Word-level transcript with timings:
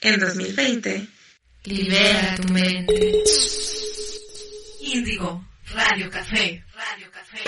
En 0.00 0.20
2020, 0.20 1.08
libera 1.64 2.36
tu 2.36 2.52
mente. 2.52 3.12
Índigo, 4.80 5.44
Radio 5.74 6.08
Café, 6.08 6.64
Radio 6.72 7.10
Café. 7.10 7.40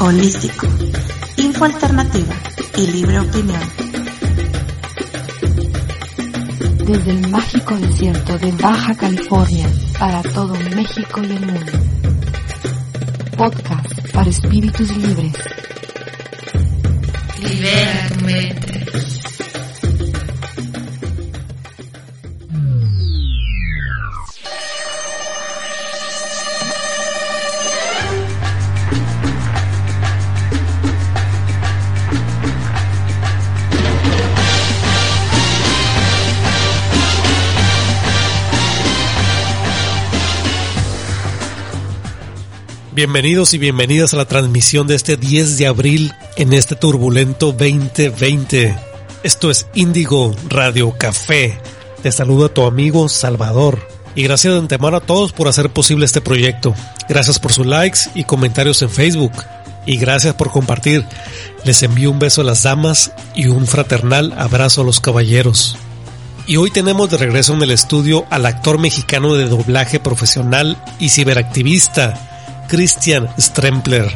Holístico, 0.00 0.66
Info 1.38 1.64
Alternativa 1.64 2.34
y 2.76 2.86
Libre 2.88 3.20
Opinión. 3.20 3.62
Desde 6.84 7.10
el 7.12 7.28
mágico 7.30 7.78
desierto 7.78 8.36
de 8.36 8.52
Baja 8.52 8.94
California 8.94 9.70
para 9.98 10.20
todo 10.22 10.52
México 10.76 11.22
y 11.22 11.32
el 11.32 11.46
mundo. 11.46 11.87
Podcast 13.38 14.12
para 14.12 14.28
espíritus 14.28 14.90
libres. 14.96 15.32
Libera. 17.40 18.67
Bienvenidos 42.98 43.54
y 43.54 43.58
bienvenidas 43.58 44.12
a 44.12 44.16
la 44.16 44.24
transmisión 44.24 44.88
de 44.88 44.96
este 44.96 45.16
10 45.16 45.56
de 45.56 45.68
abril 45.68 46.12
en 46.34 46.52
este 46.52 46.74
turbulento 46.74 47.52
2020. 47.52 48.76
Esto 49.22 49.52
es 49.52 49.68
Índigo 49.72 50.34
Radio 50.48 50.92
Café. 50.98 51.60
Te 52.02 52.10
saluda 52.10 52.48
tu 52.48 52.64
amigo 52.64 53.08
Salvador. 53.08 53.78
Y 54.16 54.24
gracias 54.24 54.52
de 54.52 54.58
antemano 54.58 54.96
a 54.96 55.00
todos 55.00 55.30
por 55.30 55.46
hacer 55.46 55.70
posible 55.70 56.06
este 56.06 56.20
proyecto. 56.20 56.74
Gracias 57.08 57.38
por 57.38 57.52
sus 57.52 57.66
likes 57.66 58.00
y 58.16 58.24
comentarios 58.24 58.82
en 58.82 58.90
Facebook. 58.90 59.44
Y 59.86 59.96
gracias 59.98 60.34
por 60.34 60.50
compartir. 60.50 61.06
Les 61.62 61.80
envío 61.84 62.10
un 62.10 62.18
beso 62.18 62.40
a 62.40 62.44
las 62.44 62.64
damas 62.64 63.12
y 63.32 63.46
un 63.46 63.68
fraternal 63.68 64.34
abrazo 64.36 64.80
a 64.80 64.84
los 64.84 64.98
caballeros. 64.98 65.76
Y 66.48 66.56
hoy 66.56 66.72
tenemos 66.72 67.08
de 67.10 67.18
regreso 67.18 67.54
en 67.54 67.62
el 67.62 67.70
estudio 67.70 68.26
al 68.28 68.44
actor 68.44 68.76
mexicano 68.78 69.34
de 69.34 69.46
doblaje 69.46 70.00
profesional 70.00 70.82
y 70.98 71.10
ciberactivista, 71.10 72.27
Christian 72.68 73.28
Strempler, 73.38 74.06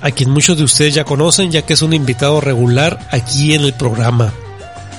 a 0.00 0.10
quien 0.10 0.30
muchos 0.30 0.56
de 0.56 0.64
ustedes 0.64 0.94
ya 0.94 1.04
conocen 1.04 1.50
ya 1.52 1.62
que 1.62 1.74
es 1.74 1.82
un 1.82 1.92
invitado 1.92 2.40
regular 2.40 2.98
aquí 3.10 3.54
en 3.54 3.62
el 3.62 3.74
programa. 3.74 4.32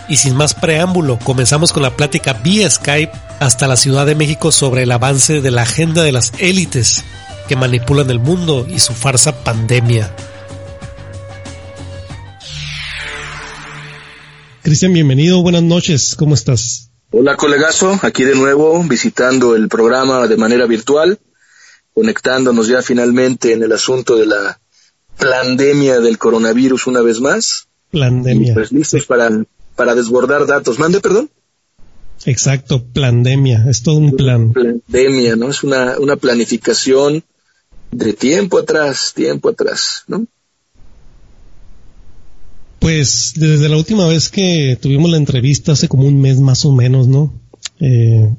Y 0.08 0.18
sin 0.18 0.36
más 0.36 0.54
preámbulo, 0.54 1.20
comenzamos 1.20 1.74
con 1.74 1.84
la 1.84 1.98
plática 1.98 2.34
vía 2.34 2.70
Skype 2.70 3.12
hasta 3.40 3.68
la 3.68 3.76
Ciudad 3.76 4.06
de 4.06 4.16
México 4.16 4.52
sobre 4.52 4.84
el 4.84 4.92
avance 4.92 5.42
de 5.42 5.52
la 5.52 5.64
agenda 5.64 6.04
de 6.04 6.12
las 6.12 6.32
élites 6.38 7.04
que 7.48 7.56
manipulan 7.56 8.10
el 8.10 8.20
mundo 8.20 8.66
y 8.70 8.80
su 8.80 8.94
farsa 8.94 9.44
pandemia. 9.44 10.14
Cristian, 14.62 14.94
bienvenido, 14.94 15.42
buenas 15.42 15.64
noches, 15.64 16.16
¿cómo 16.16 16.36
estás? 16.36 16.92
Hola 17.10 17.38
colegazo, 17.38 18.00
aquí 18.02 18.24
de 18.24 18.36
nuevo 18.36 18.84
visitando 18.84 19.56
el 19.56 19.70
programa 19.70 20.28
de 20.28 20.36
manera 20.36 20.66
virtual 20.66 21.18
conectándonos 21.98 22.68
ya 22.68 22.84
finalmente 22.84 23.54
en 23.54 23.64
el 23.64 23.72
asunto 23.72 24.18
de 24.18 24.28
la 24.28 24.60
pandemia 25.18 26.00
del 26.00 26.20
coronavirus 26.20 26.86
una 26.86 27.02
vez 27.02 27.20
más. 27.20 27.70
Pandemia. 27.92 28.54
Pues 28.54 28.72
listos 28.72 29.08
para, 29.08 29.32
para 29.76 29.96
desbordar 29.96 30.46
datos. 30.46 30.78
Mande, 30.78 31.00
perdón. 31.00 31.32
Exacto, 32.26 32.86
pandemia, 32.86 33.66
es 33.68 33.82
todo 33.82 33.96
un 33.96 34.16
plan. 34.16 34.54
Pandemia, 34.54 35.36
¿no? 35.38 35.50
Es 35.50 35.64
una, 35.64 35.98
una 35.98 36.18
planificación 36.18 37.24
de 37.90 38.14
tiempo 38.14 38.60
atrás, 38.60 39.14
tiempo 39.16 39.50
atrás, 39.50 40.04
¿no? 40.06 40.28
Pues 42.78 43.34
desde 43.36 43.70
la 43.70 43.78
última 43.78 44.08
vez 44.08 44.30
que 44.30 44.78
tuvimos 44.80 45.10
la 45.10 45.18
entrevista, 45.18 45.72
hace 45.72 45.88
como 45.88 46.04
un 46.04 46.22
mes 46.22 46.40
más 46.40 46.64
o 46.64 46.76
menos, 46.76 47.08
¿no? 47.08 47.34
Eh, 47.80 48.30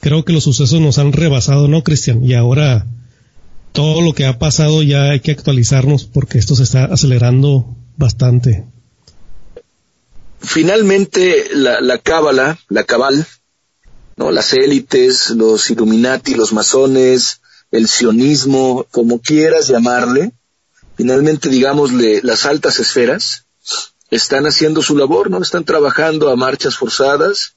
creo 0.00 0.24
que 0.24 0.32
los 0.32 0.44
sucesos 0.44 0.80
nos 0.80 0.98
han 0.98 1.12
rebasado, 1.12 1.68
¿no, 1.68 1.82
Cristian? 1.82 2.24
Y 2.24 2.34
ahora 2.34 2.86
todo 3.72 4.00
lo 4.00 4.14
que 4.14 4.26
ha 4.26 4.38
pasado 4.38 4.82
ya 4.82 5.10
hay 5.10 5.20
que 5.20 5.32
actualizarnos 5.32 6.04
porque 6.04 6.38
esto 6.38 6.56
se 6.56 6.62
está 6.62 6.84
acelerando 6.84 7.76
bastante. 7.96 8.64
Finalmente, 10.40 11.48
la, 11.52 11.80
la 11.80 11.98
cábala, 11.98 12.58
la 12.68 12.84
cabal, 12.84 13.26
¿no? 14.16 14.30
Las 14.30 14.52
élites, 14.52 15.30
los 15.30 15.70
Illuminati, 15.70 16.34
los 16.34 16.52
masones, 16.52 17.40
el 17.70 17.88
sionismo, 17.88 18.86
como 18.90 19.20
quieras 19.20 19.68
llamarle, 19.68 20.32
finalmente, 20.96 21.48
digámosle, 21.48 22.20
las 22.22 22.46
altas 22.46 22.78
esferas, 22.80 23.46
están 24.10 24.46
haciendo 24.46 24.82
su 24.82 24.96
labor, 24.96 25.30
¿no? 25.30 25.42
Están 25.42 25.64
trabajando 25.64 26.30
a 26.30 26.36
marchas 26.36 26.76
forzadas, 26.76 27.55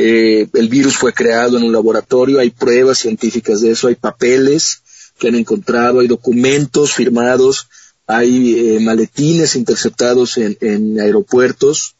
eh, 0.00 0.48
el 0.54 0.68
virus 0.68 0.96
fue 0.96 1.12
creado 1.12 1.58
en 1.58 1.64
un 1.64 1.72
laboratorio, 1.72 2.38
hay 2.38 2.50
pruebas 2.50 2.98
científicas 2.98 3.62
de 3.62 3.72
eso, 3.72 3.88
hay 3.88 3.96
papeles 3.96 4.84
que 5.18 5.26
han 5.26 5.34
encontrado, 5.34 5.98
hay 5.98 6.06
documentos 6.06 6.92
firmados, 6.92 7.66
hay 8.06 8.76
eh, 8.76 8.80
maletines 8.80 9.56
interceptados 9.56 10.38
en, 10.38 11.00
aeropuertos 11.00 11.96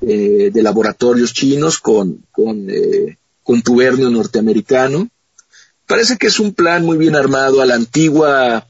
eh, 0.00 0.50
de 0.50 0.62
laboratorios 0.62 1.34
chinos 1.34 1.76
con, 1.76 2.24
con, 2.32 2.68
con 3.42 3.60
tubernio 3.60 4.08
norteamericano. 4.08 5.10
Parece 5.86 6.16
que 6.16 6.28
es 6.28 6.40
un 6.40 6.54
plan 6.54 6.86
muy 6.86 6.96
bien 6.96 7.16
armado 7.16 7.60
a 7.60 7.66
la 7.66 7.74
antigua 7.74 8.66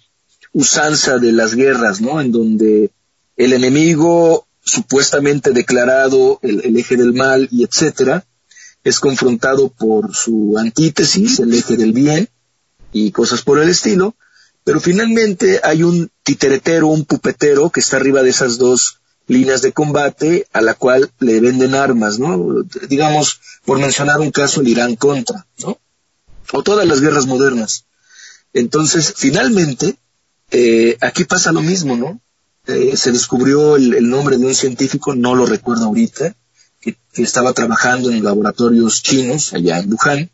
usanza 0.53 1.19
de 1.19 1.31
las 1.31 1.55
guerras, 1.55 2.01
¿no? 2.01 2.21
En 2.21 2.33
donde 2.33 2.91
el 3.37 3.53
enemigo 3.53 4.49
supuestamente 4.65 5.53
declarado 5.53 6.41
el 6.43 6.77
eje 6.77 6.97
del 6.97 7.13
mal 7.13 7.47
y 7.53 7.63
etcétera, 7.63 8.27
es 8.85 9.01
confrontado 9.01 9.69
por 9.69 10.15
su 10.15 10.57
antítesis, 10.59 11.39
el 11.41 11.55
eje 11.55 11.77
del 11.77 11.93
bien 11.93 12.29
y 12.93 13.11
cosas 13.13 13.43
por 13.43 13.59
el 13.59 13.69
estilo, 13.69 14.15
pero 14.65 14.81
finalmente 14.81 15.61
hay 15.63 15.83
un 15.83 16.11
titeretero, 16.23 16.89
un 16.89 17.05
pupetero 17.05 17.71
que 17.71 17.81
está 17.81 17.97
arriba 17.97 18.23
de 18.23 18.31
esas 18.31 18.59
dos 18.59 19.01
líneas 19.27 19.63
de 19.63 19.73
combate 19.73 20.47
a 20.53 20.61
la 20.61 20.75
cual 20.75 21.11
le 21.21 21.41
venden 21.41 21.75
armas, 21.75 22.19
¿no? 22.19 22.63
Digamos, 22.89 23.41
por 23.65 23.79
mencionar 23.79 24.21
un 24.21 24.31
caso, 24.31 24.61
el 24.61 24.69
Irán 24.69 24.97
contra, 24.97 25.47
¿no? 25.59 25.79
O 26.53 26.63
todas 26.63 26.87
las 26.87 27.01
guerras 27.01 27.27
modernas. 27.27 27.87
Entonces, 28.53 29.15
finalmente, 29.17 29.97
eh, 30.51 30.99
aquí 31.01 31.25
pasa 31.25 31.53
lo 31.53 31.63
mismo, 31.63 31.97
¿no? 31.97 32.21
Eh, 32.67 32.97
se 32.97 33.11
descubrió 33.11 33.77
el, 33.77 33.95
el, 33.95 34.09
nombre 34.09 34.37
de 34.37 34.47
un 34.47 34.55
científico, 34.55 35.15
no 35.15 35.35
lo 35.35 35.47
recuerdo 35.47 35.87
ahorita, 35.87 36.37
que, 36.83 36.99
estaba 37.23 37.53
trabajando 37.53 38.11
en 38.11 38.25
laboratorios 38.25 39.03
chinos 39.03 39.53
allá 39.55 39.79
en 39.79 39.93
Wuhan, 39.93 40.31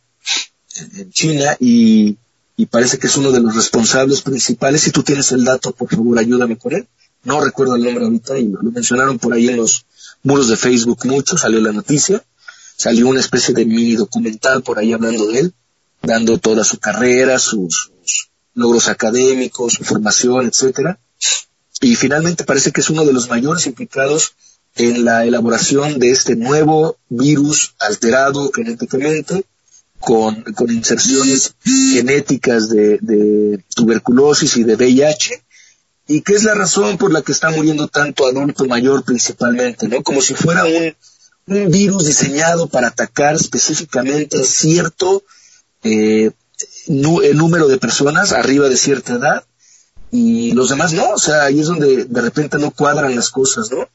en, 0.96 1.10
China, 1.12 1.56
y, 1.60 2.16
parece 2.70 2.98
que 2.98 3.06
es 3.06 3.16
uno 3.16 3.30
de 3.30 3.40
los 3.40 3.54
responsables 3.54 4.22
principales. 4.22 4.82
Si 4.82 4.90
tú 4.90 5.02
tienes 5.02 5.30
el 5.32 5.44
dato, 5.44 5.72
por 5.72 5.88
favor, 5.88 6.18
ayúdame 6.18 6.56
con 6.58 6.72
él. 6.72 6.88
No 7.24 7.40
recuerdo 7.40 7.76
el 7.76 7.84
nombre 7.84 8.04
ahorita 8.04 8.38
y 8.38 8.48
lo, 8.48 8.62
mencionaron 8.62 9.18
por 9.18 9.32
ahí 9.32 9.48
en 9.48 9.58
los 9.58 9.86
muros 10.22 10.48
de 10.48 10.56
Facebook 10.56 11.04
mucho, 11.04 11.36
salió 11.36 11.60
la 11.60 11.72
noticia, 11.72 12.24
salió 12.76 13.08
una 13.08 13.20
especie 13.20 13.54
de 13.54 13.64
mini 13.64 13.96
documental 13.96 14.62
por 14.62 14.78
ahí 14.78 14.92
hablando 14.92 15.26
de 15.26 15.40
él, 15.40 15.54
dando 16.02 16.38
toda 16.38 16.64
su 16.64 16.78
carrera, 16.78 17.38
sus, 17.38 17.90
sus 18.04 18.30
logros 18.54 18.88
académicos, 18.88 19.74
su 19.74 19.84
formación, 19.84 20.46
etcétera. 20.46 20.98
Y 21.80 21.94
finalmente 21.96 22.44
parece 22.44 22.72
que 22.72 22.80
es 22.80 22.90
uno 22.90 23.04
de 23.04 23.12
los 23.12 23.28
mayores 23.28 23.66
implicados 23.66 24.34
en 24.78 25.04
la 25.04 25.24
elaboración 25.24 25.98
de 25.98 26.12
este 26.12 26.36
nuevo 26.36 26.96
virus 27.08 27.74
alterado 27.80 28.50
genéticamente 28.54 29.44
con, 29.98 30.42
con 30.54 30.70
inserciones 30.70 31.54
genéticas 31.64 32.68
de, 32.68 33.62
tuberculosis 33.74 34.56
y 34.56 34.64
de 34.64 34.76
VIH 34.76 35.42
y 36.06 36.22
qué 36.22 36.34
es 36.34 36.44
la 36.44 36.54
razón 36.54 36.96
por 36.96 37.12
la 37.12 37.22
que 37.22 37.32
está 37.32 37.50
muriendo 37.50 37.88
tanto 37.88 38.26
adulto 38.26 38.64
mayor 38.64 39.04
principalmente, 39.04 39.88
¿no? 39.88 40.02
Como 40.02 40.22
si 40.22 40.34
fuera 40.34 40.64
un, 40.64 40.94
un 41.48 41.70
virus 41.70 42.06
diseñado 42.06 42.68
para 42.68 42.88
atacar 42.88 43.34
específicamente 43.34 44.44
cierto 44.44 45.24
eh, 45.82 46.30
número 46.86 47.66
de 47.66 47.78
personas 47.78 48.32
arriba 48.32 48.68
de 48.68 48.76
cierta 48.76 49.14
edad 49.14 49.44
y 50.10 50.52
los 50.52 50.70
demás 50.70 50.92
no, 50.92 51.10
o 51.10 51.18
sea, 51.18 51.44
ahí 51.44 51.60
es 51.60 51.66
donde 51.66 52.04
de 52.04 52.20
repente 52.22 52.58
no 52.58 52.70
cuadran 52.70 53.14
las 53.14 53.30
cosas, 53.30 53.70
¿no? 53.70 53.88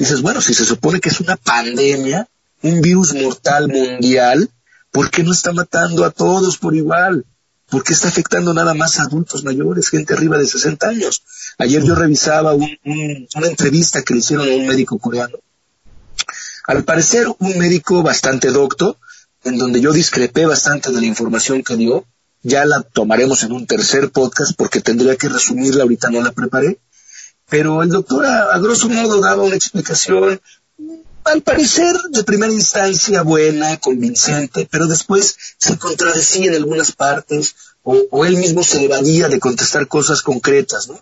Dices, 0.00 0.20
bueno, 0.22 0.40
si 0.40 0.52
se 0.54 0.64
supone 0.64 0.98
que 1.00 1.10
es 1.10 1.20
una 1.20 1.36
pandemia, 1.36 2.26
un 2.62 2.80
virus 2.80 3.14
mortal 3.14 3.68
mundial, 3.68 4.50
¿por 4.90 5.10
qué 5.10 5.22
no 5.22 5.32
está 5.32 5.52
matando 5.52 6.04
a 6.04 6.10
todos 6.10 6.58
por 6.58 6.74
igual? 6.74 7.24
¿por 7.70 7.84
qué 7.84 7.92
está 7.92 8.08
afectando 8.08 8.52
nada 8.52 8.74
más 8.74 8.98
a 8.98 9.04
adultos 9.04 9.44
mayores, 9.44 9.90
gente 9.90 10.12
arriba 10.12 10.36
de 10.36 10.44
60 10.44 10.88
años? 10.88 11.22
Ayer 11.56 11.84
yo 11.84 11.94
revisaba 11.94 12.52
un- 12.52 12.76
un- 12.84 13.28
una 13.36 13.46
entrevista 13.46 14.02
que 14.02 14.12
le 14.14 14.18
hicieron 14.18 14.48
a 14.48 14.52
un 14.56 14.66
médico 14.66 14.98
coreano. 14.98 15.38
Al 16.66 16.82
parecer, 16.82 17.28
un 17.38 17.58
médico 17.58 18.02
bastante 18.02 18.50
docto, 18.50 18.98
en 19.44 19.56
donde 19.56 19.80
yo 19.80 19.92
discrepé 19.92 20.46
bastante 20.46 20.90
de 20.90 21.00
la 21.00 21.06
información 21.06 21.62
que 21.62 21.76
dio. 21.76 22.04
Ya 22.42 22.64
la 22.64 22.82
tomaremos 22.82 23.44
en 23.44 23.52
un 23.52 23.66
tercer 23.68 24.10
podcast 24.10 24.52
porque 24.56 24.80
tendría 24.80 25.14
que 25.14 25.28
resumirla, 25.28 25.82
ahorita 25.84 26.10
no 26.10 26.22
la 26.22 26.32
preparé. 26.32 26.80
Pero 27.50 27.82
el 27.82 27.90
doctor 27.90 28.24
a, 28.24 28.54
a 28.54 28.58
grosso 28.58 28.88
modo 28.88 29.20
daba 29.20 29.42
una 29.42 29.56
explicación 29.56 30.40
al 31.24 31.42
parecer 31.42 31.96
de 32.10 32.24
primera 32.24 32.52
instancia 32.52 33.22
buena, 33.22 33.76
convincente, 33.78 34.66
pero 34.70 34.86
después 34.86 35.36
se 35.58 35.76
contradecía 35.76 36.46
en 36.46 36.54
algunas 36.54 36.92
partes 36.92 37.54
o, 37.82 37.96
o 38.10 38.24
él 38.24 38.36
mismo 38.38 38.62
se 38.62 38.84
evadía 38.84 39.28
de 39.28 39.38
contestar 39.38 39.86
cosas 39.86 40.22
concretas, 40.22 40.88
¿no? 40.88 40.98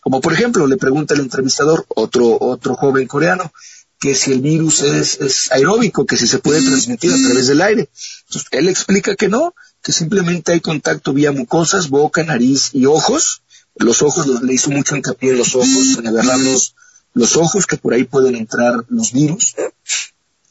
Como 0.00 0.20
por 0.20 0.32
ejemplo 0.32 0.66
le 0.66 0.76
pregunta 0.76 1.14
el 1.14 1.20
entrevistador, 1.20 1.86
otro, 1.88 2.36
otro 2.40 2.74
joven 2.74 3.06
coreano, 3.06 3.52
que 3.98 4.14
si 4.14 4.32
el 4.32 4.40
virus 4.40 4.82
es, 4.82 5.20
es 5.20 5.50
aeróbico, 5.52 6.04
que 6.04 6.16
si 6.16 6.26
se 6.26 6.38
puede 6.38 6.60
transmitir 6.62 7.12
a 7.12 7.26
través 7.26 7.46
del 7.46 7.62
aire. 7.62 7.88
Entonces, 8.26 8.48
él 8.52 8.68
explica 8.68 9.16
que 9.16 9.28
no, 9.28 9.54
que 9.82 9.92
simplemente 9.92 10.52
hay 10.52 10.60
contacto 10.60 11.12
vía 11.12 11.32
mucosas, 11.32 11.88
boca, 11.88 12.22
nariz 12.22 12.70
y 12.72 12.86
ojos. 12.86 13.42
Los 13.76 14.02
ojos, 14.02 14.42
le 14.42 14.54
hizo 14.54 14.70
mucho 14.70 14.96
hincapié 14.96 15.30
en 15.32 15.38
los 15.38 15.54
ojos, 15.54 15.96
en 15.98 16.06
agarrar 16.06 16.38
los, 16.38 16.74
los 17.14 17.36
ojos, 17.36 17.66
que 17.66 17.76
por 17.76 17.94
ahí 17.94 18.04
pueden 18.04 18.34
entrar 18.36 18.84
los 18.88 19.12
virus. 19.12 19.54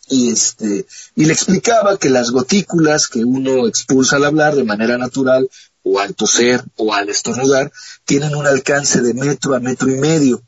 Y 0.08 0.32
este, 0.32 0.86
y 1.16 1.26
le 1.26 1.34
explicaba 1.34 1.98
que 1.98 2.10
las 2.10 2.30
gotículas 2.32 3.08
que 3.08 3.26
uno 3.26 3.68
expulsa 3.68 4.18
al 4.18 4.26
hablar 4.26 4.56
de 4.56 4.64
manera 4.64 4.98
natural, 4.98 5.50
o 5.82 6.00
al 6.00 6.14
toser, 6.16 6.64
o 6.78 6.94
al 6.94 7.10
estornudar, 7.10 7.72
tienen 8.06 8.36
un 8.36 8.46
alcance 8.46 9.02
de 9.02 9.14
metro 9.14 9.56
a 9.56 9.60
metro 9.60 9.90
y 9.90 9.96
medio 9.96 10.42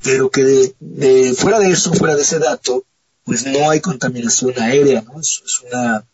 pero 0.00 0.30
que 0.30 0.44
de, 0.44 0.74
de- 0.78 1.34
fuera 1.34 1.58
de 1.58 1.70
eso, 1.72 1.92
fuera 1.92 2.14
de 2.14 2.22
ese 2.22 2.38
dato, 2.38 2.84
pues 3.24 3.44
no 3.44 3.68
hay 3.68 3.80
contaminación 3.80 4.54
aérea, 4.56 5.02
¿no? 5.02 5.18
Es, 5.20 5.42
es 5.44 5.60
una, 5.68 6.04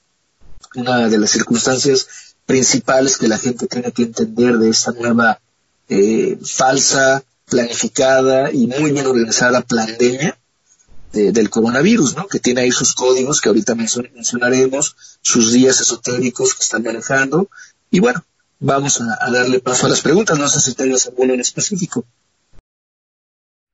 una 0.75 1.09
de 1.11 1.19
las 1.19 1.31
circunstancias 1.31 2.07
principales 2.47 3.19
que 3.19 3.29
la 3.29 3.37
gente 3.39 3.67
tiene 3.67 3.93
que 3.93 4.05
entender 4.05 4.57
de 4.57 4.71
esta 4.71 4.93
nueva 4.93 5.39
eh, 5.89 6.39
falsa, 6.45 7.23
planificada 7.47 8.51
y 8.53 8.67
muy 8.67 8.93
bien 8.93 9.07
organizada 9.07 9.61
pandemia 9.61 10.37
de- 11.13 11.31
del 11.33 11.51
coronavirus, 11.51 12.17
¿no? 12.17 12.27
Que 12.27 12.41
tiene 12.41 12.63
ahí 12.63 12.71
sus 12.73 12.95
códigos 12.95 13.41
que 13.41 13.49
ahorita 13.51 13.75
mencio- 13.75 14.09
mencionaremos, 14.15 14.97
sus 15.21 15.53
días 15.53 15.81
esotéricos 15.81 16.55
que 16.55 16.63
están 16.63 16.83
manejando. 16.83 17.49
Y 17.91 18.01
bueno, 18.01 18.25
vamos 18.61 19.01
a, 19.01 19.19
a 19.21 19.31
darle 19.31 19.61
paso 19.61 19.87
a 19.87 19.91
las 19.91 20.01
preguntas. 20.01 20.39
No 20.39 20.49
sé 20.49 20.61
si 20.61 20.75
tengas 20.75 21.07
alguno 21.07 21.35
en 21.35 21.41
específico. 21.41 22.05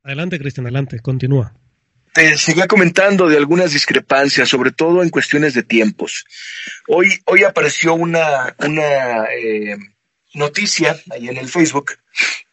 Adelante, 0.02 0.38
Cristian, 0.38 0.66
adelante, 0.66 1.00
continúa. 1.00 1.52
te 2.14 2.36
seguía 2.38 2.66
comentando 2.66 3.28
de 3.28 3.36
algunas 3.36 3.72
discrepancias, 3.72 4.48
sobre 4.48 4.72
todo 4.72 5.02
en 5.02 5.10
cuestiones 5.10 5.54
de 5.54 5.62
tiempos. 5.62 6.24
Hoy, 6.88 7.20
hoy 7.26 7.44
apareció 7.44 7.94
una, 7.94 8.54
una 8.58 9.24
eh, 9.26 9.76
noticia 10.34 10.96
ahí 11.10 11.28
en 11.28 11.36
el 11.36 11.48
Facebook 11.48 11.92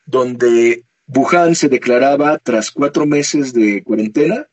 donde 0.05 0.83
Wuhan 1.07 1.55
se 1.55 1.69
declaraba 1.69 2.37
tras 2.39 2.71
cuatro 2.71 3.05
meses 3.05 3.53
de 3.53 3.83
cuarentena, 3.83 4.47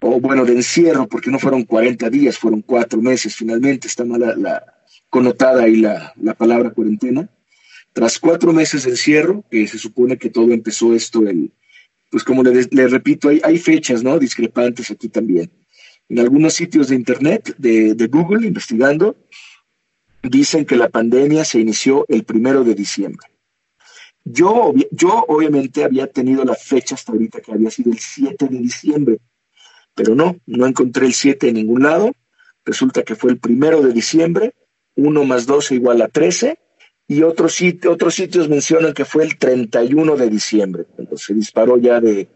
o 0.00 0.20
bueno, 0.20 0.44
de 0.44 0.52
encierro, 0.52 1.08
porque 1.08 1.30
no 1.30 1.38
fueron 1.38 1.64
40 1.64 2.08
días, 2.10 2.38
fueron 2.38 2.62
cuatro 2.62 3.00
meses 3.00 3.34
finalmente, 3.34 3.88
está 3.88 4.04
mala 4.04 4.36
la, 4.36 4.64
connotada 5.10 5.64
ahí 5.64 5.76
la, 5.76 6.12
la 6.20 6.34
palabra 6.34 6.70
cuarentena. 6.70 7.28
Tras 7.92 8.18
cuatro 8.18 8.52
meses 8.52 8.84
de 8.84 8.90
encierro, 8.90 9.44
que 9.50 9.66
se 9.66 9.78
supone 9.78 10.16
que 10.18 10.30
todo 10.30 10.52
empezó 10.52 10.94
esto 10.94 11.26
el 11.26 11.50
pues 12.10 12.24
como 12.24 12.42
le, 12.42 12.88
repito, 12.88 13.28
hay, 13.28 13.40
hay, 13.44 13.58
fechas 13.58 14.02
¿no? 14.02 14.18
discrepantes 14.18 14.90
aquí 14.90 15.08
también. 15.08 15.50
En 16.08 16.18
algunos 16.18 16.54
sitios 16.54 16.88
de 16.88 16.94
Internet, 16.94 17.54
de, 17.58 17.94
de, 17.94 18.06
Google, 18.06 18.46
investigando, 18.46 19.14
dicen 20.28 20.64
que 20.64 20.76
la 20.76 20.88
pandemia 20.88 21.44
se 21.44 21.60
inició 21.60 22.04
el 22.08 22.24
primero 22.24 22.64
de 22.64 22.74
diciembre. 22.74 23.28
Yo, 24.24 24.74
yo 24.90 25.24
obviamente 25.28 25.84
había 25.84 26.06
tenido 26.06 26.44
la 26.44 26.54
fecha 26.54 26.94
hasta 26.94 27.12
ahorita 27.12 27.40
que 27.40 27.52
había 27.52 27.70
sido 27.70 27.92
el 27.92 27.98
7 27.98 28.46
de 28.48 28.58
diciembre, 28.58 29.18
pero 29.94 30.14
no, 30.14 30.36
no 30.46 30.66
encontré 30.66 31.06
el 31.06 31.14
7 31.14 31.48
en 31.48 31.54
ningún 31.54 31.82
lado. 31.82 32.12
Resulta 32.64 33.02
que 33.02 33.16
fue 33.16 33.30
el 33.30 33.38
primero 33.38 33.80
de 33.80 33.92
diciembre, 33.92 34.54
1 34.96 35.24
más 35.24 35.46
12 35.46 35.76
igual 35.76 36.02
a 36.02 36.08
13, 36.08 36.58
y 37.06 37.22
otros, 37.22 37.54
sitios, 37.54 37.94
otros 37.94 38.14
sitios 38.14 38.50
mencionan 38.50 38.92
que 38.92 39.06
fue 39.06 39.24
el 39.24 39.38
31 39.38 40.16
de 40.16 40.28
diciembre, 40.28 40.84
cuando 40.94 41.16
se 41.16 41.32
disparó 41.32 41.78
ya 41.78 42.00
de, 42.00 42.28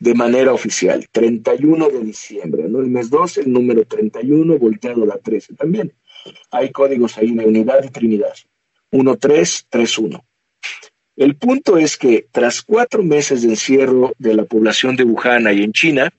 de 0.00 0.14
manera 0.14 0.52
oficial. 0.52 1.06
31 1.12 1.88
de 1.88 2.00
diciembre, 2.00 2.68
¿no? 2.68 2.80
El 2.80 2.88
mes 2.88 3.10
12, 3.10 3.42
el 3.42 3.52
número 3.52 3.84
31, 3.84 4.58
volteado 4.58 5.04
a 5.04 5.06
la 5.06 5.18
13 5.18 5.54
también. 5.54 5.92
Hay 6.50 6.70
códigos 6.70 7.18
ahí 7.18 7.32
de 7.34 7.44
unidad 7.44 7.82
y 7.84 7.88
trinidad. 7.88 8.34
1331. 8.90 10.24
El 11.16 11.36
punto 11.36 11.76
es 11.76 11.96
que 11.96 12.26
tras 12.30 12.62
cuatro 12.62 13.02
meses 13.02 13.42
de 13.42 13.48
encierro 13.48 14.14
de 14.18 14.34
la 14.34 14.44
población 14.44 14.96
de 14.96 15.04
Wuhan 15.04 15.52
y 15.52 15.64
en 15.64 15.72
China, 15.72 16.12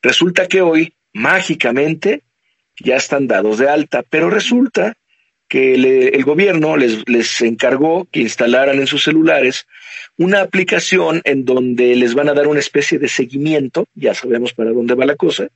resulta 0.00 0.46
que 0.46 0.62
hoy, 0.62 0.94
mágicamente, 1.12 2.22
ya 2.78 2.96
están 2.96 3.26
dados 3.26 3.58
de 3.58 3.68
alta, 3.68 4.04
pero 4.08 4.30
resulta 4.30 4.94
que 5.48 5.74
el 5.74 6.24
gobierno 6.24 6.76
les, 6.76 7.08
les, 7.08 7.42
encargó 7.42 8.06
que 8.10 8.20
instalaran 8.20 8.78
en 8.78 8.86
sus 8.86 9.04
celulares 9.04 9.66
una 10.16 10.40
aplicación 10.40 11.20
en 11.24 11.44
donde 11.44 11.94
les 11.96 12.14
van 12.14 12.28
a 12.28 12.34
dar 12.34 12.46
una 12.46 12.60
especie 12.60 12.98
de 12.98 13.08
seguimiento, 13.08 13.86
ya 13.94 14.14
sabemos 14.14 14.52
para 14.54 14.72
dónde 14.72 14.94
va 14.94 15.04
la 15.04 15.16
cosa, 15.16 15.48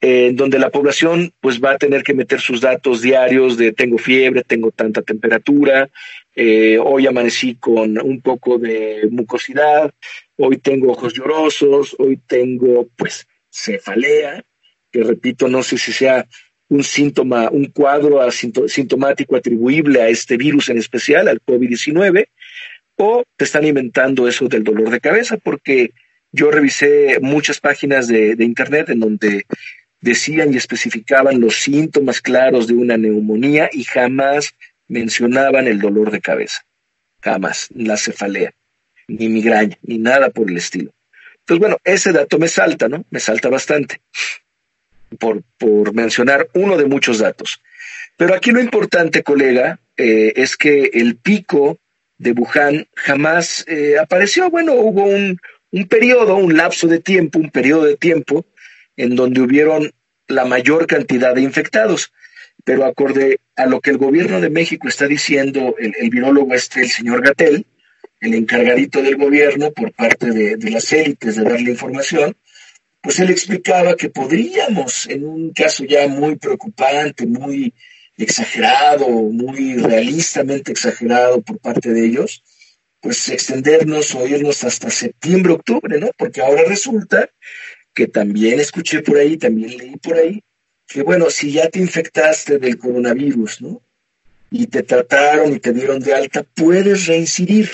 eh, 0.00 0.30
donde 0.34 0.58
la 0.58 0.70
población 0.70 1.32
pues 1.40 1.60
va 1.60 1.72
a 1.72 1.78
tener 1.78 2.02
que 2.02 2.14
meter 2.14 2.40
sus 2.40 2.60
datos 2.60 3.02
diarios 3.02 3.56
de 3.56 3.72
tengo 3.72 3.98
fiebre, 3.98 4.44
tengo 4.44 4.70
tanta 4.70 5.02
temperatura, 5.02 5.90
eh, 6.36 6.78
hoy 6.78 7.06
amanecí 7.06 7.56
con 7.56 7.98
un 8.00 8.20
poco 8.20 8.58
de 8.58 9.08
mucosidad, 9.10 9.92
hoy 10.36 10.58
tengo 10.58 10.92
ojos 10.92 11.14
llorosos, 11.14 11.96
hoy 11.98 12.20
tengo 12.28 12.88
pues 12.96 13.26
cefalea, 13.50 14.44
que 14.92 15.02
repito, 15.02 15.48
no 15.48 15.64
sé 15.64 15.78
si 15.78 15.92
sea 15.92 16.28
un 16.68 16.84
síntoma, 16.84 17.50
un 17.50 17.66
cuadro 17.66 18.20
asintomático 18.20 19.34
atribuible 19.34 20.02
a 20.02 20.08
este 20.08 20.36
virus 20.36 20.68
en 20.68 20.78
especial, 20.78 21.26
al 21.26 21.40
COVID-19, 21.42 22.28
o 22.96 23.24
te 23.36 23.44
están 23.44 23.66
inventando 23.66 24.28
eso 24.28 24.48
del 24.48 24.64
dolor 24.64 24.90
de 24.90 25.00
cabeza, 25.00 25.38
porque 25.38 25.92
yo 26.30 26.50
revisé 26.50 27.18
muchas 27.20 27.58
páginas 27.58 28.06
de, 28.06 28.36
de, 28.36 28.44
Internet 28.44 28.90
en 28.90 29.00
donde 29.00 29.46
decían 30.00 30.52
y 30.52 30.56
especificaban 30.56 31.40
los 31.40 31.56
síntomas 31.56 32.20
claros 32.20 32.66
de 32.66 32.74
una 32.74 32.96
neumonía 32.96 33.68
y 33.72 33.84
jamás 33.84 34.54
mencionaban 34.86 35.66
el 35.66 35.80
dolor 35.80 36.10
de 36.10 36.20
cabeza, 36.20 36.64
jamás, 37.20 37.68
la 37.74 37.96
cefalea, 37.96 38.54
ni 39.06 39.28
migraña, 39.28 39.76
ni 39.82 39.98
nada 39.98 40.30
por 40.30 40.50
el 40.50 40.56
estilo. 40.56 40.92
Entonces, 41.40 41.60
bueno, 41.60 41.78
ese 41.84 42.12
dato 42.12 42.38
me 42.38 42.48
salta, 42.48 42.88
¿no? 42.88 43.04
Me 43.10 43.20
salta 43.20 43.48
bastante 43.48 44.00
por, 45.18 45.42
por, 45.56 45.94
mencionar 45.94 46.48
uno 46.54 46.76
de 46.76 46.84
muchos 46.84 47.18
datos. 47.18 47.60
Pero 48.16 48.34
aquí 48.34 48.50
lo 48.50 48.60
importante, 48.60 49.22
colega, 49.22 49.78
eh, 49.96 50.32
es 50.36 50.56
que 50.56 50.90
el 50.92 51.16
pico 51.16 51.78
de 52.18 52.32
Wuhan 52.32 52.86
jamás 52.94 53.64
eh, 53.68 53.96
apareció. 53.98 54.50
Bueno, 54.50 54.74
hubo 54.74 55.04
un, 55.04 55.40
un, 55.70 55.88
periodo, 55.88 56.36
un 56.36 56.56
lapso 56.56 56.86
de 56.86 56.98
tiempo, 56.98 57.38
un 57.38 57.50
periodo 57.50 57.84
de 57.84 57.96
tiempo 57.96 58.44
en 58.98 59.16
donde 59.16 59.40
hubieron 59.40 59.90
la 60.26 60.44
mayor 60.44 60.86
cantidad 60.86 61.34
de 61.34 61.40
infectados. 61.42 62.12
Pero 62.64 62.84
acorde 62.84 63.38
a 63.56 63.64
lo 63.64 63.80
que 63.80 63.90
el 63.90 63.96
gobierno 63.98 64.40
de 64.40 64.50
México 64.50 64.88
está 64.88 65.06
diciendo, 65.06 65.74
el, 65.78 65.94
el 65.98 66.10
virólogo 66.10 66.54
este, 66.54 66.82
el 66.82 66.90
señor 66.90 67.22
Gatel, 67.22 67.64
el 68.20 68.34
encargadito 68.34 69.00
del 69.00 69.16
gobierno 69.16 69.70
por 69.70 69.92
parte 69.92 70.30
de, 70.30 70.56
de 70.56 70.70
las 70.70 70.92
élites 70.92 71.36
de 71.36 71.44
darle 71.44 71.70
información, 71.70 72.36
pues 73.00 73.20
él 73.20 73.30
explicaba 73.30 73.96
que 73.96 74.10
podríamos, 74.10 75.06
en 75.06 75.24
un 75.24 75.52
caso 75.52 75.84
ya 75.84 76.08
muy 76.08 76.36
preocupante, 76.36 77.26
muy 77.26 77.72
exagerado, 78.16 79.08
muy 79.08 79.76
realistamente 79.76 80.72
exagerado 80.72 81.40
por 81.40 81.58
parte 81.60 81.90
de 81.90 82.04
ellos, 82.04 82.42
pues 83.00 83.28
extendernos 83.28 84.14
o 84.16 84.26
irnos 84.26 84.64
hasta 84.64 84.90
septiembre, 84.90 85.52
octubre, 85.52 86.00
¿no? 86.00 86.10
Porque 86.18 86.42
ahora 86.42 86.64
resulta 86.66 87.30
que 87.98 88.06
también 88.06 88.60
escuché 88.60 89.02
por 89.02 89.16
ahí, 89.18 89.36
también 89.36 89.76
leí 89.76 89.96
por 89.96 90.16
ahí, 90.16 90.40
que 90.86 91.02
bueno, 91.02 91.30
si 91.30 91.50
ya 91.50 91.68
te 91.68 91.80
infectaste 91.80 92.60
del 92.60 92.78
coronavirus, 92.78 93.60
¿no? 93.60 93.82
Y 94.52 94.68
te 94.68 94.84
trataron 94.84 95.52
y 95.52 95.58
te 95.58 95.72
dieron 95.72 95.98
de 95.98 96.14
alta, 96.14 96.44
puedes 96.44 97.06
reincidir. 97.06 97.68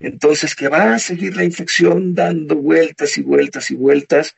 Entonces, 0.00 0.56
que 0.56 0.66
va 0.66 0.94
a 0.94 0.98
seguir 0.98 1.36
la 1.36 1.44
infección 1.44 2.12
dando 2.12 2.56
vueltas 2.56 3.16
y 3.18 3.22
vueltas 3.22 3.70
y 3.70 3.76
vueltas, 3.76 4.34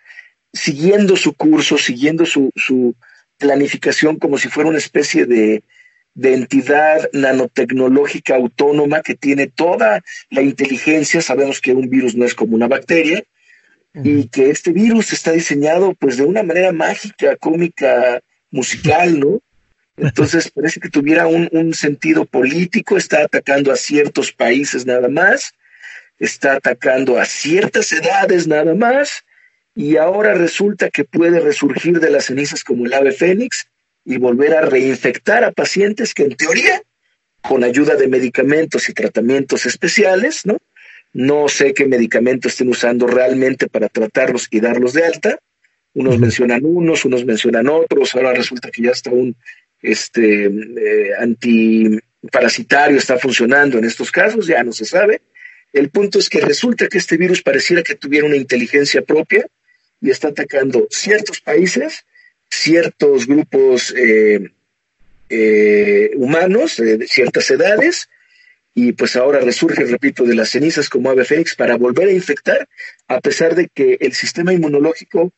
siguiendo 0.52 1.16
su 1.16 1.32
curso, 1.32 1.78
siguiendo 1.78 2.26
su, 2.26 2.50
su 2.54 2.94
planificación 3.38 4.18
como 4.18 4.36
si 4.36 4.48
fuera 4.50 4.68
una 4.68 4.76
especie 4.76 5.24
de, 5.24 5.62
de 6.12 6.34
entidad 6.34 7.08
nanotecnológica 7.14 8.36
autónoma 8.36 9.00
que 9.00 9.14
tiene 9.14 9.46
toda 9.46 10.02
la 10.28 10.42
inteligencia. 10.42 11.22
Sabemos 11.22 11.62
que 11.62 11.72
un 11.72 11.88
virus 11.88 12.14
no 12.14 12.26
es 12.26 12.34
como 12.34 12.54
una 12.54 12.68
bacteria 12.68 13.24
y 13.94 14.28
que 14.28 14.50
este 14.50 14.72
virus 14.72 15.12
está 15.12 15.32
diseñado 15.32 15.94
pues 15.94 16.16
de 16.16 16.24
una 16.24 16.42
manera 16.42 16.72
mágica, 16.72 17.36
cómica, 17.36 18.20
musical, 18.50 19.18
¿no? 19.18 19.40
Entonces 19.96 20.50
parece 20.50 20.78
que 20.80 20.90
tuviera 20.90 21.26
un, 21.26 21.48
un 21.52 21.74
sentido 21.74 22.24
político, 22.24 22.96
está 22.96 23.22
atacando 23.22 23.72
a 23.72 23.76
ciertos 23.76 24.32
países 24.32 24.86
nada 24.86 25.08
más, 25.08 25.52
está 26.18 26.54
atacando 26.54 27.18
a 27.18 27.24
ciertas 27.24 27.92
edades 27.92 28.46
nada 28.46 28.74
más, 28.74 29.24
y 29.74 29.96
ahora 29.96 30.34
resulta 30.34 30.90
que 30.90 31.04
puede 31.04 31.38
resurgir 31.38 32.00
de 32.00 32.10
las 32.10 32.26
cenizas 32.26 32.64
como 32.64 32.86
el 32.86 32.92
ave 32.92 33.12
fénix 33.12 33.68
y 34.04 34.16
volver 34.16 34.54
a 34.54 34.62
reinfectar 34.62 35.44
a 35.44 35.52
pacientes 35.52 36.14
que 36.14 36.24
en 36.24 36.34
teoría, 36.34 36.82
con 37.42 37.62
ayuda 37.62 37.94
de 37.94 38.08
medicamentos 38.08 38.88
y 38.88 38.92
tratamientos 38.92 39.66
especiales, 39.66 40.44
¿no? 40.44 40.58
No 41.12 41.48
sé 41.48 41.74
qué 41.74 41.86
medicamentos 41.86 42.52
estén 42.52 42.68
usando 42.68 43.06
realmente 43.06 43.68
para 43.68 43.88
tratarlos 43.88 44.48
y 44.50 44.60
darlos 44.60 44.92
de 44.92 45.04
alta. 45.04 45.38
Unos 45.94 46.18
mencionan 46.18 46.64
unos, 46.64 47.04
unos 47.04 47.24
mencionan 47.24 47.68
otros. 47.68 48.14
Ahora 48.14 48.34
resulta 48.34 48.70
que 48.70 48.82
ya 48.82 48.90
está 48.90 49.10
un 49.10 49.36
este 49.80 50.46
eh, 50.46 51.14
antiparasitario 51.18 52.96
está 52.96 53.18
funcionando 53.18 53.78
en 53.78 53.84
estos 53.84 54.10
casos, 54.10 54.46
ya 54.46 54.62
no 54.62 54.72
se 54.72 54.84
sabe. 54.84 55.22
El 55.72 55.90
punto 55.90 56.18
es 56.18 56.28
que 56.28 56.40
resulta 56.40 56.88
que 56.88 56.98
este 56.98 57.16
virus 57.16 57.42
pareciera 57.42 57.82
que 57.82 57.94
tuviera 57.94 58.26
una 58.26 58.36
inteligencia 58.36 59.02
propia 59.02 59.46
y 60.00 60.10
está 60.10 60.28
atacando 60.28 60.86
ciertos 60.90 61.40
países, 61.40 62.04
ciertos 62.50 63.26
grupos 63.26 63.94
eh, 63.96 64.50
eh, 65.28 66.10
humanos 66.16 66.76
de 66.76 67.06
ciertas 67.06 67.50
edades, 67.50 68.08
y 68.80 68.92
pues 68.92 69.16
ahora 69.16 69.40
resurge, 69.40 69.84
repito, 69.86 70.22
de 70.22 70.36
las 70.36 70.50
cenizas 70.50 70.88
como 70.88 71.10
ave 71.10 71.24
fénix 71.24 71.56
para 71.56 71.76
volver 71.76 72.06
a 72.06 72.12
infectar, 72.12 72.68
a 73.08 73.20
pesar 73.20 73.56
de 73.56 73.66
que 73.66 73.98
el 74.00 74.12
sistema 74.12 74.52
inmunológico, 74.52 75.32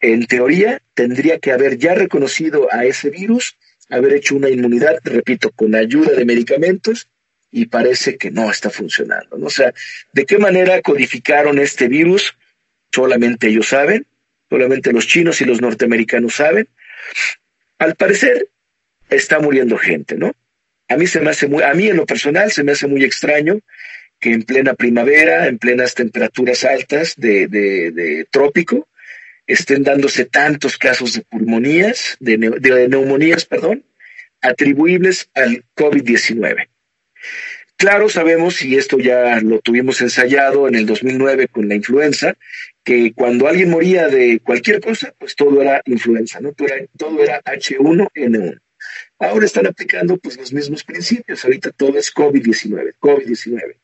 en 0.00 0.26
teoría, 0.26 0.82
tendría 0.94 1.38
que 1.38 1.52
haber 1.52 1.78
ya 1.78 1.94
reconocido 1.94 2.66
a 2.72 2.84
ese 2.84 3.10
virus, 3.10 3.56
haber 3.90 4.14
hecho 4.14 4.34
una 4.34 4.48
inmunidad, 4.50 4.98
repito, 5.04 5.52
con 5.52 5.76
ayuda 5.76 6.14
de 6.14 6.24
medicamentos, 6.24 7.06
y 7.52 7.66
parece 7.66 8.16
que 8.16 8.32
no 8.32 8.50
está 8.50 8.70
funcionando. 8.70 9.38
¿no? 9.38 9.46
O 9.46 9.50
sea, 9.50 9.72
¿de 10.12 10.26
qué 10.26 10.38
manera 10.38 10.82
codificaron 10.82 11.60
este 11.60 11.86
virus? 11.86 12.34
Solamente 12.92 13.46
ellos 13.46 13.68
saben, 13.68 14.04
solamente 14.48 14.92
los 14.92 15.06
chinos 15.06 15.40
y 15.40 15.44
los 15.44 15.60
norteamericanos 15.60 16.34
saben. 16.34 16.68
Al 17.78 17.94
parecer, 17.94 18.48
está 19.08 19.38
muriendo 19.38 19.78
gente, 19.78 20.16
¿no? 20.16 20.32
A 20.90 20.96
mí 20.96 21.06
se 21.06 21.20
me 21.20 21.30
hace 21.30 21.46
muy, 21.46 21.62
a 21.62 21.72
mí 21.72 21.88
en 21.88 21.96
lo 21.96 22.04
personal 22.04 22.50
se 22.50 22.64
me 22.64 22.72
hace 22.72 22.88
muy 22.88 23.04
extraño 23.04 23.60
que 24.18 24.32
en 24.32 24.42
plena 24.42 24.74
primavera, 24.74 25.46
en 25.46 25.58
plenas 25.58 25.94
temperaturas 25.94 26.64
altas 26.64 27.14
de, 27.16 27.46
de, 27.46 28.26
trópico, 28.30 28.88
estén 29.46 29.84
dándose 29.84 30.26
tantos 30.26 30.76
casos 30.76 31.14
de 31.14 31.22
pulmonías, 31.22 32.16
de, 32.18 32.36
de 32.36 32.88
neumonías, 32.88 33.46
perdón, 33.46 33.84
atribuibles 34.42 35.30
al 35.32 35.64
COVID-19. 35.76 36.68
Claro, 37.76 38.08
sabemos, 38.10 38.60
y 38.62 38.76
esto 38.76 38.98
ya 38.98 39.40
lo 39.40 39.60
tuvimos 39.60 40.02
ensayado 40.02 40.68
en 40.68 40.74
el 40.74 40.86
2009 40.86 41.48
con 41.48 41.68
la 41.68 41.76
influenza, 41.76 42.36
que 42.84 43.12
cuando 43.14 43.46
alguien 43.46 43.70
moría 43.70 44.08
de 44.08 44.40
cualquier 44.40 44.80
cosa, 44.80 45.14
pues 45.16 45.36
todo 45.36 45.62
era 45.62 45.80
influenza, 45.86 46.40
¿no? 46.40 46.52
Todo 46.52 47.22
era 47.22 47.40
H1N1. 47.42 48.60
Ahora 49.20 49.44
están 49.44 49.66
aplicando 49.66 50.16
pues 50.16 50.38
los 50.38 50.50
mismos 50.50 50.82
principios. 50.82 51.44
Ahorita 51.44 51.70
todo 51.72 51.98
es 51.98 52.12
COVID-19, 52.12 52.94
COVID-19. 52.98 53.76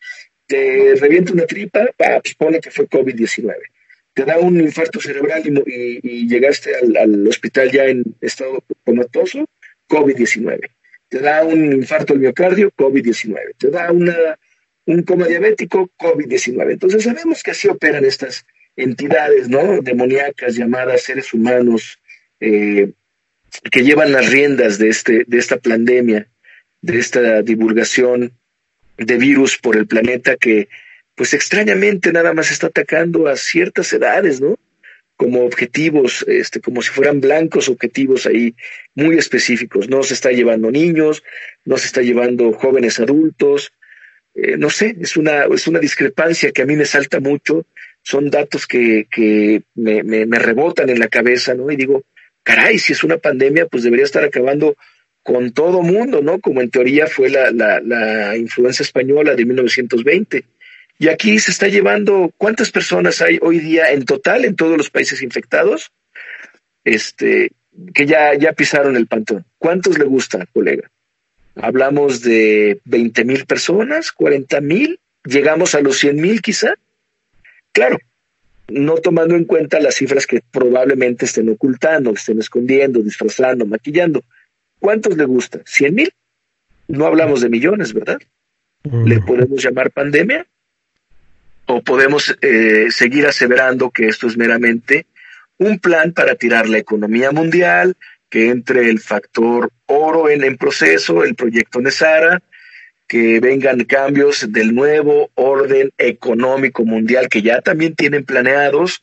Te 0.47 0.95
revienta 0.99 1.35
una 1.35 1.45
tripa, 1.45 1.87
pues 1.97 2.35
pone 2.35 2.59
que 2.59 2.71
fue 2.71 2.89
COVID-19. 2.89 3.55
Te 4.15 4.25
da 4.25 4.39
un 4.39 4.59
infarto 4.59 4.99
cerebral 4.99 5.43
y, 5.45 6.27
llegaste 6.27 6.75
al, 6.75 7.29
hospital 7.29 7.71
ya 7.71 7.85
en 7.85 8.03
estado 8.23 8.65
comatoso, 8.83 9.45
COVID-19. 9.91 10.71
Te 11.11 11.19
da 11.19 11.45
un 11.45 11.71
infarto 11.71 12.15
al 12.15 12.21
miocardio, 12.21 12.71
COVID-19. 12.71 13.57
Te 13.59 13.69
da 13.69 13.93
una, 13.93 14.39
un 14.87 15.03
coma 15.03 15.27
diabético, 15.27 15.91
COVID-19. 15.99 16.73
Entonces 16.73 17.05
sabemos 17.05 17.43
que 17.43 17.51
así 17.51 17.69
operan 17.69 18.07
estas 18.07 18.47
entidades, 18.75 19.51
¿no? 19.51 19.83
Demoníacas 19.83 20.57
llamadas 20.57 21.03
seres 21.03 21.35
humanos, 21.35 21.99
eh, 22.41 22.91
que 23.71 23.83
llevan 23.83 24.13
las 24.13 24.31
riendas 24.31 24.79
de, 24.79 24.89
este, 24.89 25.25
de 25.27 25.39
esta 25.39 25.59
pandemia, 25.59 26.29
de 26.83 26.99
esta 26.99 27.43
divulgación 27.43 28.33
de 28.97 29.17
virus 29.17 29.59
por 29.59 29.77
el 29.77 29.87
planeta 29.87 30.37
que, 30.37 30.69
pues 31.15 31.35
extrañamente 31.35 32.13
nada 32.13 32.33
más 32.35 32.51
está 32.51 32.69
atacando 32.69 33.27
a 33.27 33.37
ciertas 33.37 33.93
edades, 33.93 34.41
¿no? 34.41 34.59
Como 35.17 35.45
objetivos, 35.45 36.25
este, 36.29 36.61
como 36.61 36.83
si 36.83 36.91
fueran 36.91 37.21
blancos 37.21 37.69
objetivos 37.69 38.27
ahí 38.27 38.55
muy 38.95 39.17
específicos. 39.17 39.89
No 39.89 40.03
se 40.03 40.13
está 40.13 40.31
llevando 40.31 40.71
niños, 40.71 41.23
no 41.65 41.79
se 41.79 41.87
está 41.87 42.03
llevando 42.03 42.53
jóvenes 42.53 43.01
adultos. 43.01 43.73
Eh, 44.35 44.59
no 44.59 44.69
sé, 44.69 44.95
es 45.01 45.17
una, 45.17 45.47
es 45.47 45.67
una 45.67 45.79
discrepancia 45.79 46.53
que 46.53 46.63
a 46.63 46.67
mí 46.67 46.77
me 46.77 46.85
salta 46.85 47.19
mucho. 47.19 47.65
Son 48.03 48.29
datos 48.31 48.67
que, 48.67 49.07
que 49.11 49.63
me, 49.75 50.03
me, 50.03 50.27
me 50.27 50.39
rebotan 50.39 50.91
en 50.91 50.99
la 50.99 51.09
cabeza, 51.09 51.55
¿no? 51.55 51.71
Y 51.71 51.77
digo, 51.77 52.05
caray, 52.47 52.79
si 52.79 52.93
es 52.93 53.03
una 53.03 53.19
pandemia, 53.19 53.67
pues 53.67 53.83
debería 53.83 54.05
estar 54.05 54.23
acabando 54.23 54.77
con 55.25 55.51
todo 55.51 55.83
mundo, 55.83 56.23
¿no? 56.23 56.39
Como 56.39 56.61
en 56.63 56.71
teoría 56.71 57.09
fue 57.09 57.29
la, 57.29 57.51
la, 57.51 57.81
la 57.81 58.37
influenza 58.37 58.85
española 58.85 59.35
de 59.35 59.45
1920. 59.45 60.45
Y 61.01 61.09
aquí 61.09 61.41
se 61.41 61.51
está 61.51 61.67
llevando, 61.67 62.33
¿cuántas 62.39 62.71
personas 62.71 63.21
hay 63.21 63.41
hoy 63.43 63.59
día 63.59 63.91
en 63.91 64.05
total 64.05 64.45
en 64.45 64.55
todos 64.55 64.79
los 64.79 64.91
países 64.91 65.23
infectados? 65.23 65.91
Este, 66.85 67.51
que 67.93 68.07
ya, 68.07 68.35
ya 68.35 68.53
pisaron 68.53 68.95
el 68.95 69.09
pantón. 69.09 69.45
¿Cuántos 69.59 69.99
le 69.99 70.05
gusta, 70.05 70.47
colega? 70.53 70.89
Hablamos 71.57 72.23
de 72.23 72.81
20 72.85 73.25
mil 73.25 73.45
personas, 73.45 74.13
40 74.13 74.61
mil, 74.61 75.01
llegamos 75.25 75.75
a 75.75 75.81
los 75.81 75.99
100 75.99 76.15
mil 76.15 76.41
quizá. 76.41 76.75
Claro, 77.73 77.99
no 78.69 78.97
tomando 78.97 79.37
en 79.37 79.45
cuenta 79.45 79.81
las 79.81 79.95
cifras 79.95 80.27
que 80.27 80.41
probablemente 80.51 81.25
estén 81.25 81.49
ocultando, 81.49 82.13
estén 82.13 82.39
escondiendo, 82.39 83.01
disfrazando, 83.01 83.67
maquillando. 83.67 84.23
¿Cuántos 84.79 85.17
le 85.17 85.25
gusta? 85.25 85.61
¿Cien 85.65 85.95
mil? 85.95 86.13
No 86.89 87.07
hablamos 87.07 87.41
de 87.41 87.49
millones, 87.49 87.93
¿verdad? 87.93 88.19
¿Le 88.83 89.21
podemos 89.21 89.63
llamar 89.63 89.91
pandemia? 89.91 90.47
¿O 91.67 91.83
podemos 91.83 92.37
eh, 92.41 92.87
seguir 92.91 93.27
aseverando 93.27 93.91
que 93.91 94.07
esto 94.07 94.29
es 94.29 94.37
meramente 94.37 95.07
un 95.59 95.79
plan 95.79 96.13
para 96.13 96.37
tirar 96.37 96.69
la 96.69 96.79
economía 96.79 97.33
mundial, 97.33 97.97
que 98.29 98.51
entre 98.51 98.91
el 98.91 99.01
factor 99.01 99.71
oro 99.87 100.29
en, 100.29 100.45
en 100.45 100.57
proceso, 100.57 101.25
el 101.25 101.35
proyecto 101.35 101.81
Nesara, 101.81 102.43
que 103.07 103.41
vengan 103.41 103.85
cambios 103.85 104.53
del 104.53 104.75
nuevo 104.75 105.31
orden 105.35 105.93
económico 105.97 106.85
mundial 106.85 107.29
que 107.29 107.43
ya 107.43 107.61
también 107.61 107.95
tienen 107.95 108.25
planeados, 108.25 109.03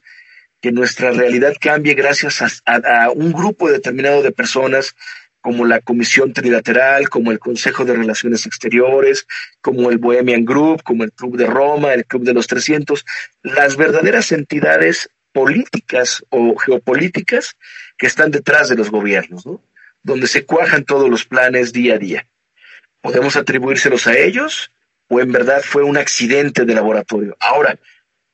que 0.62 0.72
nuestra 0.72 1.12
realidad 1.12 1.56
cambie 1.60 1.94
gracias 1.94 2.62
a, 2.66 3.10
un 3.12 3.32
grupo 3.32 3.70
determinado 3.70 4.22
de 4.22 4.32
personas 4.32 4.96
como 5.42 5.66
la 5.66 5.82
Comisión 5.82 6.32
Trilateral, 6.32 7.10
como 7.10 7.32
el 7.32 7.40
Consejo 7.40 7.84
de 7.84 7.94
Relaciones 7.94 8.46
Exteriores, 8.46 9.28
como 9.62 9.92
el 9.92 9.98
Bohemian 9.98 10.46
Group, 10.46 10.84
como 10.84 11.04
el 11.04 11.12
Club 11.12 11.36
de 11.36 11.48
Roma, 11.48 11.94
el 11.94 12.06
Club 12.06 12.24
de 12.24 12.34
los 12.34 12.48
300, 12.48 13.06
las 13.42 13.76
verdaderas 13.76 14.32
entidades 14.32 15.10
políticas 15.34 16.24
o 16.30 16.56
geopolíticas 16.56 17.58
que 17.98 18.08
están 18.08 18.32
detrás 18.32 18.70
de 18.70 18.78
los 18.78 18.90
gobiernos, 18.90 19.46
¿no? 19.46 19.62
donde 20.04 20.28
se 20.28 20.46
cuajan 20.46 20.86
todos 20.86 21.10
los 21.10 21.26
planes 21.26 21.74
día 21.74 21.96
a 21.96 21.98
día. 21.98 22.28
¿Podemos 23.04 23.36
atribuírselos 23.36 24.08
a 24.08 24.18
ellos 24.18 24.72
o 25.10 25.20
en 25.20 25.34
verdad 25.34 25.62
fue 25.62 25.84
un 25.84 25.98
accidente 25.98 26.64
de 26.64 26.74
laboratorio? 26.74 27.36
Ahora, 27.38 27.78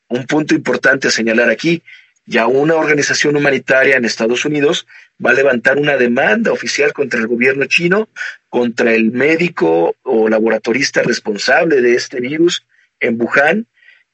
un 0.09 0.27
punto 0.27 0.53
importante 0.53 1.07
a 1.07 1.11
señalar 1.11 1.49
aquí, 1.49 1.81
ya 2.27 2.45
una 2.45 2.75
organización 2.75 3.35
humanitaria 3.35 3.97
en 3.97 4.05
Estados 4.05 4.45
Unidos 4.45 4.85
va 5.25 5.31
a 5.31 5.33
levantar 5.33 5.79
una 5.79 5.97
demanda 5.97 6.51
oficial 6.51 6.93
contra 6.93 7.19
el 7.19 7.25
gobierno 7.25 7.65
chino, 7.65 8.09
contra 8.47 8.93
el 8.93 9.11
médico 9.11 9.95
o 10.03 10.29
laboratorista 10.29 11.01
responsable 11.01 11.81
de 11.81 11.95
este 11.95 12.19
virus 12.19 12.63
en 12.99 13.19
Wuhan, 13.19 13.65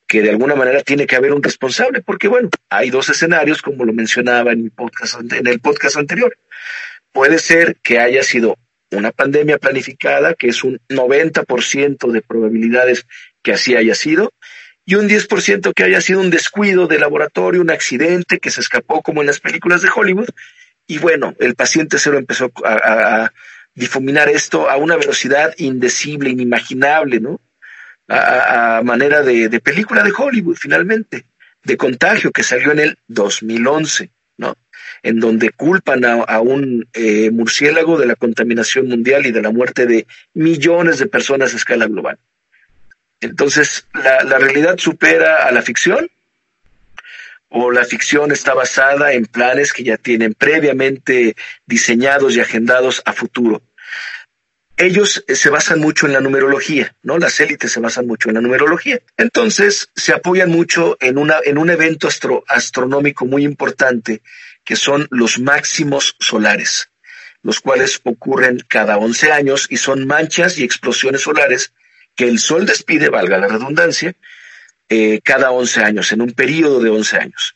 que 0.08 0.22
de 0.22 0.30
alguna 0.30 0.56
manera 0.56 0.84
tiene 0.84 1.06
que 1.06 1.18
haber 1.18 1.34
un 1.34 1.44
responsable, 1.44 2.02
porque 2.02 2.30
bueno, 2.30 2.50
hay 2.70 2.92
dos 2.92 3.10
escenarios, 3.10 3.62
como 3.62 3.84
lo 3.84 3.92
mencionaba 3.92 4.54
en, 4.54 4.64
mi 4.64 4.70
podcast, 4.70 5.20
en 5.34 5.48
el 5.48 5.60
podcast 5.60 5.98
anterior. 5.98 6.38
Puede 7.12 7.40
ser 7.40 7.76
que 7.84 8.00
haya 8.00 8.24
sido 8.24 8.56
una 8.98 9.12
pandemia 9.12 9.58
planificada, 9.58 10.34
que 10.34 10.48
es 10.48 10.64
un 10.64 10.80
90% 10.90 12.12
de 12.12 12.22
probabilidades 12.22 13.06
que 13.42 13.54
así 13.54 13.76
haya 13.76 13.96
sido, 13.96 14.32
y 14.86 14.96
un 14.96 15.10
10% 15.10 15.74
que 15.74 15.84
haya 15.84 16.00
sido 16.02 16.20
un 16.20 16.30
descuido 16.30 16.88
de 16.88 17.00
laboratorio, 17.00 17.62
un 17.62 17.72
accidente 17.72 18.40
que 18.40 18.52
se 18.52 18.62
escapó 18.62 19.02
como 19.02 19.22
en 19.22 19.28
las 19.28 19.40
películas 19.40 19.82
de 19.82 19.90
Hollywood, 19.94 20.30
y 20.88 21.00
bueno, 21.00 21.34
el 21.40 21.56
paciente 21.56 21.98
cero 21.98 22.18
empezó 22.18 22.52
a, 22.64 23.32
difuminar 23.74 24.30
esto 24.30 24.70
a 24.70 24.78
una 24.78 24.96
velocidad 24.96 25.54
indecible, 25.58 26.30
inimaginable, 26.30 27.20
¿no? 27.20 27.42
A, 28.08 28.82
manera 28.84 29.22
de, 29.22 29.50
de, 29.50 29.60
película 29.60 30.02
de 30.02 30.14
Hollywood, 30.16 30.56
finalmente, 30.56 31.26
de 31.64 31.76
contagio 31.76 32.32
que 32.32 32.44
salió 32.44 32.72
en 32.72 32.80
el 32.80 32.98
2011, 33.08 34.04
¿no? 34.06 34.15
En 35.06 35.20
donde 35.20 35.52
culpan 35.52 36.04
a, 36.04 36.42
un 36.42 36.88
eh, 36.94 37.30
murciélago 37.30 38.00
de 38.00 38.08
la 38.08 38.16
contaminación 38.16 38.88
mundial 38.88 39.28
y 39.28 39.32
de 39.32 39.44
la 39.44 39.52
muerte 39.52 39.86
de 39.86 40.08
millones 40.34 40.98
de 40.98 41.06
personas 41.06 41.54
a 41.54 41.58
escala 41.58 41.86
global. 41.86 42.18
Entonces, 43.22 43.86
la, 43.94 44.40
realidad 44.40 44.80
supera 44.80 45.46
a 45.46 45.52
la 45.52 45.62
ficción 45.62 46.10
o 47.50 47.70
la 47.70 47.86
ficción 47.86 48.32
está 48.32 48.56
basada 48.56 49.14
en 49.14 49.28
planes 49.28 49.74
que 49.74 49.84
ya 49.84 49.98
tienen 49.98 50.34
previamente 50.34 51.36
diseñados 51.68 52.36
y 52.36 52.40
agendados 52.40 53.04
a 53.06 53.14
futuro. 53.14 53.62
Ellos 54.76 55.24
eh, 55.28 55.36
se 55.36 55.52
basan 55.52 55.80
mucho 55.80 56.08
en 56.08 56.14
la 56.14 56.20
numerología, 56.20 56.96
¿no? 57.04 57.20
Las 57.20 57.40
élites 57.40 57.72
se 57.72 57.80
basan 57.80 58.08
mucho 58.08 58.30
en 58.30 58.36
la 58.36 58.42
numerología. 58.42 59.00
Entonces, 59.18 59.90
se 59.96 60.14
apoyan 60.14 60.50
mucho 60.50 60.98
en, 61.00 61.20
una, 61.20 61.36
en 61.46 61.58
un 61.58 61.70
evento 61.70 62.08
astro, 62.08 62.44
astronómico 62.48 63.26
muy 63.26 63.46
importante, 63.46 64.22
que 64.66 64.76
son 64.76 65.08
los 65.12 65.40
máximos 65.40 66.16
solares, 66.20 66.90
los 67.44 67.60
cuales 67.62 68.02
ocurren 68.04 68.60
cada 68.68 68.98
11 68.98 69.32
años 69.32 69.68
y 69.70 69.78
son 69.78 70.08
manchas 70.08 70.58
y 70.58 70.64
explosiones 70.64 71.22
solares 71.22 71.74
que 72.16 72.28
el 72.28 72.40
Sol 72.40 72.66
despide, 72.66 73.10
valga 73.10 73.38
la 73.38 73.48
redundancia, 73.48 74.16
eh, 74.90 75.20
cada 75.24 75.52
11 75.52 75.82
años, 75.82 76.12
en 76.12 76.22
un 76.22 76.32
periodo 76.32 76.80
de 76.80 76.90
11 76.90 77.18
años. 77.18 77.56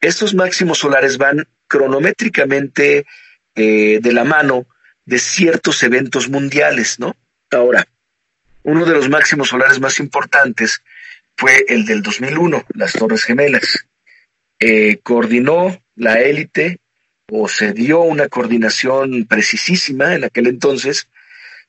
Estos 0.00 0.34
máximos 0.34 0.78
solares 0.78 1.16
van 1.18 1.46
cronométricamente 1.68 3.06
eh, 3.54 3.98
de 4.02 4.12
la 4.12 4.24
mano 4.24 4.66
de 5.04 5.18
ciertos 5.18 5.82
eventos 5.82 6.28
mundiales, 6.28 6.98
¿no? 6.98 7.16
Ahora, 7.50 7.86
uno 8.64 8.84
de 8.84 8.92
los 8.92 9.08
máximos 9.08 9.48
solares 9.48 9.80
más 9.80 9.98
importantes 10.00 10.82
fue 11.36 11.64
el 11.68 11.84
del 11.84 12.02
2001, 12.02 12.64
las 12.74 12.92
Torres 12.92 13.24
Gemelas. 13.24 13.86
Eh, 14.58 15.00
coordinó 15.02 15.81
la 15.94 16.20
élite 16.20 16.78
o 17.30 17.48
se 17.48 17.72
dio 17.72 18.00
una 18.00 18.28
coordinación 18.28 19.26
precisísima 19.26 20.14
en 20.14 20.24
aquel 20.24 20.46
entonces 20.46 21.08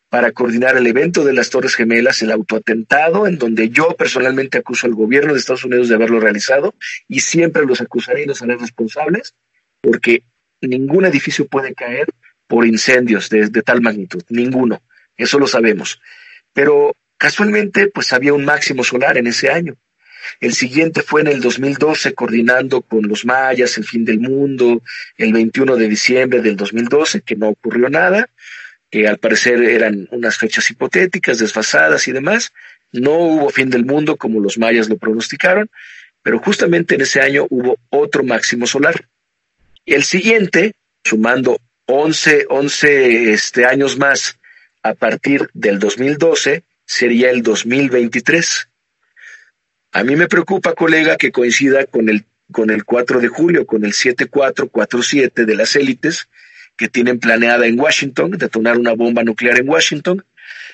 para 0.09 0.31
coordinar 0.31 0.77
el 0.77 0.85
evento 0.85 1.23
de 1.23 1.33
las 1.33 1.49
Torres 1.49 1.75
Gemelas, 1.75 2.21
el 2.21 2.31
autoatentado, 2.31 3.25
en 3.25 3.39
donde 3.39 3.69
yo 3.69 3.95
personalmente 3.97 4.59
acuso 4.59 4.85
al 4.85 4.93
gobierno 4.93 5.33
de 5.33 5.39
Estados 5.39 5.65
Unidos 5.65 5.89
de 5.89 5.95
haberlo 5.95 6.19
realizado 6.19 6.75
y 7.07 7.21
siempre 7.21 7.65
los 7.65 7.81
acusaré 7.81 8.23
y 8.23 8.25
los 8.27 8.41
haré 8.41 8.55
responsables, 8.57 9.33
porque 9.81 10.23
ningún 10.61 11.05
edificio 11.05 11.47
puede 11.47 11.73
caer 11.73 12.07
por 12.45 12.67
incendios 12.67 13.29
de, 13.29 13.49
de 13.49 13.61
tal 13.63 13.81
magnitud, 13.81 14.21
ninguno, 14.29 14.83
eso 15.17 15.39
lo 15.39 15.47
sabemos. 15.47 15.99
Pero 16.53 16.95
casualmente, 17.17 17.87
pues 17.87 18.13
había 18.13 18.33
un 18.33 18.45
máximo 18.45 18.83
solar 18.83 19.17
en 19.17 19.27
ese 19.27 19.49
año. 19.49 19.75
El 20.39 20.53
siguiente 20.53 21.01
fue 21.01 21.21
en 21.21 21.27
el 21.27 21.41
2012, 21.41 22.13
coordinando 22.13 22.81
con 22.81 23.07
los 23.07 23.25
mayas, 23.25 23.77
el 23.77 23.85
fin 23.85 24.05
del 24.05 24.19
mundo, 24.19 24.81
el 25.17 25.33
21 25.33 25.75
de 25.75 25.87
diciembre 25.87 26.41
del 26.41 26.55
2012, 26.55 27.21
que 27.21 27.35
no 27.35 27.49
ocurrió 27.49 27.89
nada 27.89 28.29
que 28.93 29.07
al 29.07 29.17
parecer 29.17 29.59
eran 29.63 30.07
unas 30.11 30.37
fechas 30.37 30.69
hipotéticas, 30.69 31.39
desfasadas 31.39 32.07
y 32.07 32.11
demás. 32.11 32.53
No 32.91 33.13
hubo 33.13 33.49
fin 33.49 33.71
del 33.71 33.85
mundo 33.85 34.17
como 34.17 34.39
los 34.39 34.59
mayas 34.59 34.87
lo 34.87 34.97
pronosticaron, 34.97 35.67
pero 36.21 36.37
justamente 36.37 36.93
en 36.93 37.01
ese 37.01 37.19
año 37.19 37.47
hubo 37.49 37.75
otro 37.89 38.23
máximo 38.23 38.67
solar. 38.67 39.07
El 39.87 40.03
siguiente, 40.03 40.73
sumando 41.03 41.59
11, 41.87 42.45
11 42.49 43.33
este, 43.33 43.65
años 43.65 43.97
más 43.97 44.37
a 44.83 44.93
partir 44.93 45.49
del 45.55 45.79
2012, 45.79 46.63
sería 46.85 47.31
el 47.31 47.41
2023. 47.41 48.69
A 49.93 50.03
mí 50.03 50.15
me 50.15 50.27
preocupa, 50.27 50.73
colega, 50.73 51.17
que 51.17 51.31
coincida 51.31 51.85
con 51.85 52.09
el, 52.09 52.25
con 52.51 52.71
el 52.71 52.83
4 52.83 53.19
de 53.19 53.27
julio, 53.27 53.67
con 53.67 53.85
el 53.85 53.93
7447 53.93 55.45
de 55.45 55.55
las 55.55 55.75
élites, 55.75 56.29
que 56.75 56.87
tienen 56.89 57.19
planeada 57.19 57.67
en 57.67 57.79
Washington, 57.79 58.31
detonar 58.31 58.79
una 58.79 58.93
bomba 58.93 59.23
nuclear 59.23 59.59
en 59.59 59.69
Washington, 59.69 60.25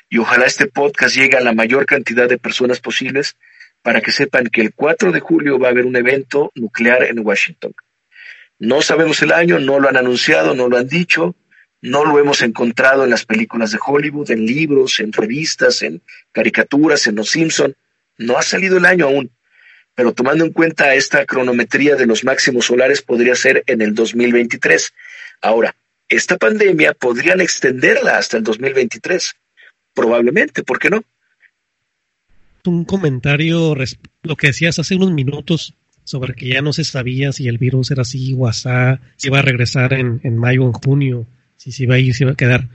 y 0.09 0.19
ojalá 0.19 0.45
este 0.45 0.67
podcast 0.67 1.17
llegue 1.17 1.35
a 1.35 1.41
la 1.41 1.53
mayor 1.53 1.85
cantidad 1.85 2.29
de 2.29 2.37
personas 2.37 2.79
posibles 2.79 3.35
para 3.81 3.99
que 3.99 4.13
sepan 4.13 4.47
que 4.47 4.61
el 4.61 4.73
4 4.73 5.11
de 5.11 5.19
julio 5.19 5.59
va 5.59 5.67
a 5.67 5.71
haber 5.71 5.85
un 5.85 5.97
evento 5.97 6.53
nuclear 6.55 7.03
en 7.03 7.19
Washington. 7.19 7.73
No 8.57 8.81
sabemos 8.81 9.21
el 9.21 9.33
año, 9.33 9.59
no 9.59 9.81
lo 9.81 9.89
han 9.89 9.97
anunciado, 9.97 10.55
no 10.55 10.69
lo 10.69 10.77
han 10.77 10.87
dicho, 10.87 11.35
no 11.81 12.05
lo 12.05 12.19
hemos 12.19 12.41
encontrado 12.41 13.03
en 13.03 13.09
las 13.09 13.25
películas 13.25 13.71
de 13.71 13.79
Hollywood, 13.85 14.31
en 14.31 14.45
libros, 14.45 15.01
en 15.01 15.11
revistas, 15.11 15.81
en 15.81 16.01
caricaturas, 16.31 17.05
en 17.07 17.15
Los 17.15 17.29
Simpson. 17.31 17.75
No 18.19 18.37
ha 18.37 18.43
salido 18.43 18.77
el 18.77 18.85
año 18.85 19.05
aún, 19.05 19.31
pero 19.95 20.13
tomando 20.13 20.45
en 20.45 20.51
cuenta 20.51 20.93
esta 20.93 21.25
cronometría 21.25 21.95
de 21.95 22.05
los 22.05 22.23
máximos 22.23 22.65
solares 22.65 23.01
podría 23.01 23.33
ser 23.33 23.63
en 23.65 23.81
el 23.81 23.95
2023. 23.95 24.93
Ahora, 25.41 25.73
esta 26.09 26.37
pandemia 26.37 26.93
podrían 26.93 27.39
extenderla 27.39 28.17
hasta 28.17 28.37
el 28.37 28.43
2023. 28.43 29.33
Probablemente, 29.93 30.63
¿por 30.63 30.79
qué 30.79 30.89
no? 30.89 31.01
Un 32.65 32.83
comentario, 32.83 33.73
lo 34.23 34.35
que 34.35 34.47
decías 34.47 34.79
hace 34.79 34.95
unos 34.95 35.11
minutos 35.11 35.73
sobre 36.03 36.33
que 36.33 36.49
ya 36.49 36.61
no 36.61 36.73
se 36.73 36.83
sabía 36.83 37.31
si 37.31 37.47
el 37.47 37.57
virus 37.57 37.89
era 37.91 38.01
así 38.01 38.35
o 38.37 38.51
si 38.51 39.27
iba 39.27 39.39
a 39.39 39.43
regresar 39.43 39.93
en, 39.93 40.19
en 40.23 40.37
mayo 40.37 40.65
o 40.65 40.67
en 40.67 40.73
junio, 40.73 41.25
si 41.55 41.71
se 41.71 41.83
iba 41.83 41.95
a 41.95 41.99
ir, 41.99 42.13
si 42.13 42.23
iba 42.25 42.33
a 42.33 42.37
quedar. 42.37 42.67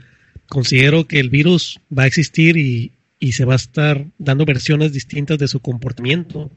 Considero 0.47 1.05
que 1.05 1.19
el 1.19 1.29
virus 1.29 1.79
va 1.95 2.03
a 2.03 2.07
existir 2.07 2.57
y, 2.57 2.91
y 3.25 3.31
se 3.31 3.43
va 3.43 3.53
a 3.53 3.55
estar 3.55 4.05
dando 4.19 4.45
versiones 4.45 4.93
distintas 4.93 5.39
de 5.39 5.47
su 5.47 5.59
comportamiento 5.59 6.51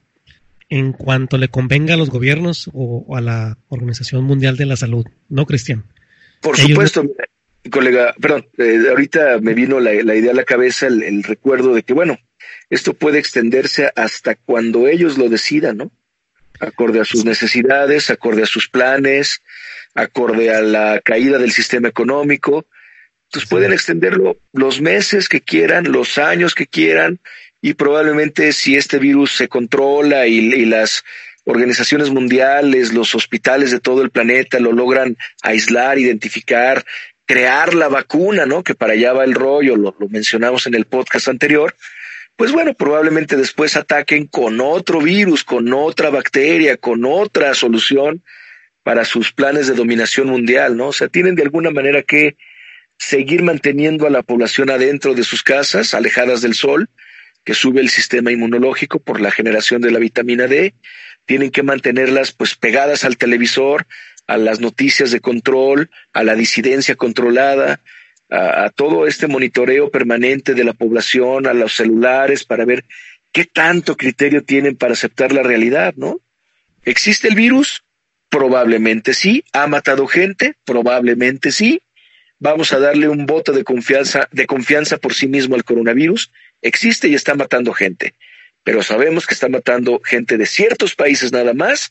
en 0.68 0.92
cuanto 0.92 1.38
le 1.38 1.48
convenga 1.48 1.94
a 1.94 1.96
los 1.96 2.11
gobiernos 2.11 2.68
o, 2.74 3.16
a 3.16 3.22
la 3.22 3.57
Organización 3.68 4.24
Mundial 4.24 4.59
de 4.59 4.66
la 4.66 4.76
Salud, 4.76 5.07
¿no, 5.31 5.46
Cristian? 5.46 5.85
Por 6.42 6.59
supuesto, 6.59 7.04
colega, 7.70 8.14
perdón, 8.20 8.48
eh, 8.59 8.85
ahorita 8.90 9.38
me 9.40 9.54
vino 9.54 9.81
la, 9.81 9.94
idea 9.94 10.33
a 10.33 10.35
la 10.35 10.44
cabeza, 10.44 10.88
el, 10.88 11.22
recuerdo 11.22 11.74
de 11.74 11.85
que, 11.85 11.94
bueno, 11.94 12.18
esto 12.68 12.92
puede 12.92 13.18
extenderse 13.18 13.90
hasta 13.96 14.35
cuando 14.35 14.88
ellos 14.88 15.16
lo 15.16 15.31
decidan, 15.31 15.78
¿no? 15.78 15.90
Acorde 16.61 17.00
a 17.00 17.07
sus 17.07 17.24
necesidades, 17.24 18.11
acorde 18.11 18.42
a 18.42 18.46
sus 18.46 18.68
planes, 18.68 19.40
acorde 19.94 20.54
a 20.54 20.61
la 20.61 21.00
caída 21.02 21.38
del 21.38 21.52
sistema 21.52 21.88
económico. 21.88 22.66
Entonces 23.28 23.48
pueden 23.48 23.72
extenderlo 23.72 24.36
los 24.52 24.80
meses 24.80 25.28
que 25.28 25.40
quieran, 25.40 25.92
los 25.92 26.18
años 26.18 26.54
que 26.54 26.66
quieran, 26.66 27.18
y 27.60 27.74
probablemente 27.74 28.52
si 28.52 28.76
este 28.76 28.98
virus 28.98 29.32
se 29.32 29.48
controla 29.48 30.26
y 30.26 30.64
las 30.64 31.04
organizaciones 31.44 32.10
mundiales, 32.10 32.92
los 32.92 33.14
hospitales 33.14 33.70
de 33.70 33.80
todo 33.80 34.02
el 34.02 34.10
planeta 34.10 34.60
lo 34.60 34.72
logran 34.72 35.16
aislar, 35.42 35.98
identificar, 35.98 36.84
crear 37.24 37.74
la 37.74 37.88
vacuna, 37.88 38.44
¿no? 38.44 38.62
Que 38.62 38.74
para 38.74 38.92
allá 38.92 39.14
va 39.14 39.24
el 39.24 39.34
rollo, 39.34 39.76
lo, 39.76 39.96
lo 39.98 40.08
mencionamos 40.08 40.66
en 40.66 40.74
el 40.74 40.84
podcast 40.84 41.28
anterior. 41.28 41.74
Pues 42.36 42.52
bueno, 42.52 42.74
probablemente 42.74 43.36
después 43.36 43.76
ataquen 43.76 44.26
con 44.26 44.60
otro 44.60 45.00
virus, 45.00 45.42
con 45.42 45.72
otra 45.72 46.10
bacteria, 46.10 46.76
con 46.76 47.04
otra 47.04 47.54
solución 47.54 48.22
para 48.82 49.04
sus 49.04 49.32
planes 49.32 49.66
de 49.66 49.74
dominación 49.74 50.28
mundial, 50.28 50.76
¿no? 50.76 50.88
O 50.88 50.92
sea, 50.92 51.08
tienen 51.08 51.34
de 51.34 51.42
alguna 51.42 51.70
manera 51.70 52.02
que 52.02 52.36
seguir 52.98 53.42
manteniendo 53.42 54.06
a 54.06 54.11
la 54.11 54.22
población 54.22 54.70
adentro 54.70 55.14
de 55.14 55.24
sus 55.24 55.42
casas, 55.42 55.94
alejadas 55.94 56.42
del 56.42 56.54
sol, 56.54 56.88
que 57.44 57.54
sube 57.54 57.80
el 57.80 57.88
sistema 57.88 58.32
inmunológico 58.32 58.98
por 58.98 59.20
la 59.20 59.30
generación 59.30 59.80
de 59.80 59.90
la 59.90 59.98
vitamina 59.98 60.46
D, 60.46 60.74
tienen 61.24 61.50
que 61.50 61.62
mantenerlas 61.62 62.32
pues 62.32 62.56
pegadas 62.56 63.04
al 63.04 63.16
televisor, 63.16 63.87
a 64.26 64.37
las 64.37 64.61
noticias 64.61 65.11
de 65.11 65.20
control, 65.20 65.90
a 66.12 66.22
la 66.22 66.34
disidencia 66.34 66.96
controlada, 66.96 67.80
a, 68.30 68.70
todo 68.74 69.06
este 69.06 69.26
monitoreo 69.26 69.90
permanente 69.90 70.54
de 70.54 70.64
la 70.64 70.74
población, 70.74 71.46
a 71.46 71.54
los 71.54 71.74
celulares 71.74 72.44
para 72.44 72.64
ver 72.64 72.84
qué 73.32 73.44
tanto 73.44 73.96
criterio 73.96 74.42
tienen 74.42 74.76
para 74.76 74.92
aceptar 74.92 75.32
la 75.32 75.42
realidad, 75.42 75.94
¿no? 75.96 76.20
¿Existe 76.84 77.28
el 77.28 77.34
virus? 77.34 77.82
Probablemente 78.28 79.14
sí. 79.14 79.44
¿Ha 79.52 79.66
matado 79.66 80.06
gente? 80.06 80.56
Probablemente 80.64 81.50
sí. 81.52 81.80
Vamos 82.38 82.72
a 82.72 82.79
darle 82.79 83.09
un 83.09 83.27
voto 83.27 83.53
de 83.53 83.64
confianza, 83.64 84.29
de 84.31 84.46
confianza 84.46 84.98
por 84.98 85.14
sí 85.14 85.27
mismo 85.27 85.55
al 85.55 85.64
coronavirus. 85.64 86.31
Existe 86.62 87.09
y 87.09 87.14
está 87.14 87.35
matando 87.35 87.72
gente 87.72 88.14
pero 88.68 88.83
sabemos 88.83 89.27
que 89.27 89.33
está 89.33 89.48
matando 89.48 89.98
gente 90.05 90.37
de 90.37 90.44
ciertos 90.44 90.94
países 90.94 91.33
nada 91.33 91.55
más, 91.55 91.90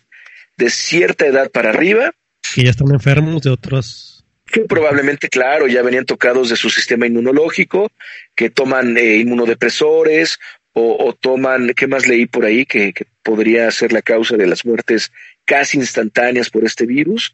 de 0.58 0.70
cierta 0.70 1.26
edad 1.26 1.50
para 1.50 1.72
arriba. 1.72 2.12
Que 2.54 2.66
ya 2.66 2.70
están 2.70 2.92
enfermos 2.92 3.42
de 3.42 3.50
otros. 3.50 4.24
Que 4.46 4.62
probablemente, 4.62 5.28
claro, 5.28 5.68
ya 5.68 5.82
venían 5.82 6.06
tocados 6.06 6.50
de 6.50 6.56
su 6.56 6.70
sistema 6.70 7.08
inmunológico, 7.08 7.92
que 8.36 8.52
toman 8.52 8.96
eh, 8.96 9.18
inmunodepresores 9.18 10.38
o, 10.74 11.16
toman, 11.20 11.74
¿qué 11.76 11.88
más 11.88 12.08
leí 12.08 12.28
por 12.28 12.46
ahí? 12.46 12.64
Que, 12.68 12.94
que 12.94 13.08
podría 13.24 13.72
ser 13.72 13.92
la 13.92 14.04
causa 14.04 14.38
de 14.38 14.46
las 14.46 14.64
muertes 14.64 15.12
casi 15.46 15.80
instantáneas 15.80 16.52
por 16.52 16.64
este 16.64 16.86
virus. 16.86 17.34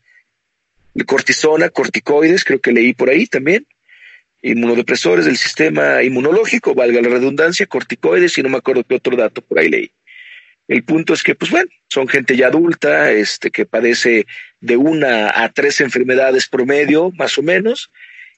Cortisona, 1.05 1.69
corticoides, 1.69 2.43
creo 2.43 2.61
que 2.61 2.71
leí 2.71 2.93
por 2.93 3.09
ahí 3.09 3.25
también. 3.25 3.65
inmunodepresores 4.43 5.25
del 5.25 5.37
sistema 5.37 6.03
inmunológico, 6.03 6.75
valga 6.75 7.01
la 7.01 7.09
redundancia, 7.09 7.65
corticoides 7.65 8.37
y 8.37 8.43
no 8.43 8.49
me 8.49 8.57
acuerdo 8.57 8.83
qué 8.83 8.95
otro 8.95 9.15
dato 9.15 9.41
por 9.41 9.59
ahí 9.59 9.69
leí. 9.69 9.91
El 10.67 10.83
punto 10.83 11.13
es 11.13 11.23
que, 11.23 11.35
pues 11.35 11.51
bueno, 11.51 11.69
son 11.87 12.07
gente 12.07 12.37
ya 12.37 12.47
adulta, 12.47 13.11
este, 13.11 13.51
que 13.51 13.65
padece 13.65 14.25
de 14.61 14.77
una 14.77 15.43
a 15.43 15.49
tres 15.49 15.81
enfermedades 15.81 16.47
promedio, 16.47 17.11
más 17.11 17.37
o 17.37 17.41
menos, 17.43 17.91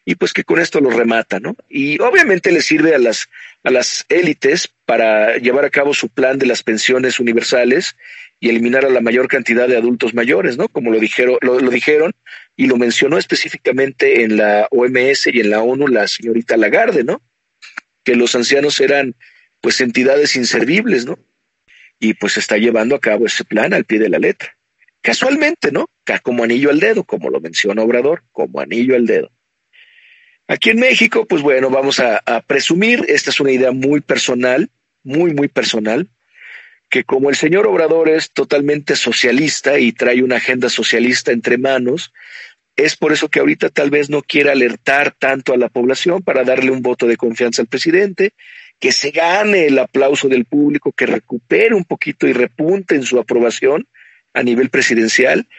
y 0.06 0.16
pues 0.16 0.34
que 0.34 0.44
con 0.44 0.60
esto 0.60 0.80
lo 0.80 0.90
remata, 0.90 1.40
¿no? 1.40 1.56
Y 1.70 2.00
obviamente 2.02 2.52
le 2.52 2.62
sirve 2.62 2.96
a 2.96 3.00
las, 3.00 3.30
a 3.64 3.72
las 3.72 4.06
élites 4.10 4.70
para 4.86 5.38
llevar 5.38 5.66
a 5.66 5.70
cabo 5.70 5.94
su 5.94 6.10
plan 6.10 6.38
de 6.38 6.46
las 6.46 6.64
pensiones 6.64 7.20
universales 7.20 7.96
y 8.40 8.50
eliminar 8.50 8.86
a 8.86 8.90
la 8.90 9.02
mayor 9.02 9.28
cantidad 9.28 9.68
de 9.68 9.78
adultos 9.78 10.14
mayores, 10.14 10.58
¿no? 10.58 10.68
Como 10.68 10.92
lo 10.92 11.00
dijeron, 11.00 11.38
lo, 11.42 11.60
lo 11.60 11.72
dijeron 11.72 12.14
y 12.56 12.68
lo 12.68 12.78
mencionó 12.78 13.18
específicamente 13.18 14.24
en 14.24 14.38
la 14.38 14.68
OMS 14.72 15.28
y 15.28 15.40
en 15.40 15.50
la 15.50 15.62
ONU 15.62 15.88
la 15.88 16.08
señorita 16.08 16.58
Lagarde, 16.58 17.04
¿no? 17.04 17.22
Que 18.04 18.16
los 18.16 18.36
ancianos 18.36 18.80
eran 18.80 19.16
pues 19.62 19.82
entidades 19.82 20.36
inservibles, 20.36 21.06
¿no? 21.06 21.18
Y 22.00 22.14
pues 22.14 22.38
está 22.38 22.58
llevando 22.58 22.96
a 22.96 23.00
cabo 23.00 23.26
ese 23.26 23.44
plan 23.44 23.74
al 23.74 23.86
pie 23.86 24.00
de 24.00 24.10
la 24.10 24.20
letra. 24.20 24.58
Casualmente, 25.02 25.72
¿no? 25.72 25.90
Como 26.24 26.44
anillo 26.44 26.70
al 26.70 26.80
dedo, 26.80 27.04
como 27.04 27.30
lo 27.30 27.40
menciona 27.40 27.84
Obrador, 27.84 28.24
como 28.32 28.60
anillo 28.60 28.96
al 28.96 29.06
dedo. 29.06 29.32
Aquí 30.48 30.70
en 30.70 30.80
México, 30.80 31.26
pues 31.26 31.42
bueno, 31.42 31.70
vamos 31.70 32.00
a, 32.00 32.22
a 32.26 32.42
presumir, 32.42 33.04
esta 33.08 33.32
es 33.32 33.40
una 33.40 33.52
idea 33.52 33.72
muy 33.72 34.02
personal, 34.02 34.70
muy, 35.04 35.34
muy 35.34 35.48
personal, 35.48 36.10
que 36.96 37.04
como 37.04 37.30
el 37.30 37.36
señor 37.36 37.68
Obrador 37.68 38.08
es 38.08 38.32
totalmente 38.32 38.96
socialista 38.96 39.78
y 39.78 39.92
trae 39.92 40.24
una 40.24 40.38
agenda 40.38 40.70
socialista 40.70 41.34
entre 41.34 41.58
manos, 41.58 42.14
es 42.78 42.96
por 42.96 43.12
eso 43.12 43.28
que 43.28 43.42
ahorita 43.42 43.68
tal 43.68 43.90
vez 43.90 44.10
no 44.10 44.22
quiera 44.22 44.54
alertar 44.54 45.12
tanto 45.12 45.52
a 45.52 45.58
la 45.58 45.68
población 45.68 46.24
para 46.24 46.46
darle 46.46 46.72
un 46.72 46.82
voto 46.82 47.06
de 47.06 47.18
confianza 47.18 47.62
al 47.62 47.68
presidente, 47.68 48.32
que 48.80 48.94
se 48.94 49.12
gane 49.12 49.66
el 49.66 49.78
aplauso 49.78 50.30
del 50.30 50.46
público, 50.46 50.94
que 50.94 51.06
recupere 51.06 51.76
un 51.76 51.84
poquito 51.84 52.28
y 52.28 52.32
repunte 52.32 52.96
en 52.96 53.04
su 53.04 53.20
aprobación 53.20 53.90
a 54.34 54.42
nivel 54.42 54.70
presidencial, 54.70 55.50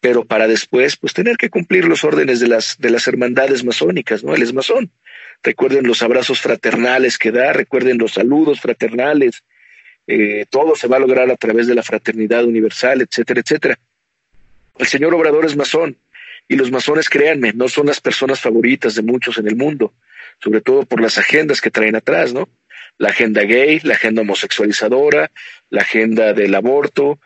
pero 0.00 0.24
para 0.24 0.48
después 0.48 0.96
pues 0.96 1.14
tener 1.14 1.36
que 1.36 1.50
cumplir 1.50 1.84
los 1.84 2.02
órdenes 2.02 2.40
de 2.40 2.48
las 2.48 2.78
de 2.78 2.90
las 2.90 3.06
hermandades 3.06 3.62
masónicas, 3.62 4.24
¿no? 4.24 4.34
Él 4.34 4.42
es 4.42 4.52
masón. 4.52 4.90
Recuerden 5.44 5.86
los 5.86 6.02
abrazos 6.02 6.40
fraternales 6.40 7.16
que 7.16 7.30
da, 7.30 7.52
recuerden 7.52 7.96
los 7.98 8.14
saludos 8.14 8.60
fraternales, 8.60 9.44
eh, 10.06 10.46
todo 10.50 10.74
se 10.74 10.88
va 10.88 10.96
a 10.96 11.00
lograr 11.00 11.30
a 11.30 11.36
través 11.36 11.66
de 11.66 11.74
la 11.74 11.82
fraternidad 11.82 12.44
universal, 12.44 13.00
etcétera, 13.02 13.40
etcétera. 13.40 13.78
El 14.78 14.86
señor 14.86 15.14
Obrador 15.14 15.44
es 15.44 15.56
masón 15.56 15.96
y 16.48 16.56
los 16.56 16.70
masones, 16.70 17.08
créanme, 17.08 17.52
no 17.52 17.68
son 17.68 17.86
las 17.86 18.00
personas 18.00 18.40
favoritas 18.40 18.94
de 18.94 19.02
muchos 19.02 19.38
en 19.38 19.46
el 19.46 19.56
mundo, 19.56 19.92
sobre 20.42 20.60
todo 20.60 20.84
por 20.84 21.00
las 21.00 21.18
agendas 21.18 21.60
que 21.60 21.70
traen 21.70 21.96
atrás, 21.96 22.32
¿no? 22.32 22.48
La 22.98 23.10
agenda 23.10 23.42
gay, 23.42 23.80
la 23.82 23.94
agenda 23.94 24.22
homosexualizadora, 24.22 25.30
la 25.70 25.82
agenda 25.82 26.32
del 26.32 26.54
aborto, 26.54 27.18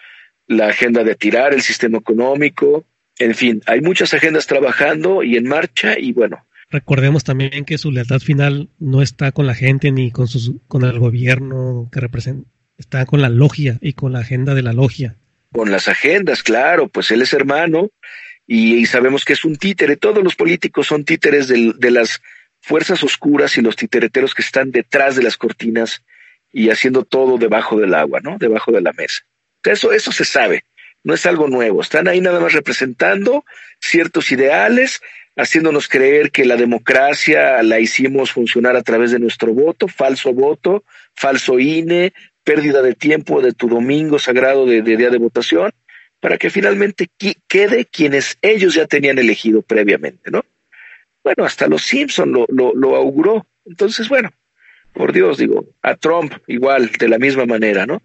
la 0.47 0.69
agenda 0.69 1.05
de 1.05 1.15
tirar 1.15 1.55
el 1.55 1.63
sistema 1.63 1.99
económico, 1.99 2.85
en 3.19 3.35
fin, 3.35 3.63
hay 3.67 3.81
muchas 3.81 4.13
agendas 4.13 4.47
trabajando 4.47 5.23
y 5.23 5.37
en 5.37 5.47
marcha 5.47 5.99
y 5.99 6.13
bueno. 6.13 6.45
Recordemos 6.71 7.23
también 7.23 7.65
que 7.65 7.79
su 7.79 7.93
lealtad 7.93 8.19
final 8.19 8.69
no 8.81 9.03
está 9.03 9.31
con 9.31 9.47
la 9.47 9.55
gente 9.55 9.93
ni 9.93 10.11
con, 10.11 10.27
sus, 10.27 10.53
con 10.67 10.83
el 10.83 10.99
gobierno 10.99 11.89
que 11.93 12.01
representa, 12.01 12.49
está 12.79 13.07
con 13.07 13.23
la 13.23 13.29
logia 13.29 13.79
y 13.81 13.93
con 13.93 14.13
la 14.13 14.21
agenda 14.21 14.55
de 14.55 14.63
la 14.63 14.73
logia. 14.73 15.17
Con 15.53 15.71
las 15.71 15.89
agendas, 15.89 16.43
claro, 16.43 16.89
pues 16.89 17.11
él 17.11 17.23
es 17.23 17.33
hermano 17.33 17.91
y, 18.47 18.75
y 18.75 18.87
sabemos 18.87 19.25
que 19.25 19.35
es 19.35 19.45
un 19.45 19.57
títere. 19.57 19.97
Todos 19.97 20.23
los 20.23 20.35
políticos 20.35 20.87
son 20.87 21.05
títeres 21.05 21.49
de, 21.49 21.91
las 21.91 22.21
fuerzas 22.61 23.03
oscuras 23.05 23.57
y 23.57 23.63
los 23.63 23.77
titereteros 23.77 24.35
que 24.35 24.43
están 24.43 24.71
detrás 24.71 25.17
de 25.17 25.23
las 25.23 25.37
cortinas 25.37 26.03
y 26.53 26.71
haciendo 26.71 27.05
todo 27.05 27.39
debajo 27.39 27.79
del 27.79 27.95
agua, 27.95 28.21
¿no? 28.21 28.37
Debajo 28.39 28.73
de 28.73 28.81
la 28.81 28.93
mesa. 28.93 29.23
Eso, 29.63 29.93
eso 29.93 30.13
se 30.13 30.25
sabe, 30.25 30.65
no 31.03 31.15
es 31.15 31.27
algo 31.27 31.49
nuevo. 31.49 31.81
Están 31.81 32.09
ahí 32.09 32.21
nada 32.21 32.41
más 32.41 32.53
representando 32.53 33.45
ciertos 33.81 34.31
ideales, 34.33 35.01
haciéndonos 35.37 35.89
creer 35.89 36.31
que 36.31 36.45
la 36.45 36.57
democracia 36.57 37.63
la 37.63 37.81
hicimos 37.81 38.33
funcionar 38.33 38.77
a 38.77 38.83
través 38.83 39.11
de 39.11 39.19
nuestro 39.19 39.53
voto, 39.53 39.89
falso 39.89 40.33
voto, 40.33 40.85
falso 41.15 41.59
INE, 41.59 42.13
pérdida 42.45 42.83
de 42.83 42.95
tiempo 42.95 43.41
de 43.41 43.53
tu 43.53 43.69
domingo 43.69 44.19
sagrado 44.19 44.67
de, 44.67 44.83
día 44.83 45.11
de 45.11 45.19
votación, 45.19 45.73
para 46.21 46.39
que 46.39 46.51
finalmente 46.51 47.09
quede 47.49 47.87
quienes 47.87 48.39
ellos 48.43 48.75
ya 48.75 48.87
tenían 48.87 49.19
elegido 49.19 49.63
previamente, 49.63 50.31
¿no? 50.31 50.45
Bueno, 51.23 51.45
hasta 51.45 51.67
los 51.67 51.83
Simpson 51.83 52.33
lo, 52.33 52.47
lo, 52.49 52.75
lo 52.75 52.97
auguró. 52.97 53.47
Entonces, 53.65 54.09
bueno, 54.09 54.31
por 54.93 55.13
Dios, 55.13 55.39
digo, 55.39 55.67
a 55.83 55.97
Trump 55.97 56.33
igual, 56.47 56.91
de 56.93 57.09
la 57.09 57.19
misma 57.19 57.47
manera, 57.47 57.87
¿no? 57.87 58.01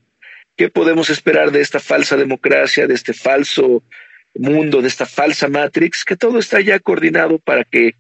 ¿Qué 0.58 0.70
podemos 0.70 1.10
esperar 1.10 1.52
de 1.52 1.62
esta 1.62 1.80
falsa 1.80 2.18
democracia, 2.18 2.88
de 2.88 2.94
este 2.94 3.14
falso 3.14 3.84
mundo, 4.36 4.82
de 4.82 4.88
esta 4.90 5.06
falsa 5.06 5.48
Matrix? 5.48 6.04
Que 6.04 6.18
todo 6.18 6.40
está 6.40 6.60
ya 6.60 6.80
coordinado 6.80 7.40
para 7.40 7.64
que 7.64 7.94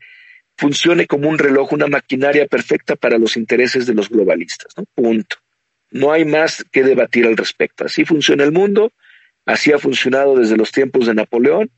funcione 0.58 1.08
como 1.08 1.30
un 1.30 1.38
reloj, 1.38 1.71
una 1.71 1.88
maquinaria 1.88 2.47
perfecta 2.47 2.97
para 2.97 3.17
los 3.17 3.38
intereses 3.38 3.86
de 3.86 3.93
los 3.93 4.10
globalistas, 4.10 4.73
¿no? 4.75 4.84
Punto. 4.93 5.38
No 5.91 6.12
hay 6.12 6.25
más 6.25 6.63
que 6.71 6.84
debatir 6.84 7.25
al 7.25 7.38
respecto. 7.38 7.86
Así 7.86 8.06
funciona 8.06 8.43
el 8.43 8.52
mundo, 8.52 8.91
así 9.45 9.71
ha 9.71 9.80
funcionado 9.80 10.38
desde 10.38 10.58
los 10.58 10.71
tiempos 10.71 11.08
de 11.08 11.13
Napoleón. 11.13 11.71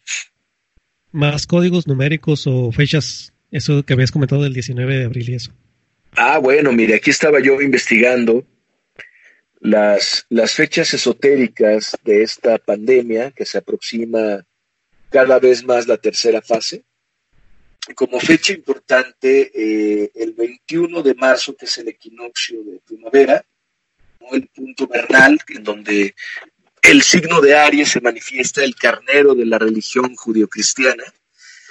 Más 1.12 1.48
códigos 1.48 1.88
numéricos 1.88 2.48
o 2.48 2.72
fechas, 2.72 3.34
eso 3.52 3.84
que 3.84 3.94
habías 3.94 4.12
comentado 4.12 4.44
del 4.44 4.54
19 4.54 4.98
de 4.98 5.06
abril 5.06 5.30
y 5.30 5.36
eso. 5.36 5.52
Ah, 6.16 6.40
bueno, 6.40 6.72
mire, 6.72 6.96
aquí 6.96 7.10
estaba 7.10 7.40
yo 7.40 7.62
investigando 7.62 8.46
las, 9.62 10.26
las 10.30 10.54
fechas 10.54 10.94
esotéricas 10.94 11.98
de 12.04 12.24
esta 12.24 12.58
pandemia 12.58 13.32
que 13.32 13.46
se 13.46 13.60
aproxima 13.60 14.46
cada 15.10 15.40
vez 15.40 15.64
más 15.64 15.88
la 15.88 15.98
tercera 15.98 16.42
fase. 16.42 16.84
Como 17.96 18.20
fecha 18.20 18.54
importante, 18.54 19.52
eh, 19.54 20.12
el 20.16 20.34
21 20.34 21.02
de 21.02 21.14
marzo, 21.16 21.56
que 21.56 21.66
es 21.66 21.78
el 21.78 21.90
equinoccio 21.90 22.64
de 22.64 22.80
primavera. 22.80 23.44
El 24.32 24.48
punto 24.48 24.88
vernal, 24.88 25.40
en 25.48 25.64
donde 25.64 26.16
el 26.82 27.02
signo 27.04 27.42
de 27.42 27.56
Aries 27.56 27.90
se 27.90 28.02
manifiesta, 28.02 28.64
el 28.64 28.76
carnero 28.76 29.36
de 29.36 29.46
la 29.46 29.60
religión 29.60 30.16
judio-cristiana, 30.16 31.04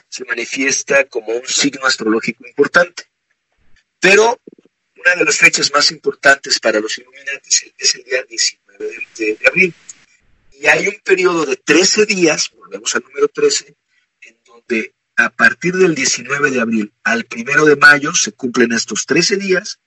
se 0.08 0.24
manifiesta 0.24 1.04
como 1.04 1.32
un 1.32 1.46
signo 1.46 1.86
astrológico 1.86 2.46
importante. 2.46 3.04
Pero 3.98 4.40
una 4.96 5.14
de 5.16 5.24
las 5.24 5.36
fechas 5.36 5.72
más 5.72 5.90
importantes 5.90 6.58
para 6.58 6.80
los 6.80 6.98
Illuminati 6.98 7.48
es 7.78 7.94
el 7.94 8.04
día 8.04 8.22
19 8.24 9.06
de, 9.16 9.38
abril. 9.46 9.74
Y 10.52 10.66
hay 10.66 10.88
un 10.88 11.00
periodo 11.02 11.46
de 11.46 11.56
13 11.56 12.06
días, 12.06 12.50
volvemos 12.54 12.94
al 12.94 13.02
número 13.02 13.28
13, 13.28 13.74
en 14.22 14.36
donde 14.44 14.94
a 15.16 15.30
partir 15.30 15.74
del 15.74 15.94
19 15.94 16.50
de 16.50 16.60
abril 16.60 16.92
al 17.02 17.26
1 17.34 17.64
de 17.64 17.76
mayo 17.76 18.14
se 18.14 18.32
cumplen 18.32 18.72
estos 18.72 19.06
13 19.06 19.36
días 19.36 19.80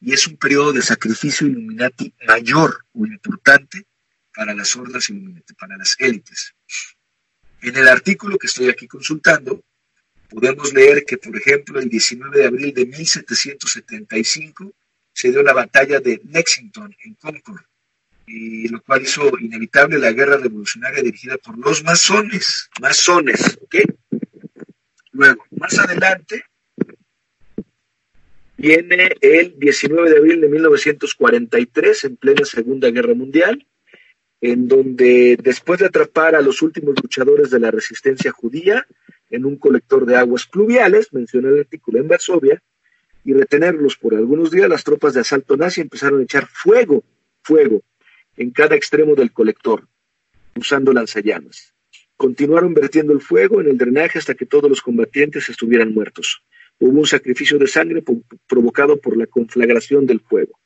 y 0.00 0.12
es 0.12 0.26
un 0.26 0.36
periodo 0.36 0.72
de 0.72 0.82
sacrificio 0.82 1.46
Illuminati 1.46 2.12
mayor 2.26 2.86
o 2.92 3.06
importante 3.06 3.86
para 4.34 4.54
las 4.54 4.74
hordas 4.74 5.10
Illuminati, 5.10 5.54
para 5.54 5.76
las 5.76 5.96
élites. 5.98 6.54
En 7.60 7.76
el 7.76 7.88
artículo 7.88 8.38
que 8.38 8.46
estoy 8.46 8.70
aquí 8.70 8.88
consultando, 8.88 9.62
podemos 10.30 10.72
leer 10.72 11.04
que, 11.04 11.18
por 11.18 11.36
ejemplo, 11.36 11.78
el 11.78 11.90
19 11.90 12.38
de 12.38 12.46
abril 12.46 12.74
de 12.74 12.86
1775 12.86 14.72
se 15.12 15.30
dio 15.30 15.42
la 15.42 15.52
batalla 15.52 16.00
de 16.00 16.22
Lexington 16.24 16.96
en 17.04 17.14
Concord, 17.14 17.62
y 18.26 18.68
lo 18.68 18.80
cual 18.82 19.02
hizo 19.02 19.38
inevitable 19.38 19.98
la 19.98 20.12
guerra 20.12 20.38
revolucionaria 20.38 21.02
dirigida 21.02 21.36
por 21.36 21.58
los 21.58 21.82
masones, 21.82 22.70
masones, 22.80 23.58
¿ok? 23.60 23.76
Luego, 25.12 25.44
más 25.50 25.78
adelante, 25.78 26.44
viene 28.60 29.16
el 29.22 29.58
19 29.58 30.10
de 30.10 30.18
abril 30.18 30.40
de 30.42 30.48
1943, 30.48 32.04
en 32.04 32.16
plena 32.16 32.44
Segunda 32.44 32.90
Guerra 32.90 33.14
Mundial, 33.14 33.66
en 34.42 34.68
donde 34.68 35.38
después 35.42 35.80
de 35.80 35.86
atrapar 35.86 36.34
a 36.34 36.42
los 36.42 36.60
últimos 36.60 36.94
luchadores 37.02 37.50
de 37.50 37.58
la 37.58 37.70
resistencia 37.70 38.32
judía, 38.32 38.86
en 39.30 39.46
un 39.46 39.56
colector 39.56 40.04
de 40.04 40.16
aguas 40.16 40.46
pluviales, 40.46 41.12
menciona 41.12 41.48
el 41.48 41.60
artículo 41.60 42.00
en 42.00 42.08
Varsovia, 42.08 42.62
y 43.24 43.32
retenerlos 43.32 43.96
por 43.96 44.14
algunos 44.14 44.50
días, 44.50 44.68
las 44.68 44.84
tropas 44.84 45.14
de 45.14 45.20
asalto 45.20 45.56
nazi 45.56 45.80
empezaron 45.80 46.20
a 46.20 46.24
echar 46.24 46.46
fuego, 46.46 47.02
fuego, 47.42 47.82
en 48.36 48.50
cada 48.50 48.76
extremo 48.76 49.14
del 49.14 49.32
colector, 49.32 49.88
usando 50.54 50.92
lanzallamas. 50.92 51.74
Continuaron 52.16 52.74
vertiendo 52.74 53.14
el 53.14 53.20
fuego 53.22 53.60
en 53.62 53.68
el 53.68 53.78
drenaje 53.78 54.18
hasta 54.18 54.34
que 54.34 54.44
todos 54.44 54.68
los 54.68 54.82
combatientes 54.82 55.48
estuvieran 55.48 55.94
muertos. 55.94 56.42
Hubo 56.80 57.00
un 57.00 57.06
sacrificio 57.06 57.58
de 57.58 57.66
sangre 57.66 58.02
provocado 58.46 58.98
por 58.98 59.16
la 59.16 59.26
conflagración 59.26 60.06
del 60.06 60.20
fuego. 60.20 60.58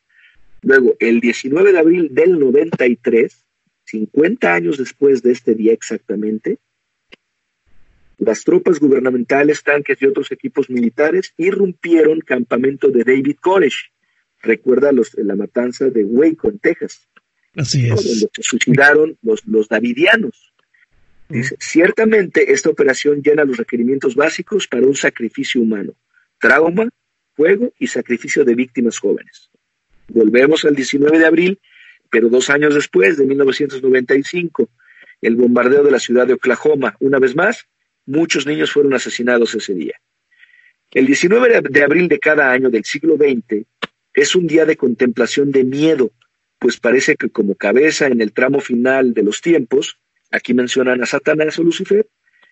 Luego, 0.62 0.96
el 1.00 1.20
19 1.20 1.72
de 1.72 1.79
abril 1.79 2.09
del 2.12 2.38
93, 2.38 3.44
50 3.85 4.55
años 4.55 4.79
después 4.79 5.22
de 5.22 5.33
este 5.33 5.55
día 5.55 5.72
exactamente, 5.72 6.59
las 8.18 8.44
tropas 8.44 8.79
gubernamentales, 8.79 9.62
tanques 9.62 10.00
y 10.00 10.07
otros 10.07 10.31
equipos 10.31 10.70
militares 10.70 11.35
irrumpieron 11.37 12.20
campamento 12.20 12.88
de 12.88 13.05
David 13.05 13.37
Koresh. 13.40 13.92
Recuerda 14.40 14.92
los, 14.92 15.14
la 15.14 15.35
matanza 15.35 15.90
de 15.90 16.05
Waco, 16.05 16.48
en 16.48 16.59
Texas. 16.59 17.09
Así 17.57 17.87
es. 17.87 17.96
donde 17.96 18.31
se 18.33 18.42
suicidaron 18.42 19.18
los, 19.22 19.44
los 19.46 19.68
davidianos. 19.68 20.55
Dice, 21.29 21.57
ciertamente 21.59 22.53
esta 22.53 22.70
operación 22.70 23.22
llena 23.22 23.44
los 23.44 23.57
requerimientos 23.57 24.14
básicos 24.14 24.68
para 24.68 24.87
un 24.87 24.94
sacrificio 24.94 25.61
humano, 25.61 25.94
trauma, 26.44 26.90
fuego 27.33 27.72
y 27.78 27.87
sacrificio 27.87 28.44
de 28.44 28.54
víctimas 28.54 28.98
jóvenes. 28.98 29.48
Volvemos 30.09 30.66
al 30.66 30.74
19 30.74 31.18
de 31.18 31.24
abril, 31.24 31.59
pero 32.11 32.28
dos 32.28 32.50
años 32.50 32.74
después, 32.74 33.16
de 33.16 33.24
1995, 33.24 34.68
el 35.22 35.37
bombardeo 35.37 35.83
de 35.83 35.90
la 35.90 35.98
ciudad 35.98 36.26
de 36.26 36.35
Oklahoma, 36.35 36.96
una 37.00 37.18
vez 37.18 37.35
más, 37.35 37.64
muchos 38.04 38.46
niños 38.46 38.72
fueron 38.72 38.92
asesinados 38.92 39.54
ese 39.54 39.72
día. 39.72 39.94
El 40.90 41.07
19 41.07 41.62
de 41.62 41.83
abril 41.83 42.09
de 42.09 42.18
cada 42.18 42.52
año 42.52 42.68
del 42.68 42.85
siglo 42.85 43.16
XX 43.16 43.64
es 44.12 44.37
un 44.37 44.46
día 44.46 44.66
de 44.66 44.76
contemplación 44.76 45.50
de 45.50 45.64
miedo, 45.64 46.11
pues 46.59 46.78
parece 46.78 47.16
que 47.16 47.30
como 47.30 47.54
cabeza 47.54 48.07
en 48.09 48.20
el 48.20 48.35
tramo 48.35 48.61
final 48.61 49.14
de 49.14 49.22
los 49.22 49.40
tiempos, 49.40 49.98
aquí 50.30 50.52
mencionan 50.52 51.02
a 51.02 51.07
Satanás 51.07 51.59
o 51.59 51.62
Lucifer, 51.62 52.07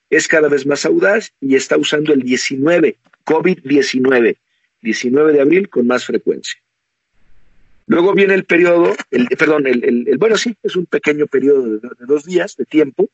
es 0.09 0.29
cada 0.29 0.49
vez 0.49 0.65
más 0.65 0.87
audaz 0.87 1.35
y 1.43 1.57
está 1.57 1.77
usando 1.77 2.15
el 2.15 2.23
19, 2.23 2.97
COVID-19, 3.25 4.39
19 4.81 5.33
de 5.33 5.41
abril 5.41 5.69
con 5.69 5.87
más 5.87 6.05
frecuencia. 6.05 6.61
Luego 7.87 8.15
viene 8.15 8.35
el 8.35 8.45
periodo, 8.45 8.95
el, 9.11 9.27
perdón, 9.29 9.67
el, 9.67 10.07
el, 10.09 10.19
bueno, 10.19 10.37
sí, 10.37 10.57
es 10.63 10.77
un 10.77 10.87
pequeño 10.87 11.27
periodo 11.27 11.65
de, 11.65 11.79
de, 11.79 12.07
dos 12.07 12.25
días 12.25 12.57
de 12.57 12.65
tiempo, 12.65 13.11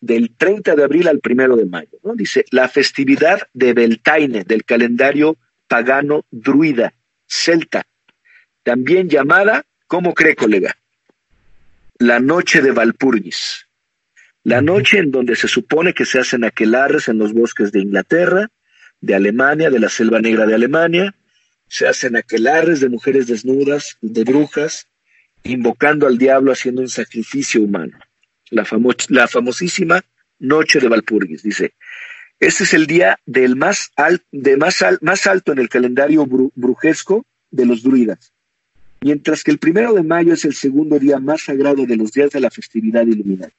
del 0.00 0.34
30 0.36 0.76
de 0.76 0.84
abril 0.84 1.08
al 1.08 1.20
primero 1.20 1.56
de 1.56 1.66
mayo. 1.66 1.98
¿no? 2.04 2.14
Dice, 2.14 2.44
la 2.50 2.68
festividad 2.68 3.48
de 3.52 3.74
Beltaine, 3.74 4.44
del 4.44 4.64
calendario 4.64 5.36
pagano 5.66 6.24
druida, 6.30 6.94
celta, 7.26 7.86
también 8.62 9.08
llamada, 9.08 9.64
¿cómo 9.86 10.14
cree, 10.14 10.36
colega? 10.36 10.76
La 11.98 12.20
noche 12.20 12.62
de 12.62 12.70
Valpurgis. 12.70 13.67
La 14.48 14.62
noche 14.62 14.96
en 14.96 15.10
donde 15.10 15.36
se 15.36 15.46
supone 15.46 15.92
que 15.92 16.06
se 16.06 16.18
hacen 16.18 16.42
aquelarres 16.42 17.08
en 17.08 17.18
los 17.18 17.34
bosques 17.34 17.70
de 17.70 17.80
Inglaterra, 17.80 18.48
de 18.98 19.14
Alemania, 19.14 19.68
de 19.68 19.78
la 19.78 19.90
selva 19.90 20.22
negra 20.22 20.46
de 20.46 20.54
Alemania, 20.54 21.14
se 21.66 21.86
hacen 21.86 22.16
aquelarres 22.16 22.80
de 22.80 22.88
mujeres 22.88 23.26
desnudas, 23.26 23.98
de 24.00 24.24
brujas, 24.24 24.86
invocando 25.42 26.06
al 26.06 26.16
diablo 26.16 26.50
haciendo 26.50 26.80
un 26.80 26.88
sacrificio 26.88 27.60
humano. 27.60 27.98
La, 28.48 28.64
famo 28.64 28.92
la 29.10 29.28
famosísima 29.28 30.00
Noche 30.38 30.80
de 30.80 30.88
Valpurgis, 30.88 31.42
dice. 31.42 31.74
Este 32.40 32.64
es 32.64 32.72
el 32.72 32.86
día 32.86 33.20
del 33.26 33.54
más, 33.54 33.90
al 33.96 34.22
de 34.32 34.56
más, 34.56 34.80
al 34.80 34.98
más 35.02 35.26
alto 35.26 35.52
en 35.52 35.58
el 35.58 35.68
calendario 35.68 36.24
bru 36.24 36.52
brujesco 36.54 37.26
de 37.50 37.66
los 37.66 37.82
druidas, 37.82 38.32
mientras 39.02 39.44
que 39.44 39.50
el 39.50 39.58
primero 39.58 39.92
de 39.92 40.04
mayo 40.04 40.32
es 40.32 40.46
el 40.46 40.54
segundo 40.54 40.98
día 40.98 41.18
más 41.18 41.42
sagrado 41.42 41.84
de 41.84 41.96
los 41.96 42.12
días 42.12 42.30
de 42.30 42.40
la 42.40 42.50
festividad 42.50 43.06
iluminada. 43.06 43.52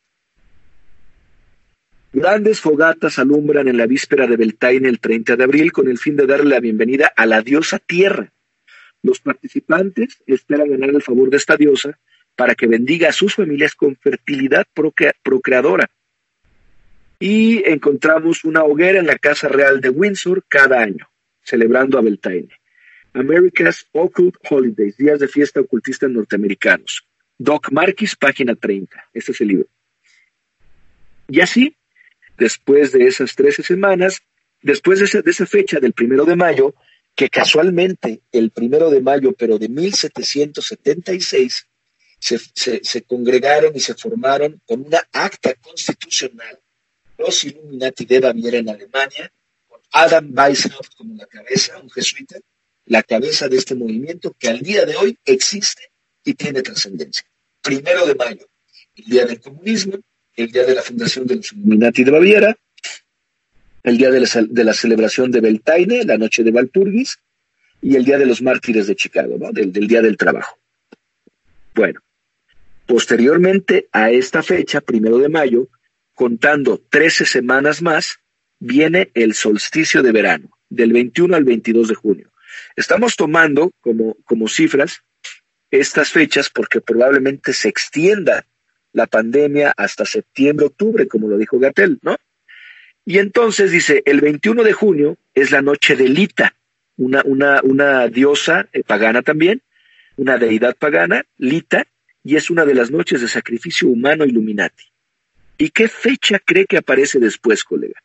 Grandes 2.11 2.59
fogatas 2.59 3.19
alumbran 3.19 3.67
en 3.67 3.77
la 3.77 3.85
víspera 3.85 4.25
de 4.25 4.35
Beltane 4.35 4.89
el 4.89 4.99
30 4.99 5.35
de 5.35 5.43
abril 5.43 5.71
con 5.71 5.87
el 5.87 5.99
fin 5.99 6.15
de 6.15 6.25
darle 6.25 6.49
la 6.49 6.59
bienvenida 6.59 7.13
a 7.15 7.27
la 7.27 7.41
diosa 7.41 7.77
Tierra. 7.77 8.33
Los 9.03 9.19
participantes 9.19 10.23
esperan 10.25 10.71
ganar 10.71 10.89
el 10.89 11.03
favor 11.03 11.29
de 11.29 11.37
esta 11.37 11.55
diosa 11.55 11.99
para 12.35 12.55
que 12.55 12.65
bendiga 12.65 13.09
a 13.09 13.13
sus 13.13 13.35
familias 13.35 13.75
con 13.75 13.95
fertilidad 13.95 14.65
procre 14.73 15.13
procreadora. 15.21 15.87
Y 17.19 17.63
encontramos 17.69 18.43
una 18.43 18.63
hoguera 18.63 18.99
en 18.99 19.05
la 19.05 19.19
Casa 19.19 19.47
Real 19.47 19.79
de 19.79 19.89
Windsor 19.89 20.43
cada 20.47 20.81
año, 20.81 21.07
celebrando 21.43 21.99
a 21.99 22.01
Beltane. 22.01 22.49
America's 23.13 23.85
Occult 23.91 24.35
Holidays, 24.49 24.97
días 24.97 25.19
de 25.19 25.27
fiesta 25.27 25.59
ocultista 25.59 26.07
norteamericanos. 26.07 27.05
Doc 27.37 27.71
Marquis, 27.71 28.15
página 28.15 28.55
30. 28.55 29.09
Este 29.13 29.31
es 29.31 29.41
el 29.41 29.47
libro. 29.49 29.67
Y 31.27 31.41
así, 31.41 31.75
después 32.39 32.91
de 32.91 33.08
esas 33.08 33.36
13 33.36 33.63
semanas, 33.63 34.21
después 34.62 34.99
de 34.99 35.32
esa, 35.32 35.45
fecha 35.45 35.80
del 35.80 35.93
primero 35.93 36.25
de 36.25 36.36
mayo, 36.36 36.73
que 37.15 37.30
casualmente 37.30 38.21
el 38.32 38.52
primero 38.52 38.89
de 38.89 39.02
mayo, 39.02 39.34
pero 39.34 39.60
de 39.60 39.69
1776, 39.69 41.67
se, 42.19 42.39
se, 42.54 42.82
se, 42.84 43.02
congregaron 43.04 43.75
y 43.75 43.80
se 43.80 43.93
formaron 43.93 44.62
con 44.65 44.86
una 44.86 45.08
acta 45.12 45.54
constitucional 45.56 46.60
los 47.19 47.43
Illuminati 47.43 48.06
de 48.06 48.19
Baviera 48.19 48.58
en 48.58 48.69
Alemania, 48.69 49.32
con 49.67 49.82
Adam 49.91 50.32
Weishaupt 50.36 50.95
como 50.95 51.15
la 51.15 51.28
cabeza, 51.28 51.78
un 51.78 51.89
jesuita, 51.89 52.39
la 52.86 53.04
cabeza 53.04 53.47
de 53.47 53.58
este 53.58 53.75
movimiento 53.75 54.34
que 54.39 54.47
al 54.47 54.62
día 54.62 54.86
de 54.86 54.95
hoy 54.95 55.17
existe 55.25 55.91
y 56.23 56.34
tiene 56.34 56.62
trascendencia. 56.62 57.25
Primero 57.62 58.06
de 58.06 58.15
mayo, 58.15 58.49
el 58.95 59.06
día 59.06 59.25
del 59.25 59.41
comunismo, 59.41 59.97
el 60.43 60.52
día 60.52 60.65
de 60.65 60.75
la 60.75 60.82
fundación 60.82 61.28
de 61.28 61.36
los 61.38 61.52
Illuminati 61.52 62.04
de 62.04 62.12
Baviera, 62.12 62.58
el 63.84 63.97
día 63.97 64.10
de 64.10 64.63
la, 64.63 64.73
celebración 64.73 65.32
de 65.32 65.41
Beltaine, 65.41 66.04
la 66.04 66.17
noche 66.17 66.43
de 66.43 66.52
Valpurgis, 66.52 67.17
y 67.82 67.95
el 67.95 68.06
día 68.06 68.17
de 68.17 68.25
los 68.25 68.41
mártires 68.41 68.88
de 68.88 68.95
Chicago, 68.95 69.38
¿no? 69.39 69.52
del, 69.52 69.71
del 69.71 69.88
día 69.88 70.02
del 70.02 70.17
trabajo. 70.17 70.58
Bueno, 71.73 72.02
posteriormente 72.86 73.88
a 73.91 74.12
esta 74.12 74.43
fecha, 74.43 74.82
primero 74.82 75.17
de 75.17 75.30
mayo, 75.30 75.69
contando 76.13 76.82
13 76.89 77.25
semanas 77.25 77.82
más, 77.82 78.19
viene 78.60 79.12
el 79.13 79.34
solsticio 79.34 80.04
de 80.04 80.12
verano, 80.12 80.49
del 80.69 80.91
21 80.91 81.36
al 81.36 81.45
22 81.45 81.88
de 81.88 81.95
junio. 81.95 82.32
Estamos 82.75 83.15
tomando 83.15 83.71
como, 83.80 84.15
como 84.25 84.47
cifras 84.47 84.99
estas 85.71 86.10
fechas 86.10 86.49
porque 86.49 86.82
probablemente 86.82 87.54
se 87.54 87.69
extienda 87.69 88.45
la 88.93 89.08
pandemia 89.08 89.73
hasta 89.75 90.06
septiembre, 90.06 90.67
octubre, 90.67 91.08
como 91.08 91.28
lo 91.28 91.38
dijo 91.38 91.60
Gatel, 91.60 91.99
¿no? 92.02 92.17
Y 93.06 93.17
entonces 93.17 93.71
dice, 93.71 94.04
el 94.06 94.21
21 94.21 94.63
de 94.63 94.73
junio 94.73 95.17
es 95.34 95.52
la 95.52 95.62
noche 95.62 95.95
de 95.95 96.10
Lita, 96.10 96.56
una, 96.97 97.21
una, 97.25 97.62
una 97.63 98.08
diosa 98.08 98.67
eh, 98.73 98.84
pagana 98.84 99.21
también, 99.21 99.62
una 100.17 100.38
deidad 100.38 100.75
pagana, 100.75 101.23
Lita, 101.38 101.88
y 102.23 102.36
es 102.36 102.49
una 102.49 102.65
de 102.65 102.75
las 102.75 102.91
noches 102.91 103.21
de 103.21 103.28
sacrificio 103.28 103.88
humano 103.88 104.25
Illuminati. 104.25 104.84
¿Y 105.58 105.69
qué 105.69 105.88
fecha 105.88 106.39
cree 106.39 106.65
que 106.65 106.78
aparece 106.78 107.19
después, 107.19 107.63
colega? 107.63 108.02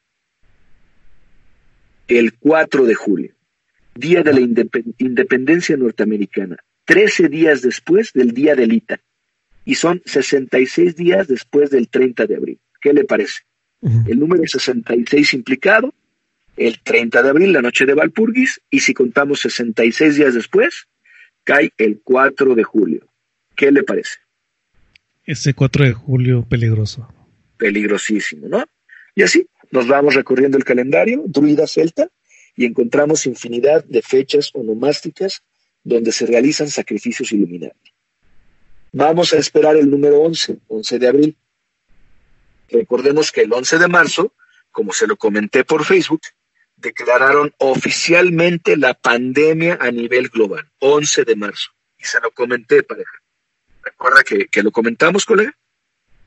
El 2.06 2.34
4 2.38 2.84
de 2.84 2.94
julio, 2.94 3.34
día 3.94 4.22
de 4.22 4.32
la 4.32 4.40
independ 4.40 4.94
independencia 4.98 5.76
norteamericana, 5.76 6.56
13 6.84 7.28
días 7.28 7.62
después 7.62 8.12
del 8.12 8.32
día 8.32 8.54
de 8.54 8.66
Lita, 8.66 9.00
y 9.64 9.74
son 9.76 10.02
66 10.04 10.96
días 10.96 11.28
después 11.28 11.70
del 11.70 11.88
30 11.88 12.26
de 12.26 12.36
abril. 12.36 12.60
¿Qué 12.80 12.92
le 12.92 13.04
parece? 13.04 13.42
Uh 13.80 13.88
-huh. 13.88 14.10
El 14.10 14.18
número 14.18 14.42
66 14.46 15.34
implicado, 15.34 15.94
el 16.56 16.80
30 16.80 17.22
de 17.22 17.28
abril, 17.28 17.52
la 17.52 17.62
noche 17.62 17.86
de 17.86 17.94
Valpurgis, 17.94 18.60
y 18.70 18.80
si 18.80 18.94
contamos 18.94 19.40
66 19.40 20.16
días 20.16 20.34
después, 20.34 20.86
cae 21.44 21.72
el 21.78 22.00
4 22.02 22.54
de 22.54 22.62
julio. 22.62 23.06
¿Qué 23.56 23.70
le 23.70 23.82
parece? 23.82 24.18
Ese 25.24 25.54
4 25.54 25.84
de 25.84 25.92
julio 25.92 26.46
peligroso. 26.48 27.08
Peligrosísimo, 27.56 28.48
¿no? 28.48 28.64
Y 29.14 29.22
así 29.22 29.46
nos 29.70 29.86
vamos 29.86 30.14
recorriendo 30.14 30.58
el 30.58 30.64
calendario, 30.64 31.24
druida 31.26 31.66
celta, 31.66 32.08
y 32.56 32.66
encontramos 32.66 33.26
infinidad 33.26 33.84
de 33.84 34.02
fechas 34.02 34.50
onomásticas 34.54 35.42
donde 35.82 36.12
se 36.12 36.26
realizan 36.26 36.68
sacrificios 36.68 37.32
iluminados. 37.32 37.93
Vamos 38.96 39.32
a 39.32 39.38
esperar 39.38 39.74
el 39.74 39.90
número 39.90 40.20
11, 40.20 40.58
11 40.68 40.98
de 41.00 41.08
abril. 41.08 41.36
Recordemos 42.70 43.32
que 43.32 43.40
el 43.40 43.52
11 43.52 43.78
de 43.78 43.88
marzo, 43.88 44.32
como 44.70 44.92
se 44.92 45.08
lo 45.08 45.16
comenté 45.16 45.64
por 45.64 45.84
Facebook, 45.84 46.20
declararon 46.76 47.52
oficialmente 47.58 48.76
la 48.76 48.94
pandemia 48.94 49.78
a 49.80 49.90
nivel 49.90 50.28
global, 50.28 50.70
11 50.78 51.24
de 51.24 51.34
marzo. 51.34 51.72
Y 51.98 52.04
se 52.04 52.20
lo 52.20 52.30
comenté, 52.30 52.84
pareja. 52.84 53.10
¿Recuerda 53.82 54.22
que, 54.22 54.46
que 54.46 54.62
lo 54.62 54.70
comentamos, 54.70 55.24
colega? 55.24 55.52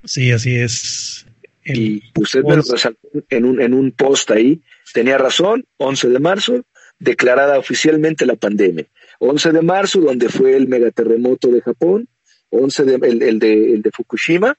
Sí, 0.03 0.33
así 0.33 0.57
es. 0.57 1.25
El 1.63 1.79
y 1.79 2.03
usted 2.15 2.43
me 2.43 2.57
lo 2.57 2.63
resaltó 2.63 3.07
en 3.29 3.45
un, 3.45 3.61
en 3.61 3.73
un 3.73 3.93
post 3.93 4.29
ahí. 4.31 4.61
Tenía 4.93 5.17
razón, 5.17 5.65
11 5.77 6.09
de 6.09 6.19
marzo, 6.19 6.65
declarada 6.99 7.59
oficialmente 7.59 8.25
la 8.25 8.35
pandemia. 8.35 8.87
11 9.19 9.53
de 9.53 9.61
marzo, 9.61 10.01
donde 10.01 10.27
fue 10.27 10.57
el 10.57 10.67
megaterremoto 10.67 11.47
de 11.47 11.61
Japón, 11.61 12.09
11 12.49 12.83
de, 12.83 12.95
el, 13.07 13.21
el, 13.23 13.39
de, 13.39 13.73
el 13.73 13.81
de 13.81 13.91
Fukushima, 13.91 14.57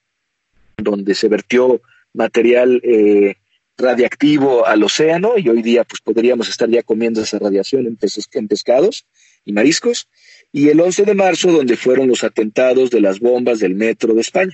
donde 0.77 1.15
se 1.15 1.27
vertió 1.27 1.81
material 2.13 2.81
eh, 2.83 3.35
radiactivo 3.77 4.65
al 4.65 4.83
océano 4.83 5.37
y 5.37 5.49
hoy 5.49 5.61
día 5.61 5.83
pues 5.83 6.01
podríamos 6.01 6.49
estar 6.49 6.69
ya 6.69 6.83
comiendo 6.83 7.21
esa 7.21 7.39
radiación 7.39 7.87
en, 7.87 7.95
pes 7.95 8.27
en 8.33 8.47
pescados 8.47 9.05
y 9.45 9.53
mariscos. 9.53 10.07
Y 10.51 10.69
el 10.69 10.79
11 10.79 11.05
de 11.05 11.13
marzo, 11.13 11.51
donde 11.51 11.77
fueron 11.77 12.07
los 12.07 12.23
atentados 12.23 12.89
de 12.89 13.01
las 13.01 13.19
bombas 13.19 13.59
del 13.59 13.75
metro 13.75 14.13
de 14.13 14.21
España. 14.21 14.53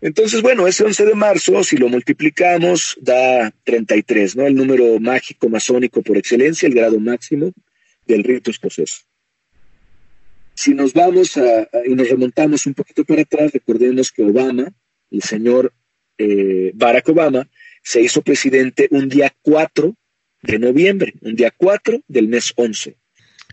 Entonces, 0.00 0.42
bueno, 0.42 0.66
ese 0.66 0.84
11 0.84 1.04
de 1.06 1.14
marzo, 1.14 1.62
si 1.62 1.76
lo 1.76 1.88
multiplicamos, 1.88 2.96
da 3.00 3.52
33, 3.64 4.36
¿no? 4.36 4.46
El 4.46 4.56
número 4.56 4.98
mágico 4.98 5.48
masónico 5.48 6.02
por 6.02 6.16
excelencia, 6.16 6.66
el 6.66 6.74
grado 6.74 6.98
máximo 6.98 7.52
del 8.06 8.24
rito 8.24 8.50
escocés. 8.50 9.06
Si 10.62 10.74
nos 10.74 10.92
vamos 10.92 11.36
a, 11.38 11.68
y 11.84 11.92
nos 11.96 12.08
remontamos 12.08 12.66
un 12.66 12.74
poquito 12.74 13.04
para 13.04 13.22
atrás, 13.22 13.52
recordemos 13.52 14.12
que 14.12 14.22
Obama, 14.22 14.72
el 15.10 15.20
señor 15.20 15.72
eh, 16.18 16.70
Barack 16.72 17.08
Obama, 17.08 17.48
se 17.82 18.00
hizo 18.00 18.22
presidente 18.22 18.86
un 18.92 19.08
día 19.08 19.34
4 19.42 19.92
de 20.42 20.58
noviembre, 20.60 21.14
un 21.20 21.34
día 21.34 21.50
4 21.50 22.02
del 22.06 22.28
mes 22.28 22.52
11. 22.54 22.96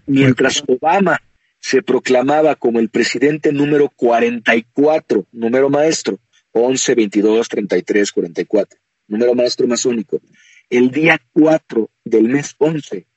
Mientras 0.05 0.63
Obama 0.67 1.19
se 1.59 1.81
proclamaba 1.81 2.53
como 2.53 2.79
el 2.79 2.89
presidente 2.89 3.51
número 3.51 3.89
44, 3.89 5.25
número 5.31 5.67
maestro, 5.67 6.19
11, 6.51 6.93
22, 6.93 7.49
33, 7.49 8.11
44, 8.11 8.79
número 9.07 9.33
maestro 9.33 9.65
masónico. 9.65 10.21
El 10.69 10.91
día 10.91 11.19
4 11.33 11.89
del 12.05 12.25
mes 12.25 12.53
11, 12.59 13.07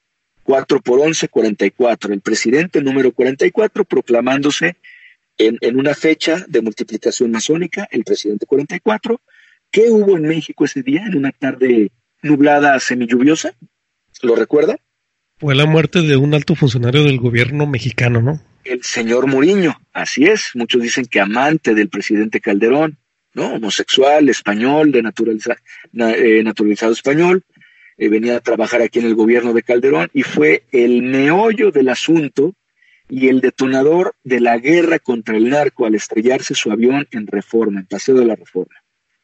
4 0.44 0.80
por 0.80 1.00
11, 1.00 1.28
44, 1.28 2.12
el 2.12 2.20
presidente 2.20 2.82
número 2.82 3.12
44 3.12 3.84
proclamándose 3.84 4.76
en, 5.38 5.58
en 5.60 5.78
una 5.78 5.94
fecha 5.94 6.44
de 6.48 6.60
multiplicación 6.60 7.30
masónica, 7.30 7.88
el 7.90 8.04
presidente 8.04 8.46
44. 8.46 9.20
¿Qué 9.70 9.88
hubo 9.88 10.16
en 10.16 10.24
México 10.24 10.64
ese 10.64 10.82
día, 10.82 11.04
en 11.06 11.16
una 11.16 11.32
tarde 11.32 11.90
nublada, 12.22 12.78
semilluviosa? 12.78 13.54
¿Lo 14.22 14.36
recuerda? 14.36 14.76
Fue 15.38 15.54
la 15.54 15.66
muerte 15.66 16.02
de 16.02 16.16
un 16.16 16.34
alto 16.34 16.54
funcionario 16.54 17.02
del 17.04 17.18
gobierno 17.18 17.66
mexicano, 17.66 18.20
¿no? 18.22 18.40
El 18.64 18.84
señor 18.84 19.26
Muriño, 19.26 19.80
así 19.92 20.26
es. 20.26 20.50
Muchos 20.54 20.82
dicen 20.82 21.06
que 21.06 21.20
amante 21.20 21.74
del 21.74 21.88
presidente 21.88 22.40
Calderón, 22.40 22.98
¿no? 23.34 23.54
Homosexual, 23.54 24.28
español, 24.28 24.92
de 24.92 25.00
eh, 25.00 26.42
naturalizado 26.44 26.92
español. 26.92 27.42
Eh, 27.98 28.08
venía 28.08 28.36
a 28.36 28.40
trabajar 28.40 28.82
aquí 28.82 28.98
en 28.98 29.06
el 29.06 29.14
gobierno 29.14 29.52
de 29.52 29.62
Calderón 29.62 30.10
y 30.12 30.22
fue 30.22 30.64
el 30.72 31.02
meollo 31.02 31.70
del 31.70 31.88
asunto 31.88 32.54
y 33.08 33.28
el 33.28 33.40
detonador 33.40 34.14
de 34.24 34.40
la 34.40 34.58
guerra 34.58 34.98
contra 34.98 35.36
el 35.36 35.50
narco 35.50 35.84
al 35.84 35.94
estrellarse 35.94 36.54
su 36.54 36.72
avión 36.72 37.06
en 37.10 37.26
Reforma, 37.26 37.80
en 37.80 37.86
Paseo 37.86 38.14
de 38.14 38.24
la 38.24 38.36
Reforma. 38.36 38.74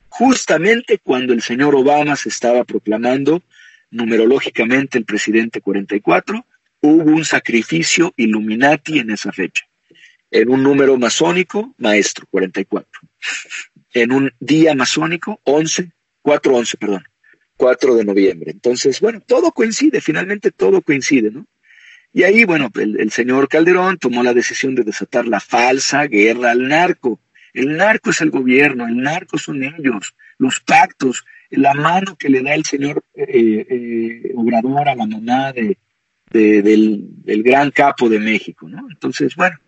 Justamente 0.09 0.98
cuando 0.98 1.33
el 1.33 1.42
señor 1.42 1.74
Obama 1.74 2.16
se 2.16 2.28
estaba 2.28 2.64
proclamando 2.64 3.42
numerológicamente 3.90 4.98
el 4.98 5.04
presidente 5.04 5.61
44, 5.61 6.44
hubo 6.81 7.11
un 7.11 7.24
sacrificio 7.24 8.12
Illuminati 8.16 8.98
en 8.98 9.11
esa 9.11 9.33
fecha. 9.33 9.64
En 10.31 10.50
un 10.50 10.62
número 10.62 10.98
masónico, 10.98 11.74
maestro, 11.78 12.26
44. 12.31 13.00
En 13.94 14.12
un 14.12 14.33
día 14.38 14.74
masónico, 14.74 15.40
11, 15.44 15.92
4-11, 16.22 16.78
perdón, 16.78 17.04
4 17.58 17.96
de 17.96 18.04
noviembre. 18.04 18.52
Entonces, 18.52 19.00
bueno, 19.00 19.20
todo 19.20 19.52
coincide, 19.52 20.00
finalmente 20.00 20.50
todo 20.50 20.80
coincide, 20.80 21.30
¿no? 21.30 21.46
Y 22.10 22.22
ahí, 22.22 22.44
bueno, 22.44 22.70
el, 22.74 23.10
señor 23.10 23.48
Calderón 23.48 23.98
tomó 23.98 24.22
la 24.22 24.32
decisión 24.32 24.74
de 24.74 24.82
desatar 24.82 25.28
la 25.28 25.40
falsa 25.40 26.06
guerra 26.06 26.52
al 26.52 26.66
narco. 26.66 27.20
El 27.52 27.76
narco 27.76 28.10
es 28.10 28.22
el 28.22 28.30
gobierno, 28.30 28.86
el 28.86 28.96
narco 28.96 29.36
son 29.36 29.62
ellos, 29.62 30.14
los 30.38 30.60
pactos, 30.60 31.26
la 31.50 31.74
mano 31.74 32.16
que 32.16 32.30
le 32.30 32.42
da 32.42 32.54
el 32.54 32.64
señor 32.64 33.04
eh, 33.14 33.66
eh, 33.68 34.32
Obrador 34.34 34.88
a 34.88 34.94
la 34.94 35.52
de, 35.52 35.76
del, 36.62 37.42
gran 37.42 37.70
capo 37.70 38.08
de 38.08 38.20
México, 38.20 38.68
¿no? 38.68 38.88
Entonces, 38.90 39.34
bueno, 39.36 39.58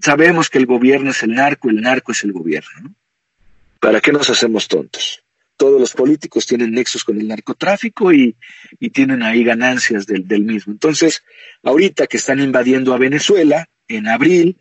sabemos 0.00 0.50
que 0.50 0.58
el 0.58 0.66
gobierno 0.66 1.10
es 1.10 1.22
el 1.22 1.32
narco, 1.34 1.70
el 1.70 1.80
narco 1.80 2.12
es 2.12 2.22
el 2.24 2.32
gobierno, 2.32 2.70
¿no? 2.82 2.94
¿Para 3.80 4.00
qué 4.00 4.12
nos 4.12 4.28
hacemos 4.28 4.68
tontos? 4.68 5.25
Todos 5.56 5.80
los 5.80 5.92
políticos 5.92 6.46
tienen 6.46 6.72
nexos 6.72 7.04
con 7.04 7.18
el 7.20 7.28
narcotráfico 7.28 8.12
y, 8.12 8.36
tienen 8.92 9.22
ahí 9.22 9.42
ganancias 9.44 10.06
del, 10.06 10.26
del 10.26 10.42
mismo. 10.42 10.72
Entonces, 10.72 11.22
ahorita 11.62 12.06
que 12.06 12.18
están 12.18 12.40
invadiendo 12.40 12.94
a 12.94 12.98
Venezuela, 12.98 13.68
en 13.88 14.08
abril, 14.08 14.56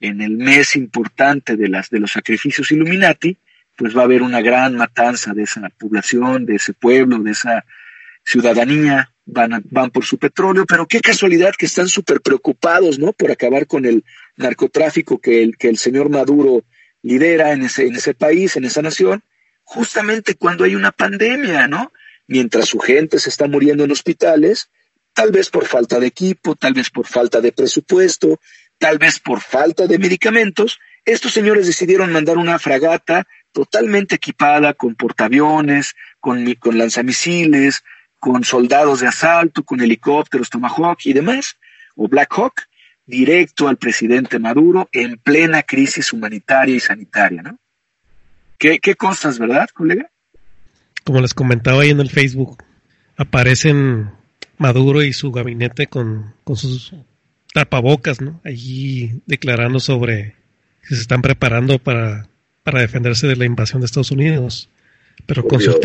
en 0.00 0.20
el 0.20 0.36
mes 0.36 0.76
importante 0.76 1.56
de, 1.56 1.68
las, 1.68 1.90
de 1.90 2.00
los 2.00 2.12
sacrificios 2.12 2.72
Illuminati, 2.72 3.36
pues 3.76 3.96
va 3.96 4.02
a 4.02 4.04
haber 4.04 4.22
una 4.22 4.40
gran 4.40 4.76
matanza 4.76 5.32
de 5.32 5.44
esa 5.44 5.68
población, 5.78 6.46
de 6.46 6.56
ese 6.56 6.72
pueblo, 6.72 7.18
de 7.18 7.30
esa 7.30 7.64
ciudadanía, 8.24 9.10
van, 9.24 9.62
van 9.70 9.90
por 9.90 10.04
su 10.04 10.18
petróleo, 10.18 10.66
pero 10.66 10.86
qué 10.86 11.00
casualidad 11.00 11.54
que 11.58 11.66
están 11.66 11.88
súper 11.88 12.20
preocupados, 12.20 12.98
¿no? 12.98 13.12
Por 13.12 13.30
acabar 13.30 13.66
con 13.66 13.86
el 13.86 14.04
narcotráfico 14.36 15.18
que 15.18 15.42
el, 15.42 15.56
que 15.56 15.68
el 15.68 15.78
señor 15.78 16.10
Maduro 16.10 16.64
lidera 17.02 17.52
en 17.52 17.62
ese, 17.62 17.86
en 17.86 17.94
ese 17.94 18.14
país, 18.14 18.56
en 18.56 18.64
esa 18.64 18.82
nación, 18.82 19.22
justamente 19.70 20.34
cuando 20.34 20.64
hay 20.64 20.74
una 20.74 20.90
pandemia, 20.90 21.68
¿no? 21.68 21.92
Mientras 22.26 22.66
su 22.66 22.80
gente 22.80 23.20
se 23.20 23.28
está 23.28 23.46
muriendo 23.46 23.84
en 23.84 23.92
hospitales, 23.92 24.68
tal 25.12 25.30
vez 25.30 25.48
por 25.48 25.64
falta 25.64 26.00
de 26.00 26.08
equipo, 26.08 26.56
tal 26.56 26.74
vez 26.74 26.90
por 26.90 27.06
falta 27.06 27.40
de 27.40 27.52
presupuesto, 27.52 28.40
tal 28.78 28.98
vez 28.98 29.20
por 29.20 29.40
falta 29.40 29.86
de 29.86 29.96
medicamentos, 30.00 30.80
estos 31.04 31.32
señores 31.32 31.68
decidieron 31.68 32.10
mandar 32.12 32.36
una 32.36 32.58
fragata 32.58 33.28
totalmente 33.52 34.16
equipada 34.16 34.74
con 34.74 34.96
portaaviones, 34.96 35.94
con, 36.18 36.52
con 36.54 36.76
lanzamisiles, 36.76 37.84
con 38.18 38.42
soldados 38.42 38.98
de 38.98 39.06
asalto, 39.06 39.62
con 39.62 39.80
helicópteros 39.80 40.50
Tomahawk 40.50 40.98
y 41.04 41.12
demás, 41.12 41.58
o 41.94 42.08
Black 42.08 42.34
Hawk, 42.36 42.62
directo 43.06 43.68
al 43.68 43.76
presidente 43.76 44.40
Maduro 44.40 44.88
en 44.90 45.16
plena 45.18 45.62
crisis 45.62 46.12
humanitaria 46.12 46.74
y 46.74 46.80
sanitaria, 46.80 47.42
¿no? 47.42 47.60
¿Qué, 48.60 48.78
qué 48.78 48.94
cosas, 48.94 49.40
verdad, 49.40 49.68
colega? 49.74 50.08
Como 51.02 51.20
les 51.20 51.34
comentaba 51.34 51.82
ahí 51.82 51.90
en 51.90 51.98
el 51.98 52.10
Facebook, 52.10 52.62
aparecen 53.16 54.12
Maduro 54.58 55.02
y 55.02 55.12
su 55.12 55.32
gabinete 55.32 55.88
con, 55.88 56.34
con 56.44 56.54
sus 56.54 56.94
tapabocas, 57.52 58.20
¿no? 58.20 58.40
Allí 58.44 59.20
declarando 59.26 59.80
sobre 59.80 60.36
que 60.88 60.94
se 60.94 61.00
están 61.00 61.22
preparando 61.22 61.80
para 61.80 62.30
para 62.62 62.80
defenderse 62.80 63.26
de 63.26 63.36
la 63.36 63.44
invasión 63.44 63.80
de 63.80 63.86
Estados 63.86 64.10
Unidos, 64.10 64.68
pero 65.26 65.46
con 65.46 65.60
sus, 65.60 65.76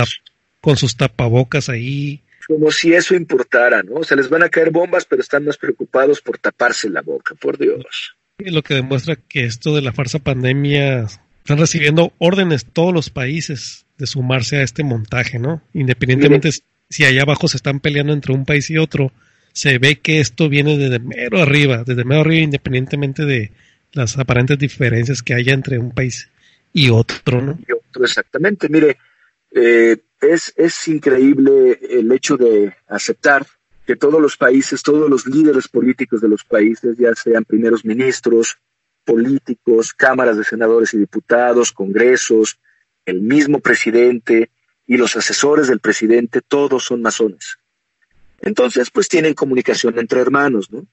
con 0.61 0.77
sus 0.77 0.95
tapabocas 0.95 1.69
ahí. 1.69 2.21
Como 2.47 2.69
si 2.71 2.93
eso 2.93 3.15
importara, 3.15 3.81
¿no? 3.81 3.95
O 3.95 4.03
sea, 4.03 4.17
les 4.17 4.29
van 4.29 4.43
a 4.43 4.49
caer 4.49 4.71
bombas, 4.71 5.05
pero 5.05 5.21
están 5.21 5.45
más 5.45 5.57
preocupados 5.57 6.21
por 6.21 6.37
taparse 6.37 6.89
la 6.89 7.01
boca, 7.01 7.33
por 7.35 7.57
Dios. 7.57 8.15
Y 8.37 8.51
lo 8.51 8.61
que 8.61 8.75
demuestra 8.75 9.15
que 9.15 9.45
esto 9.45 9.73
de 9.73 9.81
la 9.81 9.93
farsa 9.93 10.19
pandemia 10.19 11.07
están 11.45 11.59
recibiendo 11.59 12.11
órdenes 12.17 12.65
todos 12.65 12.91
los 12.91 13.11
países 13.11 13.85
de 13.99 14.07
sumarse 14.07 14.57
a 14.57 14.63
este 14.63 14.83
montaje, 14.83 15.37
¿no? 15.37 15.61
Independientemente 15.73 16.49
si 16.89 17.05
allá 17.05 17.21
abajo 17.21 17.47
se 17.47 17.57
están 17.57 17.79
peleando 17.79 18.13
entre 18.13 18.33
un 18.33 18.45
país 18.45 18.71
y 18.71 18.79
otro, 18.79 19.11
se 19.53 19.77
ve 19.77 19.99
que 19.99 20.19
esto 20.19 20.49
viene 20.49 20.75
desde 20.75 20.97
mero 20.97 21.39
arriba, 21.39 21.83
desde 21.85 22.03
mero 22.03 22.21
arriba, 22.21 22.45
independientemente 22.45 23.25
de 23.25 23.51
las 23.93 24.17
aparentes 24.17 24.57
diferencias 24.57 25.21
que 25.21 25.35
haya 25.35 25.53
entre 25.53 25.77
un 25.77 25.91
país 25.91 26.31
y 26.73 26.89
otro, 26.89 27.39
¿no? 27.39 27.59
Y 27.67 27.73
otro, 27.73 28.03
exactamente. 28.03 28.67
Mire, 28.67 28.97
eh, 29.51 29.97
es, 30.21 30.51
es 30.57 30.87
increíble 30.87 31.79
el 31.91 32.11
hecho 32.11 32.37
de 32.37 32.73
aceptar 32.87 33.45
que 33.85 33.95
todos 33.95 34.19
los 34.19 34.35
países, 34.35 34.81
todos 34.81 35.07
los 35.07 35.27
líderes 35.27 35.67
políticos 35.67 36.21
de 36.21 36.27
los 36.27 36.43
países, 36.43 36.97
ya 36.97 37.13
sean 37.13 37.45
primeros 37.45 37.85
ministros, 37.85 38.57
políticos, 39.05 39.93
cámaras 39.93 40.37
de 40.37 40.43
senadores 40.43 40.93
y 40.93 40.97
diputados, 40.97 41.71
congresos, 41.71 42.59
el 43.05 43.21
mismo 43.21 43.59
presidente 43.59 44.49
y 44.87 44.97
los 44.97 45.15
asesores 45.15 45.67
del 45.67 45.79
presidente, 45.79 46.41
todos 46.41 46.83
son 46.83 47.01
masones. 47.01 47.57
Entonces, 48.41 48.91
pues 48.91 49.07
tienen 49.07 49.33
comunicación 49.33 49.97
entre 49.97 50.21
hermanos, 50.21 50.71
¿no? 50.71 50.85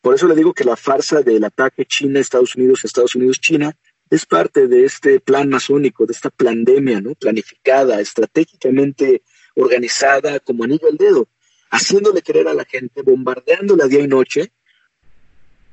Por 0.00 0.14
eso 0.14 0.28
le 0.28 0.36
digo 0.36 0.54
que 0.54 0.64
la 0.64 0.76
farsa 0.76 1.22
del 1.22 1.42
ataque 1.42 1.84
China-Estados 1.84 2.54
Unidos, 2.54 2.84
Estados 2.84 3.16
Unidos-China, 3.16 3.76
es 4.08 4.24
parte 4.24 4.68
de 4.68 4.84
este 4.84 5.18
plan 5.18 5.48
masónico, 5.48 6.06
de 6.06 6.12
esta 6.12 6.30
pandemia, 6.30 7.00
¿no? 7.00 7.14
Planificada, 7.14 8.00
estratégicamente 8.00 9.22
organizada 9.56 10.38
como 10.38 10.64
anillo 10.64 10.86
al 10.88 10.96
dedo, 10.96 11.28
haciéndole 11.70 12.22
creer 12.22 12.46
a 12.46 12.54
la 12.54 12.64
gente, 12.64 13.02
bombardeándola 13.02 13.88
día 13.88 14.00
y 14.00 14.06
noche, 14.06 14.52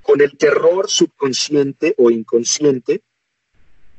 con 0.04 0.22
el 0.22 0.38
terror 0.38 0.89
subconsciente 0.89 1.95
o 1.97 2.12
inconsciente 2.12 3.01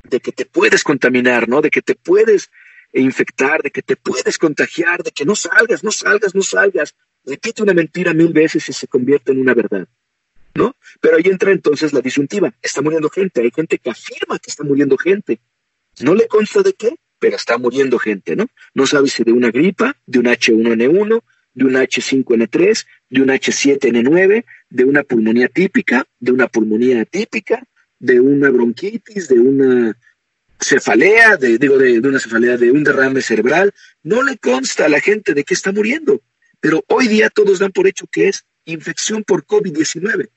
de 0.05 0.21
que 0.21 0.33
te 0.33 0.45
puedes 0.45 0.85
contaminar, 0.85 1.49
¿no? 1.49 1.61
De 1.61 1.71
que 1.71 1.83
te 1.83 1.95
puedes 1.95 2.51
infectar, 2.93 3.63
de 3.63 3.71
que 3.71 3.83
te 3.83 3.97
puedes 3.97 4.39
contagiar, 4.39 5.03
de 5.03 5.11
que 5.11 5.25
no 5.25 5.35
salgas, 5.35 5.83
no 5.83 5.91
salgas, 5.91 6.35
no 6.35 6.43
salgas. 6.43 6.95
Repite 7.25 7.63
una 7.63 7.75
mentira 7.75 8.13
mil 8.15 8.33
veces 8.33 8.69
y 8.69 8.73
se 8.73 8.87
convierte 8.87 9.33
en 9.33 9.41
una 9.41 9.55
verdad. 9.55 9.89
¿no? 10.55 10.77
Pero 11.01 11.17
ahí 11.17 11.25
entra 11.27 11.51
entonces 11.51 11.93
la 11.93 12.01
disyuntiva. 12.01 12.55
Está 12.63 12.81
muriendo 12.81 13.11
gente, 13.11 13.41
hay 13.41 13.51
gente 13.51 13.79
que 13.79 13.91
afirma 13.91 14.39
que 14.39 14.51
está 14.51 14.63
muriendo 14.63 14.97
gente. 14.97 15.41
No 16.01 16.15
le 16.15 16.29
consta 16.29 16.63
de 16.63 16.75
qué, 16.75 16.97
pero 17.19 17.37
está 17.37 17.59
muriendo 17.59 17.99
gente, 17.99 18.37
¿no? 18.37 18.47
No 18.75 18.87
sabe 18.87 19.09
si 19.09 19.25
de 19.25 19.33
una 19.33 19.51
gripa, 19.51 19.97
de 20.07 20.19
un 20.19 20.27
H1N1, 20.27 21.23
de 21.55 21.65
un 21.65 21.75
H5N3, 21.75 22.87
de 23.11 23.23
un 23.23 23.29
H7N9, 23.29 24.45
de 24.71 24.85
una 24.85 25.03
pulmonía 25.05 25.49
típica, 25.49 26.05
de 26.19 26.33
una 26.33 26.49
pulmonía 26.49 27.03
atípica, 27.03 27.65
de 27.99 28.21
una 28.21 28.51
bronquitis, 28.51 29.29
de 29.29 29.39
una 29.39 29.97
cefalea, 30.61 31.37
de, 31.37 31.59
digo, 31.59 31.79
de, 31.79 32.01
una 32.01 32.19
cefalea, 32.19 32.57
de 32.57 32.71
un 32.71 32.85
derrame 32.85 33.23
cerebral. 33.23 33.73
No 34.03 34.23
le 34.23 34.37
consta 34.39 34.87
a 34.87 34.89
la 34.89 35.01
gente 35.01 35.35
de 35.35 35.45
que 35.45 35.55
está 35.55 35.73
muriendo. 35.73 36.21
Pero 36.61 36.83
hoy 36.89 37.09
día 37.09 37.31
todos 37.31 37.59
dan 37.59 37.73
por 37.73 37.87
hecho 37.87 38.07
que 38.11 38.29
es 38.29 38.45
infección 38.65 39.23
por 39.25 39.45
COVID-19. 39.45 40.29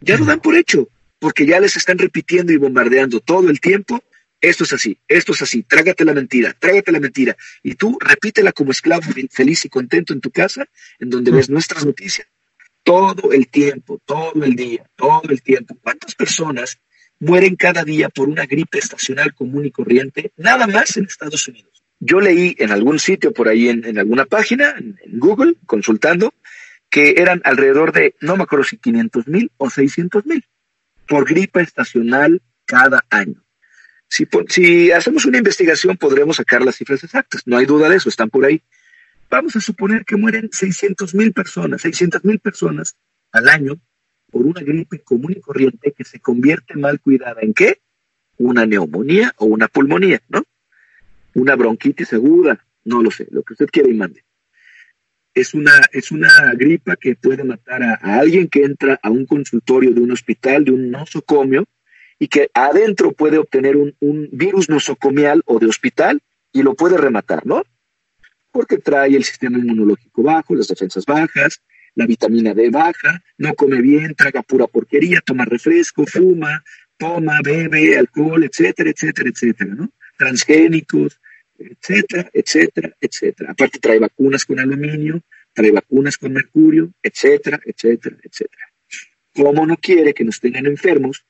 Ya 0.00 0.16
lo 0.16 0.24
dan 0.24 0.40
por 0.40 0.56
hecho, 0.56 0.88
porque 1.18 1.44
ya 1.44 1.60
les 1.60 1.76
están 1.76 1.98
repitiendo 1.98 2.52
y 2.52 2.56
bombardeando 2.56 3.20
todo 3.20 3.50
el 3.50 3.60
tiempo. 3.60 4.02
Esto 4.40 4.64
es 4.64 4.72
así, 4.72 4.98
esto 5.06 5.32
es 5.32 5.42
así, 5.42 5.62
trágate 5.62 6.04
la 6.04 6.14
mentira, 6.14 6.54
trágate 6.58 6.92
la 6.92 7.00
mentira. 7.00 7.36
Y 7.62 7.74
tú 7.74 7.98
repítela 8.00 8.52
como 8.52 8.70
esclavo 8.70 9.02
feliz 9.30 9.64
y 9.64 9.68
contento 9.68 10.12
en 10.12 10.20
tu 10.20 10.30
casa, 10.30 10.66
en 10.98 11.10
donde 11.10 11.30
ves 11.30 11.50
nuestras 11.50 11.84
noticias, 11.84 12.26
todo 12.82 13.32
el 13.32 13.48
tiempo, 13.48 14.00
todo 14.04 14.42
el 14.42 14.56
día, 14.56 14.86
todo 14.96 15.22
el 15.28 15.42
tiempo. 15.42 15.76
¿Cuántas 15.82 16.14
personas 16.14 16.78
mueren 17.18 17.56
cada 17.56 17.84
día 17.84 18.08
por 18.08 18.28
una 18.28 18.46
gripe 18.46 18.78
estacional 18.78 19.34
común 19.34 19.66
y 19.66 19.70
corriente, 19.70 20.32
nada 20.36 20.66
más 20.66 20.96
en 20.96 21.04
Estados 21.04 21.46
Unidos? 21.46 21.84
Yo 21.98 22.18
leí 22.20 22.56
en 22.58 22.70
algún 22.70 22.98
sitio 22.98 23.34
por 23.34 23.48
ahí, 23.48 23.68
en, 23.68 23.84
en 23.84 23.98
alguna 23.98 24.24
página, 24.24 24.74
en, 24.78 24.98
en 25.04 25.18
Google, 25.18 25.56
consultando, 25.66 26.32
que 26.88 27.16
eran 27.18 27.42
alrededor 27.44 27.92
de, 27.92 28.14
no 28.20 28.36
me 28.36 28.44
acuerdo 28.44 28.64
si 28.64 28.78
500 28.78 29.28
mil 29.28 29.52
o 29.58 29.68
600 29.68 30.24
mil 30.24 30.46
por 31.06 31.28
gripe 31.28 31.60
estacional 31.60 32.40
cada 32.64 33.04
año. 33.10 33.42
Si, 34.10 34.90
hacemos 34.90 35.24
una 35.24 35.38
investigación 35.38 35.96
podremos 35.96 36.36
sacar 36.36 36.62
las 36.62 36.74
cifras 36.74 37.04
exactas, 37.04 37.42
no 37.46 37.56
hay 37.56 37.64
duda 37.64 37.88
de 37.88 37.96
eso, 37.96 38.08
están 38.08 38.28
por 38.28 38.44
ahí. 38.44 38.60
Vamos 39.30 39.54
a 39.54 39.60
suponer 39.60 40.04
que 40.04 40.16
mueren 40.16 40.50
600 40.50 41.14
mil 41.14 41.32
personas, 41.32 41.82
600 41.82 42.24
mil 42.24 42.40
personas 42.40 42.96
al 43.30 43.48
año 43.48 43.80
por 44.28 44.44
una 44.44 44.62
gripe 44.62 45.00
común 45.02 45.32
y 45.36 45.40
corriente 45.40 45.92
que 45.92 46.04
se 46.04 46.18
convierte 46.18 46.74
mal 46.74 47.00
cuidada 47.00 47.40
en 47.40 47.54
qué? 47.54 47.80
Una 48.36 48.66
neumonía 48.66 49.32
o 49.36 49.46
una 49.46 49.68
pulmonía, 49.68 50.20
¿no? 50.28 50.42
Una 51.34 51.54
bronquitis 51.54 52.12
aguda, 52.12 52.66
no 52.84 53.04
lo 53.04 53.12
sé, 53.12 53.28
lo 53.30 53.44
que 53.44 53.52
usted 53.52 53.66
quiera 53.66 53.88
y 53.88 53.94
mande 53.94 54.24
es 55.32 55.54
una, 55.54 55.80
es 55.92 56.10
una 56.10 56.52
gripa 56.54 56.96
que 56.96 57.14
puede 57.14 57.44
matar 57.44 57.84
a, 57.84 57.98
a, 58.02 58.18
alguien 58.18 58.48
que 58.48 58.64
entra 58.64 58.98
a 59.00 59.10
un 59.10 59.26
consultorio 59.26 59.92
de 59.92 60.00
un 60.00 60.10
hospital, 60.10 60.64
de 60.64 60.72
un 60.72 60.90
nosocomio, 60.90 61.64
y 62.20 62.28
que 62.28 62.50
adentro 62.54 63.12
puede 63.12 63.38
obtener 63.38 63.76
un, 63.76 63.96
un, 63.98 64.28
virus 64.30 64.68
nosocomial 64.68 65.42
o 65.46 65.58
de 65.58 65.66
hospital 65.66 66.20
y 66.52 66.62
lo 66.62 66.74
puede 66.74 66.98
rematar, 66.98 67.46
¿no? 67.46 67.64
Porque 68.52 68.76
trae 68.76 69.16
el 69.16 69.24
sistema 69.24 69.58
inmunológico 69.58 70.22
bajo, 70.22 70.54
las 70.54 70.68
defensas 70.68 71.06
bajas, 71.06 71.62
la 71.94 72.06
vitamina 72.06 72.52
D 72.52 72.68
baja, 72.68 73.22
no 73.38 73.54
come 73.54 73.80
bien, 73.80 74.14
traga 74.14 74.42
pura 74.42 74.66
porquería, 74.66 75.22
toma 75.24 75.46
refresco, 75.46 76.04
fuma, 76.06 76.62
toma, 76.98 77.40
bebe, 77.42 77.96
alcohol, 77.96 78.44
etcétera, 78.44 78.90
etcétera, 78.90 79.30
etcétera, 79.30 79.74
¿no? 79.74 79.90
Transgénicos, 80.18 81.18
etcétera, 81.58 82.30
etcétera, 82.34 82.94
etcétera. 83.00 83.52
Aparte 83.52 83.78
trae 83.78 83.98
vacunas 83.98 84.44
con 84.44 84.60
aluminio, 84.60 85.22
trae 85.54 85.70
vacunas 85.70 86.18
con 86.18 86.34
mercurio, 86.34 86.92
etcétera, 87.02 87.58
etcétera, 87.64 88.16
etcétera. 88.22 88.64
¿Cómo 89.34 89.64
no 89.64 89.78
quiere 89.78 90.12
que 90.12 90.24
nos 90.24 90.38
tengan 90.38 90.66
enfermos 90.66 91.24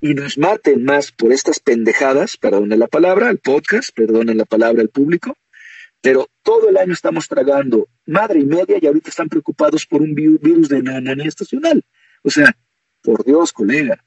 y 0.00 0.14
nos 0.14 0.38
maten 0.38 0.84
más 0.84 1.12
por 1.12 1.32
estas 1.32 1.60
pendejadas? 1.60 2.36
Perdonen 2.36 2.78
la 2.78 2.88
palabra 2.88 3.28
al 3.28 3.38
podcast, 3.38 3.90
perdonen 3.94 4.38
la 4.38 4.44
palabra 4.44 4.82
al 4.82 4.88
público, 4.88 5.36
pero 6.00 6.26
todo 6.42 6.68
el 6.68 6.76
año 6.76 6.92
estamos 6.92 7.28
tragando 7.28 7.88
madre 8.06 8.40
y 8.40 8.44
media 8.44 8.78
y 8.80 8.86
ahorita 8.86 9.10
están 9.10 9.28
preocupados 9.28 9.86
por 9.86 10.02
un 10.02 10.14
virus 10.14 10.68
de 10.68 10.82
neumonía 10.82 11.26
estacional. 11.26 11.84
O 12.22 12.30
sea, 12.30 12.56
por 13.02 13.24
Dios, 13.24 13.52
colega. 13.52 14.04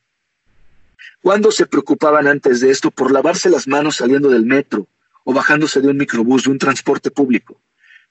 ¿Cuándo 1.21 1.51
se 1.51 1.65
preocupaban 1.65 2.27
antes 2.27 2.59
de 2.59 2.71
esto 2.71 2.91
por 2.91 3.11
lavarse 3.11 3.49
las 3.49 3.67
manos 3.67 3.97
saliendo 3.97 4.29
del 4.29 4.45
metro, 4.45 4.87
o 5.23 5.33
bajándose 5.33 5.81
de 5.81 5.89
un 5.89 5.97
microbús, 5.97 6.43
de 6.43 6.51
un 6.51 6.57
transporte 6.57 7.11
público. 7.11 7.59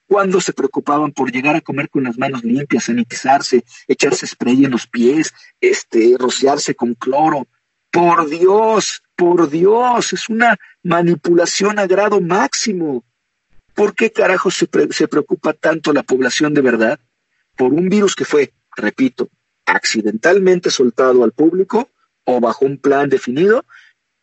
¿Cuándo 0.07 0.41
se 0.41 0.53
preocupaban 0.53 1.13
por 1.13 1.33
llegar 1.33 1.57
a 1.57 1.61
comer 1.61 1.89
con 1.89 2.05
las 2.05 2.19
manos 2.19 2.45
limpias, 2.45 2.85
sanitizarse, 2.85 3.65
echarse 3.87 4.27
spray 4.27 4.65
en 4.65 4.73
los 4.73 4.87
pies, 4.87 5.33
este, 5.61 6.17
rociarse 6.19 6.75
con 6.75 6.95
cloro? 6.95 7.47
Por 7.93 8.29
Dios, 8.29 9.03
por 9.15 9.49
Dios, 9.49 10.13
es 10.13 10.29
una 10.29 10.59
manipulación 10.83 11.79
a 11.79 11.87
grado 11.87 12.21
máximo. 12.21 13.05
¿Por 13.75 13.95
qué 13.95 14.11
carajo 14.11 14.51
se, 14.51 14.67
pre 14.67 14.93
se 14.93 15.07
preocupa 15.07 15.53
tanto 15.53 15.93
la 15.93 16.03
población 16.03 16.55
de 16.55 16.63
verdad? 16.63 16.99
Por 17.57 17.73
un 17.73 17.89
virus 17.89 18.17
que 18.17 18.25
fue, 18.25 18.53
repito, 18.75 19.29
accidentalmente 19.67 20.71
soltado 20.71 21.23
al 21.23 21.33
público 21.33 21.89
o 22.25 22.41
bajo 22.41 22.65
un 22.65 22.79
plan 22.79 23.09
definido 23.09 23.65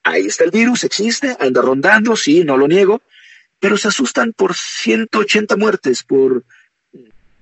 Ahí 0.03 0.25
está 0.27 0.43
el 0.43 0.51
virus, 0.51 0.83
existe, 0.83 1.35
anda 1.39 1.61
rondando, 1.61 2.15
sí, 2.15 2.43
no 2.43 2.57
lo 2.57 2.67
niego, 2.67 3.01
pero 3.59 3.77
se 3.77 3.89
asustan 3.89 4.33
por 4.33 4.55
180 4.55 5.55
muertes, 5.57 6.03
por 6.03 6.45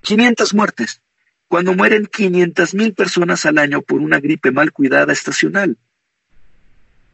500 0.02 0.54
muertes, 0.54 1.02
cuando 1.46 1.72
mueren 1.74 2.06
500 2.06 2.74
mil 2.74 2.94
personas 2.94 3.46
al 3.46 3.58
año 3.58 3.82
por 3.82 4.00
una 4.00 4.20
gripe 4.20 4.50
mal 4.50 4.72
cuidada 4.72 5.12
estacional. 5.12 5.78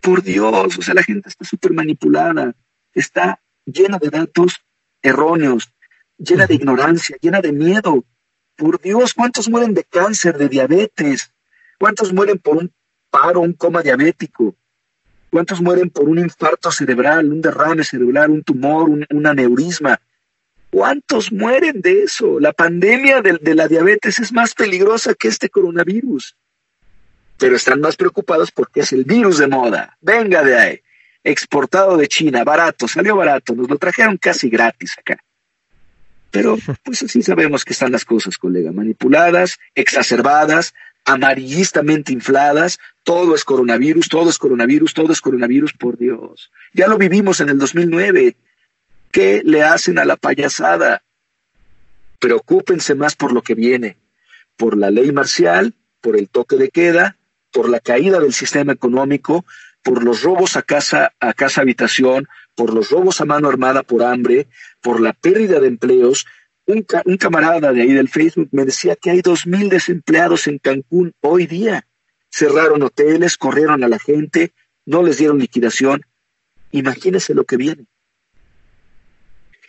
Por 0.05 0.23
Dios, 0.23 0.79
o 0.79 0.83
sea, 0.83 0.93
la 0.93 1.03
gente 1.03 1.31
está 1.31 1.47
súper 1.47 1.73
manipulada, 1.73 2.55
está 2.93 3.41
llena 3.65 3.97
de 3.97 4.11
datos 4.11 4.61
erróneos, 5.01 5.73
llena 6.19 6.47
de 6.47 6.57
ignorancia, 6.57 7.17
llena 7.23 7.41
de 7.41 7.53
miedo. 7.53 8.05
Por 8.55 8.79
Dios, 8.83 9.15
¿cuántos 9.15 9.49
mueren 9.49 9.73
de 9.73 9.83
cáncer, 9.85 10.37
de 10.37 10.51
diabetes? 10.51 11.33
¿Cuántos 11.79 12.13
mueren 12.13 12.39
por 12.39 12.59
un 12.59 12.71
paro, 13.09 13.41
un 13.41 13.55
coma 13.55 13.81
diabético? 13.81 14.55
¿Cuántos 15.31 15.63
mueren 15.63 15.89
por 15.89 16.07
un 16.07 16.19
infarto 16.19 16.71
cerebral, 16.71 17.33
un 17.33 17.41
derrame 17.41 17.83
cerebral, 17.83 18.31
un 18.31 18.45
tumor, 18.45 18.91
un, 18.91 19.07
un 19.09 19.27
aneurisma? 19.27 19.99
¿Cuántos 20.71 21.33
mueren 21.33 21.81
de 21.81 22.03
eso? 22.03 22.39
La 22.41 22.53
pandemia 22.53 23.23
de, 23.23 23.39
de, 23.41 23.55
la 23.55 23.69
diabetes 23.69 24.19
es 24.19 24.35
más 24.35 24.53
peligrosa 24.53 25.15
que 25.15 25.29
este 25.29 25.49
coronavirus. 25.49 26.37
Pero 27.39 27.57
están 27.57 27.81
más 27.81 27.97
preocupados 27.97 28.51
porque 28.51 28.81
es 28.81 28.93
el 28.93 29.05
virus 29.05 29.39
de 29.39 29.49
moda. 29.49 29.97
Venga 30.01 30.43
de 30.43 30.59
ahí. 30.59 30.81
Exportado 31.23 31.97
de 31.97 32.07
China, 32.07 32.45
barato, 32.45 32.87
salió 32.87 33.17
barato. 33.17 33.55
Nos 33.55 33.69
lo 33.69 33.79
trajeron 33.79 34.17
casi 34.19 34.49
gratis 34.49 34.97
acá. 34.99 35.19
Pero 36.31 36.59
pues 36.83 37.03
así 37.03 37.23
sabemos 37.23 37.65
que 37.65 37.73
están 37.73 37.93
las 37.93 38.05
cosas, 38.05 38.39
colega. 38.39 38.73
Manipuladas, 38.73 39.59
exacerbadas, 39.75 40.75
amarillistamente 41.05 42.13
infladas, 42.13 42.79
todo 43.05 43.35
es 43.35 43.45
coronavirus, 43.45 44.09
todo 44.09 44.31
es 44.31 44.39
coronavirus, 44.39 44.95
todo 44.95 45.13
es 45.13 45.21
coronavirus, 45.21 45.75
por 45.75 45.99
Dios. 45.99 46.51
Ya 46.73 46.89
lo 46.89 46.99
vivimos 46.99 47.41
en 47.41 47.51
el 47.51 47.59
2009. 47.59 48.37
¿Qué 49.13 49.43
le 49.45 49.63
hacen 49.63 49.99
a 49.99 50.05
la 50.05 50.17
payasada? 50.17 51.03
Preocúpense 52.19 52.95
más 52.95 53.15
por 53.15 53.33
lo 53.33 53.43
que 53.43 53.55
viene, 53.55 53.99
por 54.57 54.77
la 54.77 54.91
ley 54.91 55.13
marcial, 55.13 55.75
por 56.01 56.17
el 56.17 56.29
toque 56.29 56.57
de 56.57 56.71
queda, 56.71 57.17
por 57.55 57.71
la 57.71 57.79
caída 57.79 58.19
del 58.19 58.35
sistema 58.35 58.73
económico, 58.73 59.47
por 59.85 60.03
los 60.03 60.23
robos 60.23 60.57
a 60.57 60.63
casa, 60.63 61.15
a 61.21 61.33
casa 61.33 61.61
habitación, 61.61 62.27
por 62.57 62.75
los 62.75 62.91
robos 62.91 63.21
a 63.21 63.25
mano 63.25 63.49
armada 63.49 63.85
por 63.85 64.03
hambre, 64.03 64.49
por 64.83 65.01
la 65.01 65.13
pérdida 65.13 65.61
de 65.61 65.69
empleos, 65.69 66.27
un, 66.67 66.83
ca 66.83 67.03
un, 67.05 67.17
camarada 67.17 67.73
de 67.73 67.83
ahí 67.83 67.93
del 67.93 68.09
Facebook 68.09 68.49
me 68.51 68.65
decía 68.65 68.97
que 68.97 69.11
hay 69.11 69.21
dos 69.23 69.47
mil 69.47 69.69
desempleados 69.69 70.49
en 70.49 70.59
Cancún 70.59 71.15
hoy 71.21 71.47
día. 71.47 71.87
Cerraron 72.29 72.83
hoteles, 72.83 73.37
corrieron 73.37 73.85
a 73.85 73.89
la 73.89 74.01
gente, 74.01 74.53
no 74.85 75.05
les 75.05 75.19
dieron 75.19 75.39
liquidación. 75.39 76.05
Imagínese 76.73 77.35
lo 77.35 77.45
que 77.45 77.57
viene. 77.57 77.87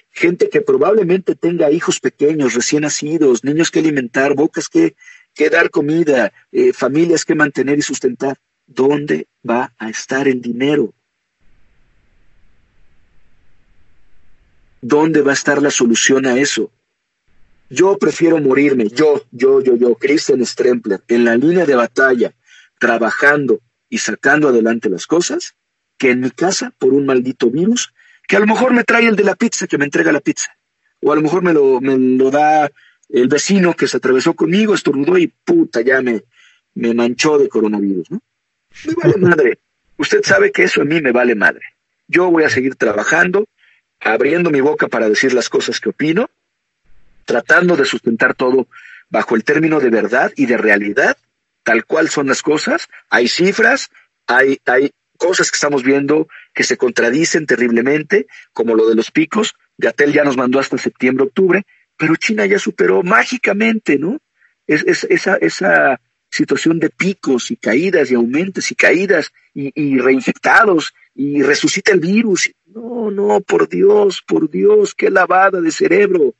Gente 0.10 0.50
que 0.50 0.62
probablemente 0.62 1.36
tenga 1.36 1.70
hijos 1.70 2.00
pequeños, 2.00 2.56
recién 2.56 2.82
nacidos, 2.82 3.44
niños 3.44 3.70
que 3.70 3.80
alimentar, 3.80 4.34
bocas 4.34 4.70
que, 4.70 4.96
que 5.36 5.50
dar 5.50 5.70
comida, 5.70 6.32
eh, 6.52 6.74
familias 6.74 7.26
que 7.26 7.36
mantener 7.36 7.78
y 7.78 7.82
sustentar. 7.82 8.38
¿Dónde 8.66 9.28
va 9.48 9.74
a 9.78 9.90
estar 9.90 10.28
el 10.28 10.42
dinero? 10.42 10.94
¿Dónde 14.82 15.22
va 15.22 15.32
a 15.32 15.34
estar 15.34 15.62
la 15.62 15.70
solución 15.70 16.26
a 16.26 16.40
eso? 16.40 16.72
Yo 17.70 17.98
prefiero 17.98 18.40
morirme, 18.40 18.88
yo, 18.88 19.26
yo, 19.32 19.62
yo, 19.62 19.76
yo, 19.76 19.96
Christian 19.96 20.46
Strempler, 20.46 21.02
en 21.08 21.26
la 21.26 21.36
línea 21.36 21.66
de 21.66 21.76
batalla, 21.76 22.34
trabajando 22.80 23.60
y 23.90 23.98
sacando 23.98 24.50
adelante 24.50 24.90
las 24.90 25.06
cosas, 25.08 25.56
que 25.98 26.12
en 26.12 26.22
mi 26.22 26.32
casa 26.32 26.72
por 26.78 26.94
un 26.94 27.06
maldito 27.06 27.50
virus, 27.50 27.94
que 28.28 28.36
a 28.36 28.40
lo 28.40 28.48
mejor 28.48 28.74
me 28.74 28.84
trae 28.84 29.08
el 29.08 29.16
de 29.16 29.24
la 29.24 29.36
pizza, 29.36 29.68
que 29.68 29.78
me 29.78 29.86
entrega 29.86 30.12
la 30.12 30.20
pizza, 30.20 30.56
o 31.02 31.12
a 31.12 31.16
lo 31.16 31.22
mejor 31.22 31.42
me 31.42 31.54
lo, 31.54 31.82
me 31.82 31.98
lo 31.98 32.30
da 32.32 32.70
el 33.10 33.28
vecino 33.28 33.74
que 33.76 33.88
se 33.88 33.98
atravesó 33.98 34.34
conmigo, 34.34 34.74
estornudó 34.74 35.18
y 35.18 35.28
puta, 35.28 35.82
ya 35.82 36.02
me, 36.02 36.24
me 36.74 36.94
manchó 36.94 37.38
de 37.38 37.50
coronavirus, 37.50 38.12
¿no? 38.12 38.22
Me 38.86 38.94
vale 38.94 39.18
madre. 39.18 39.60
Usted 39.98 40.22
sabe 40.24 40.52
que 40.52 40.64
eso 40.64 40.82
a 40.82 40.86
mí 40.86 41.02
me 41.02 41.12
vale 41.12 41.36
madre. 41.36 41.62
Yo 42.08 42.30
voy 42.30 42.44
a 42.44 42.50
seguir 42.50 42.76
trabajando, 42.76 43.48
abriendo 44.00 44.52
mi 44.52 44.62
boca 44.62 44.88
para 44.88 45.10
decir 45.10 45.34
las 45.34 45.50
cosas 45.50 45.80
que 45.80 45.90
opino, 45.90 46.30
tratando 47.26 47.76
de 47.76 47.86
sustentar 47.86 48.36
todo 48.36 48.68
bajo 49.10 49.36
el 49.36 49.44
término 49.44 49.80
de 49.80 49.90
verdad 49.90 50.32
y 50.36 50.46
de 50.46 50.58
realidad, 50.58 51.18
tal 51.64 51.86
cual 51.86 52.10
son 52.10 52.28
las 52.28 52.42
cosas. 52.42 52.90
Hay 53.10 53.28
cifras, 53.28 53.90
hay, 54.28 54.60
hay 54.66 54.92
cosas 55.18 55.50
que 55.50 55.56
estamos 55.56 55.84
viendo 55.84 56.28
que 56.54 56.64
se 56.64 56.78
contradicen 56.78 57.46
terriblemente, 57.46 58.28
como 58.54 58.76
lo 58.76 58.88
de 58.88 58.96
los 58.96 59.12
picos. 59.12 59.56
Gatel 59.78 60.14
ya 60.14 60.24
nos 60.24 60.38
mandó 60.38 60.60
hasta 60.60 60.78
septiembre, 60.78 61.26
octubre, 61.26 61.66
pero 61.98 62.16
China 62.16 62.46
ya 62.46 62.60
superó 62.60 63.04
mágicamente, 63.04 63.98
¿no? 63.98 64.20
Es, 64.68 64.84
es, 64.86 65.04
esa, 65.06 65.36
esa 65.36 66.00
situación 66.30 66.80
de 66.80 66.90
picos 66.90 67.52
y 67.52 67.56
caídas 67.56 68.12
y 68.12 68.16
aumentos 68.16 68.72
y 68.72 68.76
caídas 68.76 69.32
y, 69.54 69.98
reinfectados 70.00 70.94
y 71.14 71.42
resucita 71.42 71.94
el 71.94 72.02
virus. 72.02 72.52
No, 72.66 73.10
no, 73.10 73.40
por 73.42 73.70
Dios, 73.70 74.22
por 74.28 74.50
Dios, 74.50 74.94
qué 74.94 75.10
lavada 75.10 75.62
de 75.62 75.72
cerebro. 75.72 76.36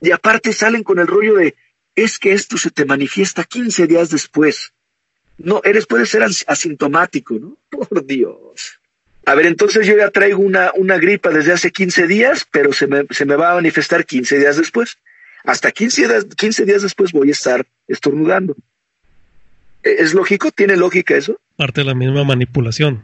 Y 0.00 0.10
aparte 0.10 0.52
salen 0.52 0.82
con 0.82 0.98
el 0.98 1.06
rollo 1.06 1.34
de, 1.34 1.54
es 1.94 2.18
que 2.18 2.32
esto 2.32 2.58
se 2.58 2.70
te 2.70 2.84
manifiesta 2.84 3.44
15 3.44 3.86
días 3.86 4.10
después. 4.10 4.72
No, 5.38 5.60
eres, 5.64 5.86
puede 5.86 6.06
ser 6.06 6.24
asintomático, 6.24 7.34
¿no? 7.34 7.58
Por 7.70 8.04
Dios. 8.04 8.80
A 9.26 9.34
ver, 9.34 9.46
entonces 9.46 9.84
yo 9.84 9.96
ya 9.96 10.08
traigo 10.10 10.38
una, 10.38 10.70
una 10.76 10.98
gripa 10.98 11.30
desde 11.30 11.52
hace 11.52 11.72
15 11.72 12.06
días, 12.06 12.46
pero 12.52 12.72
se 12.72 12.86
me, 12.86 13.06
se 13.10 13.24
me 13.24 13.34
va 13.34 13.50
a 13.50 13.54
manifestar 13.56 14.06
15 14.06 14.38
días 14.38 14.56
después. 14.56 14.98
Hasta 15.42 15.72
15 15.72 16.06
días, 16.06 16.26
15 16.36 16.64
días 16.64 16.82
después 16.82 17.10
voy 17.10 17.30
a 17.30 17.32
estar 17.32 17.66
estornudando. 17.88 18.54
¿E-, 19.82 19.96
¿Es 19.98 20.14
lógico? 20.14 20.52
¿Tiene 20.52 20.76
lógica 20.76 21.16
eso? 21.16 21.40
Parte 21.56 21.80
de 21.80 21.86
la 21.88 21.96
misma 21.96 22.22
manipulación. 22.22 23.02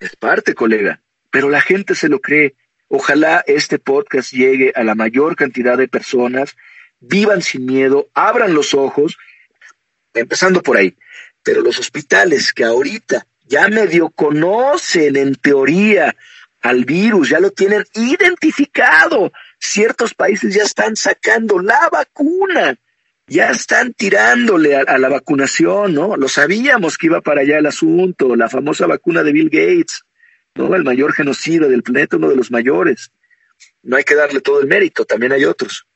Es 0.00 0.16
parte, 0.16 0.54
colega. 0.54 1.00
Pero 1.30 1.48
la 1.48 1.60
gente 1.60 1.94
se 1.94 2.08
lo 2.08 2.18
cree. 2.18 2.56
Ojalá 2.88 3.44
este 3.46 3.78
podcast 3.78 4.32
llegue 4.32 4.72
a 4.74 4.82
la 4.82 4.96
mayor 4.96 5.36
cantidad 5.36 5.78
de 5.78 5.86
personas, 5.86 6.56
vivan 6.98 7.40
sin 7.40 7.66
miedo, 7.66 8.08
abran 8.14 8.52
los 8.52 8.74
ojos, 8.74 9.16
empezando 10.12 10.60
por 10.60 10.76
ahí. 10.76 10.96
Pero 11.44 11.60
los 11.62 11.78
hospitales 11.78 12.52
que 12.52 12.64
ahorita 12.64 13.28
ya 13.50 13.66
medio 13.68 14.10
conocen 14.10 15.16
en 15.16 15.34
teoría 15.34 16.14
al 16.62 16.84
virus, 16.84 17.30
ya 17.30 17.40
lo 17.40 17.50
tienen 17.50 17.84
identificado, 17.94 19.32
ciertos 19.58 20.14
países 20.14 20.54
ya 20.54 20.62
están 20.62 20.94
sacando 20.94 21.58
la 21.58 21.88
vacuna, 21.90 22.78
ya 23.26 23.50
están 23.50 23.92
tirándole 23.94 24.76
a, 24.76 24.98
la 24.98 25.08
vacunación, 25.08 25.94
¿no? 25.94 26.16
Lo 26.16 26.28
sabíamos 26.28 26.96
que 26.96 27.08
iba 27.08 27.20
para 27.22 27.40
allá 27.40 27.58
el 27.58 27.66
asunto, 27.66 28.36
la 28.36 28.48
famosa 28.48 28.86
vacuna 28.86 29.24
de 29.24 29.32
Bill 29.32 29.50
Gates, 29.50 30.04
¿no? 30.54 30.72
El 30.76 30.84
mayor 30.84 31.12
genocida 31.12 31.66
del 31.66 31.82
planeta, 31.82 32.18
uno 32.18 32.28
de 32.28 32.36
los 32.36 32.52
mayores. 32.52 33.10
No 33.82 33.96
hay 33.96 34.04
que 34.04 34.14
darle 34.14 34.40
todo 34.40 34.60
el 34.60 34.68
mérito, 34.68 35.04
también 35.04 35.32
hay 35.32 35.44
otros. 35.44 35.86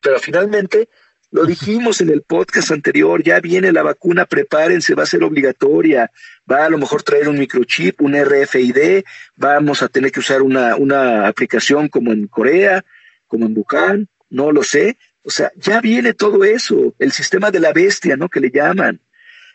Pero 0.00 0.18
finalmente, 0.20 0.88
lo 1.32 1.46
dijimos 1.46 2.02
en 2.02 2.10
el 2.10 2.22
podcast 2.22 2.72
anterior, 2.72 3.22
ya 3.22 3.40
viene 3.40 3.72
la 3.72 3.82
vacuna, 3.82 4.26
prepárense, 4.26 4.94
va 4.94 5.04
a 5.04 5.06
ser 5.06 5.24
obligatoria, 5.24 6.10
va 6.50 6.66
a 6.66 6.68
lo 6.68 6.76
mejor 6.76 7.02
traer 7.02 7.26
un 7.26 7.38
microchip, 7.38 8.02
un 8.02 8.14
RFID, 8.14 9.02
vamos 9.36 9.82
a 9.82 9.88
tener 9.88 10.12
que 10.12 10.20
usar 10.20 10.42
una, 10.42 10.76
una 10.76 11.26
aplicación 11.26 11.88
como 11.88 12.12
en 12.12 12.28
Corea, 12.28 12.84
como 13.26 13.46
en 13.46 13.54
Bukán, 13.54 14.08
no 14.28 14.52
lo 14.52 14.62
sé. 14.62 14.98
O 15.24 15.30
sea, 15.30 15.50
ya 15.56 15.80
viene 15.80 16.12
todo 16.12 16.44
eso, 16.44 16.94
el 16.98 17.12
sistema 17.12 17.50
de 17.50 17.60
la 17.60 17.72
bestia, 17.72 18.14
¿no? 18.14 18.28
Que 18.28 18.40
le 18.40 18.50
llaman. 18.50 19.00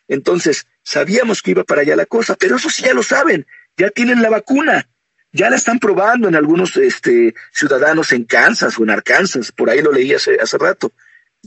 Entonces, 0.07 0.65
sabíamos 0.81 1.43
que 1.43 1.51
iba 1.51 1.63
para 1.63 1.81
allá 1.81 1.95
la 1.95 2.07
cosa, 2.07 2.35
pero 2.35 2.55
eso 2.55 2.71
sí 2.71 2.85
ya 2.85 2.95
lo 2.95 3.03
saben, 3.03 3.45
ya 3.77 3.91
tienen 3.91 4.23
la 4.23 4.31
vacuna, 4.31 4.89
ya 5.31 5.51
la 5.51 5.57
están 5.57 5.77
probando 5.77 6.27
en 6.27 6.35
algunos 6.35 6.75
este, 6.77 7.35
ciudadanos 7.51 8.13
en 8.13 8.23
Kansas 8.23 8.79
o 8.79 8.83
en 8.83 8.89
Arkansas, 8.89 9.51
por 9.51 9.69
ahí 9.69 9.83
lo 9.83 9.91
leí 9.91 10.11
hace, 10.15 10.37
hace 10.41 10.57
rato. 10.57 10.91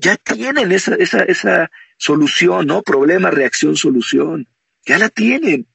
Ya 0.00 0.16
tienen 0.16 0.72
esa, 0.72 0.94
esa, 0.94 1.22
esa 1.24 1.70
solución, 1.98 2.66
¿no? 2.66 2.82
Problema, 2.82 3.30
reacción, 3.30 3.76
solución. 3.76 4.48
Ya 4.86 4.98
la 4.98 5.10
tienen. 5.10 5.66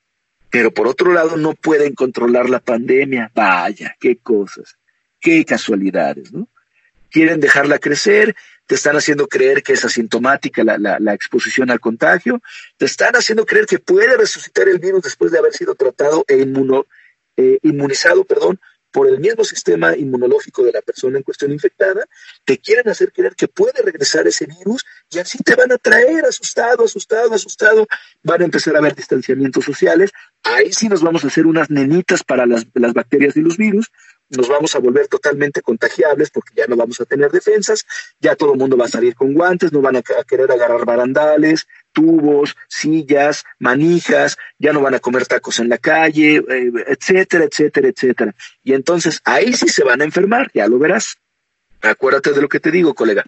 Pero 0.50 0.72
por 0.72 0.88
otro 0.88 1.14
lado 1.14 1.38
no 1.38 1.54
pueden 1.54 1.94
controlar 1.94 2.50
la 2.50 2.60
pandemia. 2.60 3.32
Vaya, 3.36 3.96
qué 4.00 4.18
cosas, 4.18 4.78
qué 5.20 5.46
casualidades, 5.46 6.34
¿no? 6.34 6.50
Quieren 7.12 7.40
dejarla 7.40 7.78
crecer, 7.78 8.36
te 8.66 8.76
están 8.76 8.96
haciendo 8.96 9.28
creer 9.28 9.62
que 9.62 9.74
es 9.74 9.86
asintomática 9.86 10.64
la, 10.64 10.78
la, 10.78 11.00
la, 11.00 11.14
exposición 11.14 11.70
al 11.70 11.80
contagio, 11.80 12.42
te 12.78 12.86
están 12.86 13.16
haciendo 13.16 13.46
creer 13.46 13.68
que 13.68 13.80
puede 13.80 14.18
resucitar 14.18 14.68
el 14.68 14.80
virus 14.80 15.04
después 15.04 15.32
de 15.32 15.38
haber 15.38 15.54
sido 15.54 15.76
tratado 15.76 16.26
e 16.28 16.38
inmuno, 16.40 16.86
eh, 17.38 17.60
inmunizado, 17.62 18.26
perdón, 18.26 18.60
por 18.96 19.10
el 19.10 19.20
mismo 19.20 19.44
sistema 19.44 19.94
inmunológico 19.94 20.64
de 20.64 20.72
la 20.72 20.82
persona 20.82 21.18
en 21.18 21.24
cuestión 21.24 21.52
infectada, 21.52 22.08
te 22.46 22.60
quieren 22.60 22.88
hacer 22.88 23.12
creer 23.12 23.36
que 23.36 23.50
puede 23.50 23.82
regresar 23.82 24.26
ese 24.26 24.46
virus 24.46 24.86
y 25.12 25.20
así 25.20 25.38
te 25.40 25.54
van 25.54 25.70
a 25.74 25.78
traer 25.78 26.24
asustado, 26.24 26.86
asustado, 26.86 27.34
asustado, 27.34 27.88
van 28.24 28.42
a 28.42 28.46
empezar 28.46 28.74
a 28.74 28.80
haber 28.80 28.96
distanciamientos 28.96 29.66
sociales, 29.66 30.12
ahí 30.44 30.72
sí 30.72 30.88
nos 30.88 31.04
vamos 31.04 31.26
a 31.26 31.28
hacer 31.28 31.46
unas 31.46 31.70
nenitas 31.70 32.24
para 32.24 32.46
las, 32.46 32.68
bacterias 32.94 33.36
y 33.36 33.42
los 33.42 33.58
virus, 33.58 33.92
nos 34.30 34.48
vamos 34.48 34.74
a 34.78 34.80
volver 34.80 35.10
totalmente 35.10 35.62
contagiables 35.62 36.30
porque 36.30 36.54
ya 36.56 36.66
no 36.66 36.78
vamos 36.78 37.02
a 37.02 37.06
tener 37.06 37.30
defensas, 37.32 37.86
ya 38.22 38.38
todo 38.38 38.54
el 38.54 38.60
mundo 38.60 38.78
va 38.78 38.86
a 38.86 38.88
salir 38.88 39.14
con 39.14 39.34
guantes, 39.34 39.74
no 39.74 39.82
van 39.82 39.98
a, 39.98 40.04
querer 40.26 40.50
agarrar 40.50 40.86
barandales, 40.86 41.68
tubos, 41.96 42.56
sillas, 42.68 43.44
manijas, 43.58 44.38
ya 44.60 44.72
no 44.74 44.82
van 44.82 44.94
a 44.94 45.00
comer 45.00 45.26
tacos 45.26 45.60
en 45.60 45.70
la 45.70 45.80
calle, 45.80 46.36
eh, 46.38 46.72
etcétera, 46.88 47.46
etcétera, 47.46 47.88
etcétera. 47.88 48.36
Y 48.64 48.74
entonces 48.74 49.22
ahí 49.24 49.54
sí 49.54 49.68
se 49.70 49.84
van 49.84 50.02
a 50.02 50.06
enfermar, 50.06 50.52
ya 50.54 50.68
lo 50.68 50.78
verás. 50.78 51.18
Acuérdate 51.82 52.34
de 52.34 52.42
lo 52.42 52.50
que 52.50 52.60
te 52.60 52.70
digo, 52.70 52.94
colega. 52.94 53.26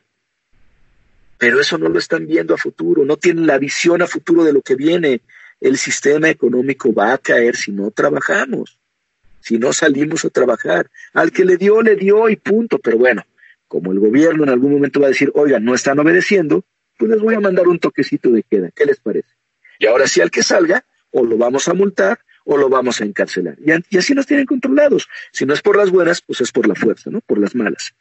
Pero 1.40 1.60
eso 1.60 1.78
no 1.80 1.90
lo 1.90 1.98
están 1.98 2.28
viendo 2.28 2.54
a 2.54 2.58
futuro, 2.58 3.06
no 3.06 3.18
tienen 3.18 3.48
la 3.48 3.58
visión 3.58 4.02
a 4.02 4.08
futuro 4.08 4.44
de 4.44 4.54
lo 4.54 4.62
que 4.62 4.76
viene. 4.76 5.22
El 5.60 5.78
sistema 5.78 6.30
económico 6.30 6.94
va 6.94 7.14
a 7.14 7.18
caer 7.18 7.56
si 7.56 7.72
no 7.72 7.90
trabajamos 7.90 8.78
si 9.48 9.58
no 9.58 9.72
salimos 9.72 10.26
a 10.26 10.30
trabajar. 10.30 10.90
Al 11.14 11.32
que 11.32 11.46
le 11.46 11.56
dio, 11.56 11.82
le 11.82 11.96
dio 11.96 12.28
y 12.28 12.36
punto. 12.36 12.80
Pero 12.80 12.98
bueno, 12.98 13.24
como 13.68 13.94
el 13.94 14.00
gobierno 14.00 14.44
en 14.44 14.50
algún 14.50 14.74
momento 14.74 15.00
va 15.00 15.08
a 15.08 15.10
decir, 15.10 15.32
oigan, 15.36 15.64
no 15.64 15.74
están 15.74 16.00
obedeciendo, 16.00 16.66
pues 16.98 17.12
les 17.12 17.22
voy 17.22 17.36
a 17.36 17.40
mandar 17.40 17.68
un 17.68 17.80
toquecito 17.80 18.30
de 18.32 18.44
queda. 18.44 18.72
¿Qué 18.76 18.86
les 18.86 19.00
parece? 19.00 19.30
Y 19.80 19.86
ahora 19.86 20.08
sí 20.08 20.22
al 20.22 20.32
que 20.32 20.44
salga, 20.44 20.86
o 21.12 21.24
lo 21.24 21.38
vamos 21.38 21.68
a 21.68 21.74
multar 21.74 22.20
o 22.46 22.58
lo 22.58 22.70
vamos 22.70 23.02
a 23.02 23.06
encarcelar. 23.06 23.58
Y, 23.60 23.98
así 23.98 24.14
nos 24.14 24.26
tienen 24.26 24.46
controlados. 24.46 25.10
Si 25.32 25.46
no 25.46 25.54
es 25.54 25.62
por 25.62 25.76
las 25.76 25.92
buenas, 25.92 26.22
pues 26.22 26.42
es 26.42 26.52
por 26.52 26.68
la 26.68 26.76
fuerza, 26.76 27.10
¿no? 27.10 27.20
Por 27.22 27.40
las 27.40 27.56
malas. 27.56 27.94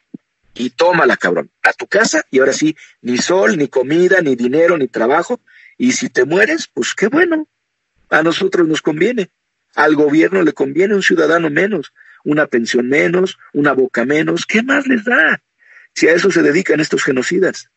Y 0.53 0.69
tómala, 0.71 1.17
cabrón, 1.17 1.51
a 1.63 1.73
tu 1.73 1.85
casa 1.85 2.23
y 2.31 2.39
ahora 2.39 2.53
sí, 2.53 2.75
ni 3.01 3.17
sol, 3.17 3.57
ni 3.57 3.67
comida, 3.67 4.21
ni 4.21 4.35
dinero, 4.35 4.77
ni 4.77 4.87
trabajo. 4.87 5.41
Y 5.77 5.91
si 5.91 6.09
te 6.09 6.25
mueres, 6.25 6.67
pues 6.73 6.95
qué 6.95 7.07
bueno. 7.07 7.47
A 8.09 8.23
nosotros 8.23 8.67
nos 8.67 8.81
conviene. 8.81 9.29
Al 9.75 9.95
gobierno 9.95 10.41
le 10.41 10.53
conviene 10.53 10.95
un 10.95 11.03
ciudadano 11.03 11.49
menos, 11.49 11.93
una 12.23 12.47
pensión 12.47 12.87
menos, 12.87 13.37
una 13.53 13.73
boca 13.73 14.05
menos. 14.05 14.45
¿Qué 14.45 14.63
más 14.63 14.87
les 14.87 15.03
da? 15.03 15.43
Si 15.93 16.07
a 16.07 16.13
eso 16.13 16.31
se 16.31 16.41
dedican 16.41 16.79
estos 16.79 17.03
genocidas. 17.03 17.69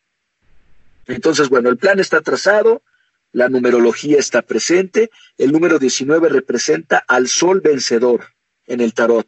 Entonces, 1.07 1.49
bueno, 1.49 1.69
el 1.69 1.77
plan 1.77 1.99
está 1.99 2.21
trazado, 2.21 2.83
la 3.31 3.49
numerología 3.49 4.19
está 4.19 4.41
presente, 4.41 5.09
el 5.37 5.51
número 5.51 5.79
19 5.79 6.29
representa 6.29 6.97
al 7.07 7.27
sol 7.27 7.61
vencedor 7.61 8.25
en 8.65 8.81
el 8.81 8.93
tarot, 8.93 9.27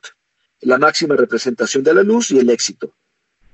la 0.62 0.78
máxima 0.78 1.16
representación 1.16 1.84
de 1.84 1.94
la 1.94 2.04
luz 2.04 2.32
y 2.32 2.40
el 2.40 2.50
éxito. 2.50 2.96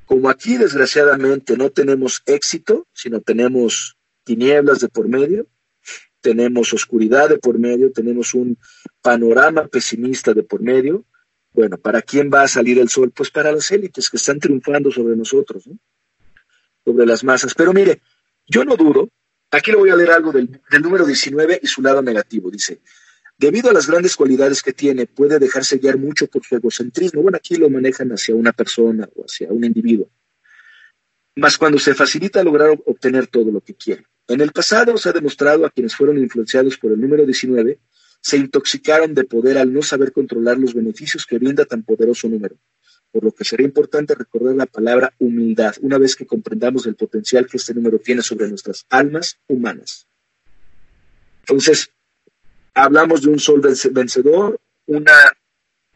Como 0.05 0.30
aquí 0.30 0.57
desgraciadamente 0.57 1.55
no 1.55 1.70
tenemos 1.70 2.24
éxito, 2.26 2.88
sino 2.93 3.22
tenemos 3.22 3.95
tinieblas 4.24 4.80
de 4.80 4.89
por 4.89 5.07
medio, 5.07 5.47
tenemos 6.22 6.74
oscuridad 6.74 7.30
de 7.30 7.38
por 7.38 7.59
medio, 7.59 7.91
tenemos 7.91 8.34
un 8.34 8.57
panorama 9.01 9.67
pesimista 9.67 10.34
de 10.34 10.43
por 10.43 10.61
medio. 10.61 11.05
Bueno, 11.53 11.78
¿para 11.78 12.01
quién 12.01 12.30
va 12.34 12.43
a 12.43 12.47
salir 12.47 12.80
el 12.80 12.89
sol? 12.89 13.11
Pues 13.15 13.32
para 13.32 13.51
las 13.51 13.72
élites 13.72 14.09
que 14.09 14.17
están 14.17 14.39
triunfando 14.39 14.91
sobre 14.91 15.15
nosotros, 15.15 15.67
¿no? 15.67 15.78
Sobre 16.89 17.05
las 17.05 17.23
masas. 17.23 17.53
Pero 17.53 17.71
mire, 17.71 18.01
yo 18.47 18.65
no 18.65 18.75
dudo, 18.75 19.09
aquí 19.51 19.71
le 19.71 19.77
voy 19.77 19.91
a 19.91 19.95
leer 19.95 20.11
algo 20.11 20.31
del, 20.31 20.59
número 20.81 21.05
19 21.05 21.59
y 21.61 21.67
su 21.67 21.83
lado 21.83 22.01
negativo. 22.01 22.49
Dice, 22.49 22.81
debido 23.37 23.69
a 23.69 23.73
las 23.73 23.87
grandes 23.87 24.15
cualidades 24.15 24.63
que 24.63 24.73
tiene, 24.73 25.05
puede 25.05 25.37
dejarse 25.37 25.77
guiar 25.77 25.97
mucho 25.99 26.25
por 26.27 26.43
su 26.43 26.55
egocentrismo. 26.55 27.21
Bueno, 27.21 27.37
aquí 27.37 27.55
lo 27.55 27.69
manejan 27.69 28.09
hacia 28.11 28.33
una 28.33 28.53
persona 28.53 29.07
o 29.15 29.25
hacia 29.25 29.49
un 29.49 29.63
individuo. 29.63 30.09
Más 31.35 31.57
cuando 31.59 31.77
se 31.77 31.93
facilita 31.93 32.43
lograr 32.43 32.71
obtener 32.85 33.27
todo 33.27 33.51
lo 33.51 33.61
que 33.61 33.75
quiere. 33.75 34.05
En 34.27 34.41
el 34.41 34.51
pasado 34.51 34.97
se 34.97 35.09
ha 35.09 35.13
demostrado 35.13 35.65
a 35.65 35.69
quienes 35.69 35.95
fueron 35.95 36.17
influenciados 36.17 36.77
por 36.77 36.91
el 36.91 36.99
número 36.99 37.23
19 37.25 37.79
se 38.21 38.37
intoxicaron 38.37 39.13
de 39.13 39.23
poder 39.23 39.57
al 39.57 39.71
no 39.71 39.81
saber 39.81 40.11
controlar 40.11 40.57
los 40.57 40.73
beneficios 40.73 41.25
que 41.25 41.37
brinda 41.37 41.65
tan 41.65 41.83
poderoso 41.83 42.27
número, 42.27 42.57
por 43.12 43.24
lo 43.24 43.32
que 43.32 43.43
será 43.43 43.64
importante 43.64 44.16
recordar 44.16 44.55
la 44.55 44.66
palabra 44.66 45.14
humildad 45.20 45.76
una 45.82 45.97
vez 45.97 46.16
que 46.16 46.26
comprendamos 46.26 46.86
el 46.86 46.95
potencial 46.95 47.47
que 47.47 47.57
este 47.57 47.74
número 47.74 47.99
tiene 47.99 48.22
sobre 48.22 48.47
nuestras 48.47 48.86
almas 48.89 49.39
humanas. 49.47 50.07
Entonces, 51.41 51.91
hablamos 52.74 53.22
de 53.22 53.30
un 53.30 53.39
sol 53.39 53.62
vencedor, 53.91 54.60
una, 54.86 55.14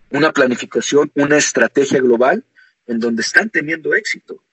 una 0.09 0.31
planificación, 0.31 1.11
una 1.15 1.37
estrategia 1.37 1.99
global 1.99 2.43
en 2.87 2.99
donde 2.99 3.21
están 3.21 3.49
teniendo 3.49 3.93
éxito. 3.93 4.43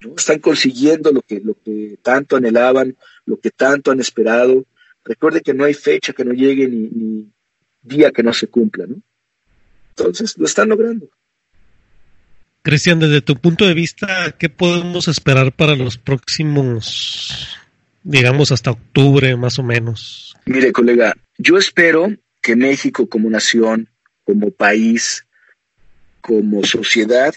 ¿no? 0.00 0.14
Están 0.16 0.38
consiguiendo 0.38 1.12
lo 1.12 1.20
que, 1.20 1.40
lo 1.40 1.54
que 1.54 1.98
tanto 2.02 2.36
anhelaban, 2.36 2.96
lo 3.26 3.38
que 3.38 3.50
tanto 3.50 3.90
han 3.90 4.00
esperado, 4.00 4.64
Recuerde 5.04 5.40
que 5.40 5.54
no 5.54 5.64
hay 5.64 5.74
fecha 5.74 6.12
que 6.12 6.24
no 6.24 6.32
llegue 6.32 6.68
ni, 6.68 6.88
ni 6.88 7.32
día 7.82 8.12
que 8.12 8.22
no 8.22 8.32
se 8.32 8.48
cumpla, 8.48 8.86
¿no? 8.86 9.00
Entonces, 9.90 10.36
lo 10.38 10.46
están 10.46 10.68
logrando. 10.68 11.08
Cristian, 12.62 13.00
desde 13.00 13.22
tu 13.22 13.36
punto 13.36 13.66
de 13.66 13.74
vista, 13.74 14.36
¿qué 14.38 14.50
podemos 14.50 15.08
esperar 15.08 15.52
para 15.52 15.76
los 15.76 15.96
próximos, 15.96 17.58
digamos, 18.02 18.52
hasta 18.52 18.72
octubre 18.72 19.34
más 19.36 19.58
o 19.58 19.62
menos? 19.62 20.36
Mire, 20.44 20.72
colega, 20.72 21.14
yo 21.38 21.56
espero 21.56 22.14
que 22.42 22.56
México 22.56 23.08
como 23.08 23.30
nación, 23.30 23.88
como 24.24 24.50
país, 24.50 25.26
como 26.20 26.62
sociedad, 26.64 27.34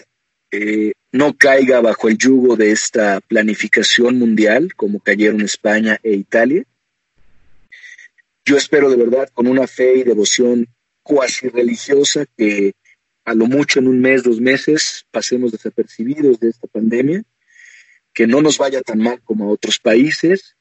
eh, 0.50 0.92
no 1.10 1.34
caiga 1.34 1.80
bajo 1.80 2.08
el 2.08 2.18
yugo 2.18 2.56
de 2.56 2.72
esta 2.72 3.20
planificación 3.20 4.18
mundial, 4.18 4.74
como 4.74 5.00
cayeron 5.00 5.40
España 5.40 5.98
e 6.02 6.12
Italia. 6.12 6.64
Yo 8.44 8.56
espero 8.56 8.90
de 8.90 8.96
verdad, 8.96 9.30
con 9.32 9.46
una 9.46 9.66
fe 9.66 9.96
y 9.96 10.02
devoción 10.02 10.66
cuasi 11.02 11.48
religiosa, 11.48 12.26
que 12.36 12.74
a 13.24 13.34
lo 13.34 13.46
mucho 13.46 13.78
en 13.78 13.88
un 13.88 14.00
mes, 14.00 14.22
dos 14.22 14.40
meses, 14.40 15.06
pasemos 15.10 15.52
desapercibidos 15.52 16.40
de 16.40 16.50
esta 16.50 16.66
pandemia, 16.66 17.22
que 18.12 18.26
no 18.26 18.42
nos 18.42 18.58
vaya 18.58 18.80
tan 18.82 18.98
mal 18.98 19.20
como 19.24 19.44
a 19.44 19.52
otros 19.52 19.78
países, 19.78 20.56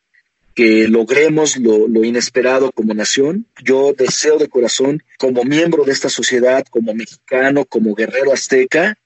que 0.55 0.87
logremos 0.87 1.57
lo, 1.57 2.03
inesperado 2.03 2.71
como 2.71 2.93
nación. 2.93 3.47
Yo 3.63 3.93
deseo 3.93 4.37
de 4.37 4.47
corazón, 4.47 5.03
como 5.17 5.43
miembro 5.43 5.83
de 5.83 5.91
esta 5.91 6.09
sociedad, 6.09 6.65
como 6.69 6.93
mexicano, 6.93 7.65
como 7.65 7.95
guerrero 7.95 8.31
azteca, 8.31 8.97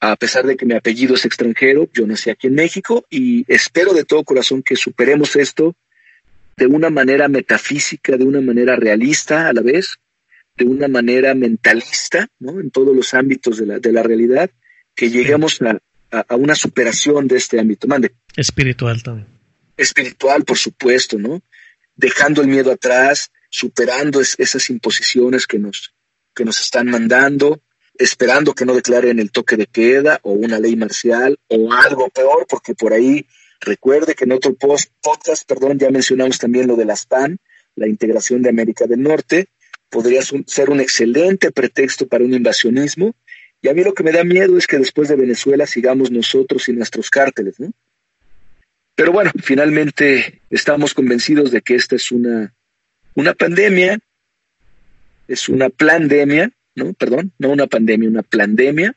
a 0.00 0.16
pesar 0.16 0.46
de 0.46 0.56
que 0.56 0.66
mi 0.66 0.74
apellido 0.74 1.14
es 1.14 1.24
extranjero, 1.24 1.88
yo 1.92 2.06
nací 2.06 2.28
aquí 2.28 2.48
en 2.48 2.54
México 2.54 3.06
y 3.08 3.44
espero 3.52 3.94
de 3.94 4.04
todo 4.04 4.24
corazón 4.24 4.62
que 4.62 4.76
superemos 4.76 5.36
esto 5.36 5.74
de 6.56 6.66
una 6.66 6.90
manera 6.90 7.28
metafísica, 7.28 8.16
de 8.16 8.24
una 8.24 8.40
manera 8.40 8.76
realista 8.76 9.48
a 9.48 9.52
la 9.52 9.62
vez, 9.62 9.98
de 10.56 10.64
una 10.64 10.88
manera 10.88 11.34
mentalista, 11.34 12.28
¿no? 12.38 12.60
En 12.60 12.70
todos 12.70 12.94
los 12.96 13.14
ámbitos 13.14 13.58
de 13.58 13.66
la, 13.66 13.78
de 13.78 13.92
la 13.92 14.02
realidad, 14.02 14.50
que 14.94 15.10
lleguemos 15.10 15.60
a, 15.62 15.78
a, 16.10 16.24
a, 16.28 16.36
una 16.36 16.54
superación 16.54 17.28
de 17.28 17.36
este 17.36 17.60
ámbito. 17.60 17.86
Mande. 17.86 18.14
Espiritual 18.36 19.02
también. 19.02 19.28
Espiritual, 19.76 20.44
por 20.44 20.56
supuesto, 20.56 21.18
¿no? 21.18 21.42
Dejando 21.94 22.40
el 22.42 22.48
miedo 22.48 22.72
atrás, 22.72 23.30
superando 23.50 24.20
es, 24.20 24.34
esas 24.38 24.70
imposiciones 24.70 25.46
que 25.46 25.58
nos, 25.58 25.94
que 26.34 26.44
nos 26.44 26.60
están 26.60 26.88
mandando, 26.88 27.60
esperando 27.98 28.54
que 28.54 28.64
no 28.64 28.74
declaren 28.74 29.18
el 29.18 29.30
toque 29.30 29.56
de 29.56 29.66
queda 29.66 30.20
o 30.22 30.32
una 30.32 30.58
ley 30.58 30.76
marcial 30.76 31.38
o 31.48 31.72
algo 31.72 32.08
peor, 32.10 32.46
porque 32.48 32.74
por 32.74 32.92
ahí 32.92 33.26
recuerde 33.60 34.14
que 34.14 34.24
en 34.24 34.32
otro 34.32 34.54
post, 34.54 34.90
podcast, 35.02 35.46
perdón, 35.46 35.78
ya 35.78 35.90
mencionamos 35.90 36.38
también 36.38 36.66
lo 36.66 36.76
de 36.76 36.84
las 36.84 37.06
PAN, 37.06 37.38
la 37.74 37.86
integración 37.86 38.42
de 38.42 38.50
América 38.50 38.86
del 38.86 39.02
Norte, 39.02 39.48
podría 39.90 40.20
ser 40.22 40.70
un 40.70 40.80
excelente 40.80 41.50
pretexto 41.52 42.06
para 42.06 42.24
un 42.24 42.34
invasionismo. 42.34 43.14
Y 43.62 43.68
a 43.68 43.74
mí 43.74 43.82
lo 43.82 43.94
que 43.94 44.02
me 44.02 44.12
da 44.12 44.24
miedo 44.24 44.58
es 44.58 44.66
que 44.66 44.78
después 44.78 45.08
de 45.08 45.16
Venezuela 45.16 45.66
sigamos 45.66 46.10
nosotros 46.10 46.68
y 46.68 46.72
nuestros 46.72 47.10
cárteles, 47.10 47.58
¿no? 47.58 47.72
Pero 48.94 49.12
bueno, 49.12 49.30
finalmente 49.42 50.40
estamos 50.48 50.94
convencidos 50.94 51.50
de 51.50 51.60
que 51.60 51.74
esta 51.74 51.96
es 51.96 52.10
una, 52.10 52.54
una 53.14 53.34
pandemia, 53.34 53.98
es 55.28 55.48
una 55.48 55.68
plandemia, 55.68 56.50
¿no? 56.74 56.94
Perdón, 56.94 57.32
no 57.38 57.50
una 57.50 57.66
pandemia, 57.66 58.08
una 58.08 58.22
plandemia. 58.22 58.96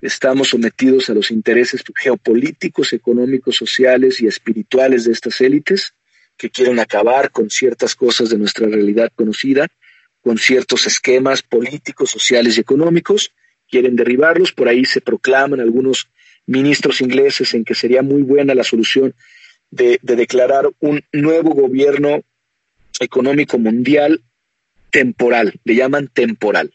Estamos 0.00 0.48
sometidos 0.48 1.10
a 1.10 1.14
los 1.14 1.30
intereses 1.30 1.82
geopolíticos, 1.96 2.92
económicos, 2.92 3.56
sociales 3.56 4.20
y 4.20 4.26
espirituales 4.26 5.04
de 5.04 5.12
estas 5.12 5.40
élites 5.40 5.94
que 6.36 6.50
quieren 6.50 6.78
acabar 6.78 7.30
con 7.30 7.50
ciertas 7.50 7.94
cosas 7.94 8.30
de 8.30 8.38
nuestra 8.38 8.68
realidad 8.68 9.10
conocida, 9.14 9.68
con 10.26 10.38
ciertos 10.38 10.88
esquemas 10.88 11.40
políticos, 11.40 12.10
sociales 12.10 12.56
y 12.56 12.60
económicos, 12.60 13.30
quieren 13.70 13.94
derribarlos, 13.94 14.50
por 14.50 14.66
ahí 14.66 14.84
se 14.84 15.00
proclaman 15.00 15.60
algunos 15.60 16.08
ministros 16.46 17.00
ingleses 17.00 17.54
en 17.54 17.64
que 17.64 17.76
sería 17.76 18.02
muy 18.02 18.22
buena 18.22 18.52
la 18.52 18.64
solución 18.64 19.14
de, 19.70 20.00
de 20.02 20.16
declarar 20.16 20.68
un 20.80 21.04
nuevo 21.12 21.50
gobierno 21.50 22.24
económico 22.98 23.56
mundial 23.56 24.24
temporal, 24.90 25.60
le 25.62 25.76
llaman 25.76 26.08
temporal. 26.08 26.74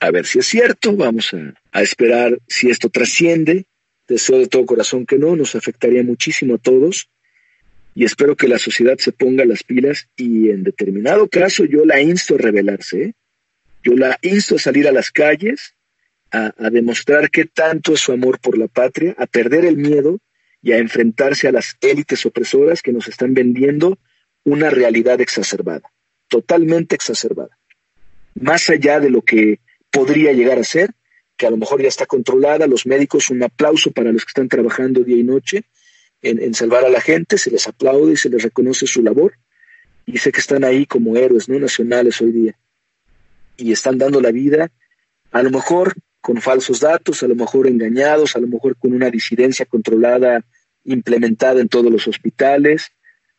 A 0.00 0.10
ver 0.10 0.24
si 0.24 0.38
es 0.38 0.46
cierto, 0.46 0.96
vamos 0.96 1.34
a, 1.34 1.82
esperar 1.82 2.38
si 2.46 2.70
esto 2.70 2.88
trasciende. 2.88 3.66
Deseo 4.08 4.38
de 4.38 4.46
todo 4.46 4.64
corazón 4.64 5.04
que 5.04 5.18
no, 5.18 5.36
nos 5.36 5.54
afectaría 5.54 6.02
muchísimo 6.02 6.54
a 6.54 6.58
todos 6.58 7.10
y 7.98 8.04
espero 8.04 8.36
que 8.36 8.46
la 8.46 8.60
sociedad 8.60 8.96
se 8.98 9.10
ponga 9.10 9.44
las 9.44 9.64
pilas 9.64 10.08
y 10.14 10.50
en 10.50 10.62
determinado 10.62 11.26
caso 11.26 11.64
yo 11.64 11.84
la 11.84 12.00
insto 12.00 12.36
a 12.36 12.38
rebelarse, 12.38 13.02
¿eh? 13.02 13.14
yo 13.82 13.94
la 13.96 14.16
insto 14.22 14.54
a 14.54 14.60
salir 14.60 14.86
a 14.86 14.92
las 14.92 15.10
calles, 15.10 15.74
a, 16.30 16.54
a 16.56 16.70
demostrar 16.70 17.28
qué 17.28 17.46
tanto 17.46 17.94
es 17.94 18.00
su 18.00 18.12
amor 18.12 18.38
por 18.38 18.56
la 18.56 18.68
patria, 18.68 19.16
a 19.18 19.26
perder 19.26 19.64
el 19.64 19.76
miedo 19.76 20.20
y 20.62 20.70
a 20.70 20.78
enfrentarse 20.78 21.48
a 21.48 21.50
las 21.50 21.76
élites 21.80 22.24
opresoras 22.24 22.82
que 22.82 22.92
nos 22.92 23.08
están 23.08 23.34
vendiendo 23.34 23.98
una 24.44 24.70
realidad 24.70 25.20
exacerbada, 25.20 25.90
totalmente 26.28 26.94
exacerbada, 26.94 27.58
más 28.36 28.70
allá 28.70 29.00
de 29.00 29.10
lo 29.10 29.22
que 29.22 29.58
podría 29.90 30.32
llegar 30.32 30.60
a 30.60 30.62
ser, 30.62 30.92
que 31.36 31.48
a 31.48 31.50
lo 31.50 31.56
mejor 31.56 31.82
ya 31.82 31.88
está 31.88 32.06
controlada, 32.06 32.68
los 32.68 32.86
médicos, 32.86 33.30
un 33.30 33.42
aplauso 33.42 33.90
para 33.90 34.12
los 34.12 34.24
que 34.24 34.30
están 34.30 34.48
trabajando 34.48 35.02
día 35.02 35.16
y 35.16 35.24
noche 35.24 35.64
en, 36.22 36.54
salvar 36.54 36.84
a 36.84 36.88
la 36.88 37.00
gente, 37.00 37.38
se 37.38 37.50
les 37.50 37.66
aplaude 37.66 38.12
y 38.12 38.16
se 38.16 38.28
les 38.28 38.42
reconoce 38.42 38.86
su 38.86 39.02
labor, 39.02 39.34
y 40.06 40.18
sé 40.18 40.32
que 40.32 40.40
están 40.40 40.64
ahí 40.64 40.86
como 40.86 41.16
héroes 41.16 41.48
no 41.48 41.58
nacionales 41.58 42.20
hoy 42.20 42.32
día, 42.32 42.58
y 43.56 43.72
están 43.72 43.98
dando 43.98 44.20
la 44.20 44.30
vida, 44.30 44.70
a 45.30 45.42
lo 45.42 45.50
mejor 45.50 45.94
con 46.20 46.40
falsos 46.40 46.80
datos, 46.80 47.22
a 47.22 47.28
lo 47.28 47.34
mejor 47.34 47.66
engañados, 47.66 48.36
a 48.36 48.40
lo 48.40 48.48
mejor 48.48 48.76
con 48.76 48.92
una 48.92 49.10
disidencia 49.10 49.66
controlada, 49.66 50.44
implementada 50.84 51.60
en 51.60 51.68
todos 51.68 51.90
los 51.92 52.06
hospitales, 52.08 52.88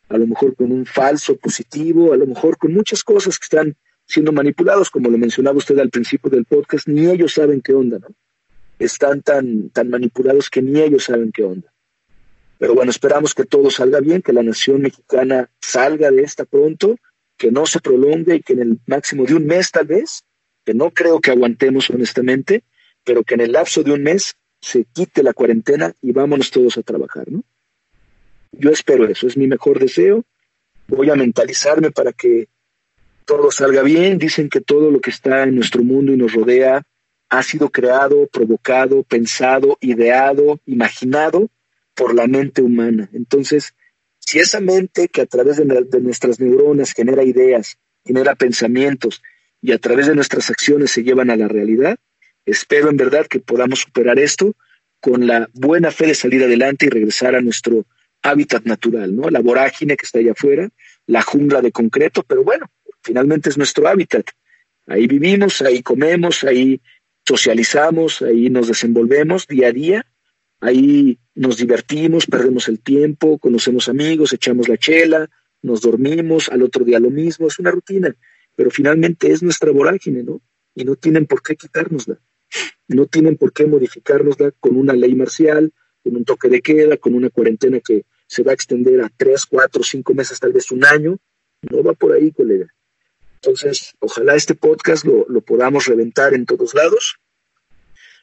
a 0.08 0.18
lo 0.18 0.26
mejor 0.26 0.56
con 0.56 0.72
un 0.72 0.86
falso 0.86 1.36
positivo, 1.36 2.12
a 2.12 2.16
lo 2.16 2.26
mejor 2.26 2.58
con 2.58 2.72
muchas 2.72 3.04
cosas 3.04 3.38
que 3.38 3.44
están 3.44 3.76
siendo 4.06 4.32
manipulados, 4.32 4.90
como 4.90 5.08
lo 5.08 5.18
mencionaba 5.18 5.58
usted 5.58 5.78
al 5.78 5.90
principio 5.90 6.30
del 6.30 6.44
podcast, 6.44 6.88
ni 6.88 7.06
ellos 7.08 7.34
saben 7.34 7.60
qué 7.60 7.72
onda, 7.72 7.98
¿no? 8.00 8.08
Están 8.78 9.22
tan, 9.22 9.70
tan 9.70 9.88
manipulados 9.88 10.50
que 10.50 10.62
ni 10.62 10.80
ellos 10.80 11.04
saben 11.04 11.30
qué 11.30 11.44
onda. 11.44 11.69
Pero 12.60 12.74
bueno, 12.74 12.90
esperamos 12.90 13.34
que 13.34 13.46
todo 13.46 13.70
salga 13.70 14.00
bien, 14.00 14.20
que 14.20 14.34
la 14.34 14.42
nación 14.42 14.82
mexicana 14.82 15.48
salga 15.62 16.10
de 16.10 16.22
esta 16.22 16.44
pronto, 16.44 16.94
que 17.38 17.50
no 17.50 17.64
se 17.64 17.80
prolongue 17.80 18.34
y 18.34 18.42
que 18.42 18.52
en 18.52 18.60
el 18.60 18.80
máximo 18.84 19.24
de 19.24 19.34
un 19.34 19.46
mes 19.46 19.70
tal 19.70 19.86
vez, 19.86 20.24
que 20.66 20.74
no 20.74 20.90
creo 20.90 21.22
que 21.22 21.30
aguantemos 21.30 21.88
honestamente, 21.88 22.62
pero 23.02 23.24
que 23.24 23.32
en 23.32 23.40
el 23.40 23.52
lapso 23.52 23.82
de 23.82 23.92
un 23.92 24.02
mes 24.02 24.36
se 24.60 24.84
quite 24.84 25.22
la 25.22 25.32
cuarentena 25.32 25.94
y 26.02 26.12
vámonos 26.12 26.50
todos 26.50 26.76
a 26.76 26.82
trabajar, 26.82 27.32
¿no? 27.32 27.42
Yo 28.52 28.68
espero 28.68 29.08
eso, 29.08 29.26
es 29.26 29.38
mi 29.38 29.46
mejor 29.46 29.78
deseo. 29.78 30.22
Voy 30.86 31.08
a 31.08 31.14
mentalizarme 31.14 31.90
para 31.90 32.12
que 32.12 32.48
todo 33.24 33.50
salga 33.50 33.80
bien. 33.80 34.18
Dicen 34.18 34.50
que 34.50 34.60
todo 34.60 34.90
lo 34.90 35.00
que 35.00 35.08
está 35.08 35.44
en 35.44 35.54
nuestro 35.54 35.82
mundo 35.82 36.12
y 36.12 36.18
nos 36.18 36.34
rodea 36.34 36.82
ha 37.30 37.42
sido 37.42 37.70
creado, 37.70 38.26
provocado, 38.26 39.02
pensado, 39.02 39.78
ideado, 39.80 40.60
imaginado 40.66 41.48
por 42.00 42.14
la 42.14 42.26
mente 42.26 42.62
humana. 42.62 43.10
Entonces, 43.12 43.74
si 44.20 44.38
esa 44.38 44.58
mente 44.58 45.08
que 45.08 45.20
a 45.20 45.26
través 45.26 45.58
de, 45.58 45.66
nuestras 46.00 46.40
neuronas 46.40 46.94
genera 46.94 47.22
ideas, 47.22 47.76
genera 48.06 48.34
pensamientos 48.36 49.20
y 49.60 49.72
a 49.72 49.78
través 49.78 50.06
de 50.06 50.14
nuestras 50.14 50.48
acciones 50.48 50.92
se 50.92 51.02
llevan 51.02 51.28
a 51.28 51.36
la 51.36 51.46
realidad, 51.46 51.98
espero 52.46 52.88
en 52.88 52.96
verdad 52.96 53.26
que 53.26 53.38
podamos 53.38 53.80
superar 53.80 54.18
esto 54.18 54.54
con 54.98 55.26
la 55.26 55.50
buena 55.52 55.90
fe 55.90 56.06
de 56.06 56.14
salir 56.14 56.42
adelante 56.42 56.86
y 56.86 56.88
regresar 56.88 57.34
a 57.34 57.42
nuestro 57.42 57.84
hábitat 58.22 58.64
natural, 58.64 59.14
¿no? 59.14 59.28
La 59.28 59.40
vorágine 59.40 59.98
que 59.98 60.06
está 60.06 60.20
allá 60.20 60.32
afuera, 60.32 60.70
la 61.06 61.20
jungla 61.20 61.60
de 61.60 61.70
concreto, 61.70 62.22
pero 62.26 62.44
bueno, 62.44 62.66
finalmente 63.02 63.50
es 63.50 63.58
nuestro 63.58 63.86
hábitat. 63.88 64.24
Ahí 64.86 65.06
vivimos, 65.06 65.60
ahí 65.60 65.82
comemos, 65.82 66.44
ahí 66.44 66.80
socializamos, 67.28 68.22
ahí 68.22 68.48
nos 68.48 68.68
desenvolvemos 68.68 69.46
día 69.46 69.68
a 69.68 69.72
día, 69.72 70.06
ahí 70.60 71.18
nos 71.34 71.56
divertimos, 71.56 72.26
perdemos 72.26 72.68
el 72.68 72.80
tiempo, 72.80 73.38
conocemos 73.38 73.88
amigos, 73.88 74.32
echamos 74.32 74.68
la 74.68 74.76
chela, 74.76 75.30
nos 75.62 75.80
dormimos, 75.80 76.48
al 76.48 76.62
otro 76.62 76.84
día 76.84 77.00
lo 77.00 77.10
mismo, 77.10 77.48
es 77.48 77.58
una 77.58 77.70
rutina, 77.70 78.14
pero 78.56 78.70
finalmente 78.70 79.30
es 79.30 79.42
nuestra 79.42 79.70
vorágine, 79.72 80.22
¿no? 80.22 80.40
Y 80.74 80.84
no 80.84 80.96
tienen 80.96 81.26
por 81.26 81.42
qué 81.42 81.56
quitárnosla, 81.56 82.20
no 82.88 83.06
tienen 83.06 83.36
por 83.36 83.52
qué 83.52 83.66
modificárnosla 83.66 84.52
con 84.60 84.76
una 84.76 84.92
ley 84.92 85.14
marcial, 85.14 85.72
con 86.02 86.16
un 86.16 86.24
toque 86.24 86.48
de 86.48 86.62
queda, 86.62 86.96
con 86.96 87.14
una 87.14 87.30
cuarentena 87.30 87.80
que 87.80 88.04
se 88.26 88.42
va 88.42 88.52
a 88.52 88.54
extender 88.54 89.00
a 89.02 89.10
tres, 89.14 89.46
cuatro, 89.46 89.82
cinco 89.82 90.14
meses, 90.14 90.38
tal 90.38 90.52
vez 90.52 90.70
un 90.70 90.84
año, 90.84 91.18
no 91.62 91.82
va 91.82 91.92
por 91.92 92.12
ahí, 92.12 92.30
colega. 92.32 92.72
Entonces, 93.34 93.94
ojalá 94.00 94.34
este 94.34 94.54
podcast 94.54 95.04
lo, 95.04 95.26
lo, 95.28 95.40
podamos 95.40 95.86
reventar 95.86 96.34
en 96.34 96.46
todos 96.46 96.74
lados. 96.74 97.16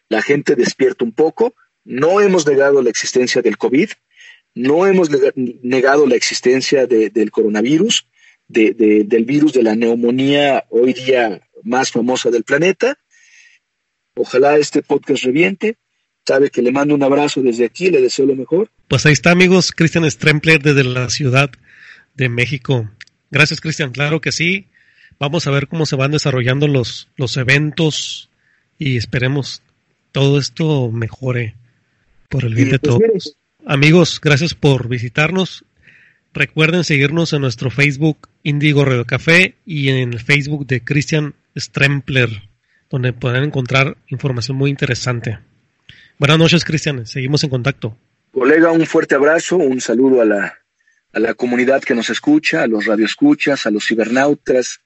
La 0.10 0.22
gente 0.22 0.56
despierta 0.56 1.04
un 1.04 1.12
poco. 1.12 1.56
No 1.90 2.20
hemos 2.20 2.46
negado 2.46 2.82
la 2.82 2.90
existencia 2.90 3.42
del 3.42 3.58
COVID. 3.58 3.90
No 4.56 4.86
hemos 4.86 5.10
negado 5.64 6.06
la 6.06 6.16
existencia 6.16 6.86
de, 6.86 7.10
del 7.10 7.32
coronavirus. 7.32 8.06
de, 8.50 8.74
de, 8.74 9.04
del 9.06 9.24
virus 9.26 9.54
de 9.54 9.64
la 9.64 9.76
neumonía 9.76 10.66
hoy 10.70 10.94
día 10.94 11.42
más 11.64 11.92
famosa 11.92 12.30
del 12.30 12.44
planeta. 12.44 12.98
Ojalá 14.16 14.58
este 14.58 14.82
podcast 14.82 15.24
reviente. 15.24 15.78
Sabe 16.26 16.50
que 16.50 16.62
le 16.62 16.74
mando 16.74 16.94
un 16.94 17.04
abrazo 17.04 17.42
desde 17.42 17.64
aquí, 17.66 17.90
le 17.90 18.02
deseo 18.02 18.26
lo 18.26 18.36
mejor. 18.36 18.70
Pues 18.90 19.06
ahí 19.06 19.14
está, 19.14 19.32
amigos, 19.32 19.72
Cristian 19.72 20.10
Strempler 20.10 20.62
desde 20.62 20.84
la 20.84 21.10
Ciudad 21.10 21.52
de 22.16 22.28
México. 22.28 22.90
Gracias, 23.32 23.62
Cristian. 23.62 23.92
Claro 23.92 24.20
que 24.20 24.34
sí. 24.34 24.68
Vamos 25.20 25.48
a 25.48 25.52
ver 25.52 25.68
cómo 25.68 25.86
se 25.86 25.96
van 25.96 26.12
desarrollando 26.12 26.68
los, 26.68 27.10
los 27.16 27.38
eventos 27.38 28.30
y 28.78 28.98
esperemos 28.98 29.62
todo 30.12 30.38
esto 30.38 30.92
mejore 30.92 31.56
por 32.30 32.46
el 32.46 32.56
bien 32.56 32.70
de 32.72 32.80
pues, 32.80 32.90
todos. 32.90 33.02
mire, 33.02 33.20
Amigos, 33.66 34.22
gracias 34.22 34.54
por 34.54 34.88
visitarnos. 34.88 35.66
Recuerden 36.34 36.84
seguirnos 36.84 37.34
en 37.34 37.42
nuestro 37.42 37.70
Facebook 37.70 38.30
Indigo 38.44 38.86
Radio 38.86 39.06
Café 39.06 39.56
y 39.66 39.90
en 39.90 40.14
el 40.14 40.20
Facebook 40.20 40.66
de 40.68 40.84
Christian 40.84 41.34
Strempler, 41.58 42.30
donde 42.90 43.12
podrán 43.12 43.44
encontrar 43.44 43.98
información 44.08 44.56
muy 44.56 44.70
interesante. 44.70 45.40
Buenas 46.20 46.38
noches, 46.38 46.64
Cristian. 46.64 47.06
Seguimos 47.06 47.44
en 47.44 47.50
contacto. 47.50 47.98
Colega, 48.32 48.72
un 48.72 48.86
fuerte 48.86 49.16
abrazo, 49.16 49.58
un 49.58 49.82
saludo 49.82 50.22
a 50.22 50.26
la, 50.26 50.58
a 51.14 51.20
la 51.20 51.34
comunidad 51.34 51.82
que 51.82 51.96
nos 51.96 52.10
escucha, 52.10 52.64
a 52.64 52.68
los 52.68 52.86
radioescuchas, 52.86 53.66
a 53.66 53.72
los 53.72 53.86
cibernautas, 53.86 54.80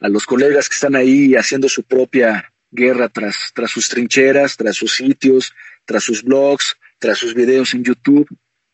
a 0.00 0.08
los 0.08 0.26
colegas 0.26 0.68
que 0.68 0.74
están 0.74 0.96
ahí 0.96 1.34
haciendo 1.36 1.68
su 1.68 1.84
propia 1.84 2.52
guerra 2.70 3.08
tras, 3.08 3.52
tras 3.54 3.70
sus 3.70 3.88
trincheras, 3.88 4.56
tras 4.56 4.76
sus 4.76 4.94
sitios, 4.94 5.52
tras 5.90 6.04
sus 6.04 6.22
blogs, 6.22 6.76
tras 7.00 7.18
sus 7.18 7.34
videos 7.34 7.74
en 7.74 7.82
YouTube. 7.82 8.28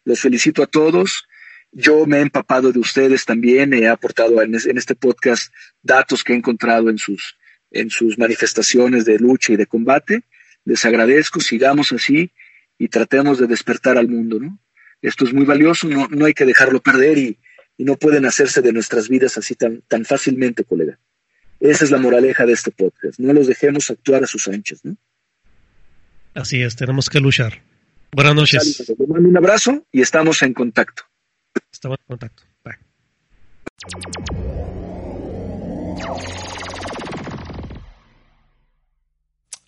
Les 0.04 0.20
felicito 0.20 0.62
a 0.62 0.66
todos. 0.66 1.26
Yo 1.72 2.04
me 2.04 2.18
he 2.18 2.20
empapado 2.20 2.72
de 2.72 2.78
ustedes 2.78 3.24
también, 3.24 3.72
he 3.72 3.88
aportado 3.88 4.42
en 4.42 4.54
este 4.54 4.94
podcast 4.94 5.50
datos 5.82 6.22
que 6.22 6.34
he 6.34 6.36
encontrado 6.36 6.90
en 6.90 6.98
sus, 6.98 7.38
en 7.70 7.88
sus 7.88 8.18
manifestaciones 8.18 9.06
de 9.06 9.18
lucha 9.18 9.54
y 9.54 9.56
de 9.56 9.64
combate. 9.64 10.24
Les 10.66 10.84
agradezco, 10.84 11.40
sigamos 11.40 11.90
así 11.90 12.32
y 12.76 12.88
tratemos 12.88 13.38
de 13.38 13.46
despertar 13.46 13.96
al 13.96 14.08
mundo, 14.08 14.38
¿no? 14.38 14.58
Esto 15.00 15.24
es 15.24 15.32
muy 15.32 15.46
valioso, 15.46 15.88
no, 15.88 16.08
no 16.08 16.26
hay 16.26 16.34
que 16.34 16.44
dejarlo 16.44 16.82
perder 16.82 17.16
y, 17.16 17.38
y 17.78 17.84
no 17.84 17.96
pueden 17.96 18.26
hacerse 18.26 18.60
de 18.60 18.74
nuestras 18.74 19.08
vidas 19.08 19.38
así 19.38 19.54
tan, 19.54 19.80
tan 19.88 20.04
fácilmente, 20.04 20.64
colega. 20.64 20.98
Esa 21.60 21.84
es 21.84 21.90
la 21.90 21.96
moraleja 21.96 22.44
de 22.44 22.52
este 22.52 22.72
podcast. 22.72 23.18
No 23.18 23.32
los 23.32 23.46
dejemos 23.46 23.90
actuar 23.90 24.22
a 24.22 24.26
sus 24.26 24.48
anchas, 24.48 24.84
¿no? 24.84 24.98
Así 26.36 26.62
es, 26.62 26.76
tenemos 26.76 27.08
que 27.08 27.18
luchar. 27.18 27.62
Buenas 28.12 28.34
noches. 28.34 28.84
Les 28.98 29.08
mando 29.08 29.26
un 29.28 29.36
abrazo 29.36 29.84
y 29.90 30.02
estamos 30.02 30.42
en 30.42 30.54
contacto. 30.54 31.02
Estamos 31.72 31.98
en 32.00 32.06
contacto. 32.06 32.42
Bye. 32.62 32.76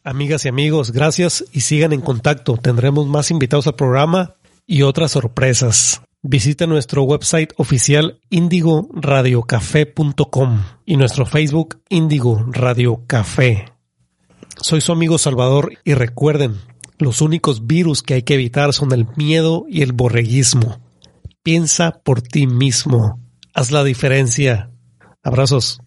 Amigas 0.04 0.44
y 0.44 0.48
amigos, 0.48 0.92
gracias 0.92 1.44
y 1.52 1.62
sigan 1.62 1.92
en 1.92 2.00
contacto. 2.00 2.56
Tendremos 2.56 3.06
más 3.06 3.30
invitados 3.30 3.66
al 3.66 3.74
programa 3.74 4.36
y 4.66 4.82
otras 4.82 5.10
sorpresas. 5.12 6.02
Visita 6.22 6.66
nuestro 6.66 7.04
website 7.04 7.52
oficial 7.56 8.20
indigoradiocafé.com 8.28 10.64
y 10.84 10.96
nuestro 10.96 11.24
Facebook 11.24 11.80
Indigo 11.88 12.44
Radio 12.50 13.04
Café. 13.06 13.77
Soy 14.60 14.80
su 14.80 14.92
amigo 14.92 15.18
Salvador 15.18 15.72
y 15.84 15.94
recuerden, 15.94 16.60
los 16.98 17.20
únicos 17.20 17.66
virus 17.66 18.02
que 18.02 18.14
hay 18.14 18.22
que 18.22 18.34
evitar 18.34 18.72
son 18.72 18.92
el 18.92 19.06
miedo 19.16 19.66
y 19.68 19.82
el 19.82 19.92
borreguismo. 19.92 20.80
Piensa 21.42 22.00
por 22.02 22.22
ti 22.22 22.46
mismo. 22.46 23.20
Haz 23.54 23.70
la 23.70 23.84
diferencia. 23.84 24.70
Abrazos. 25.22 25.80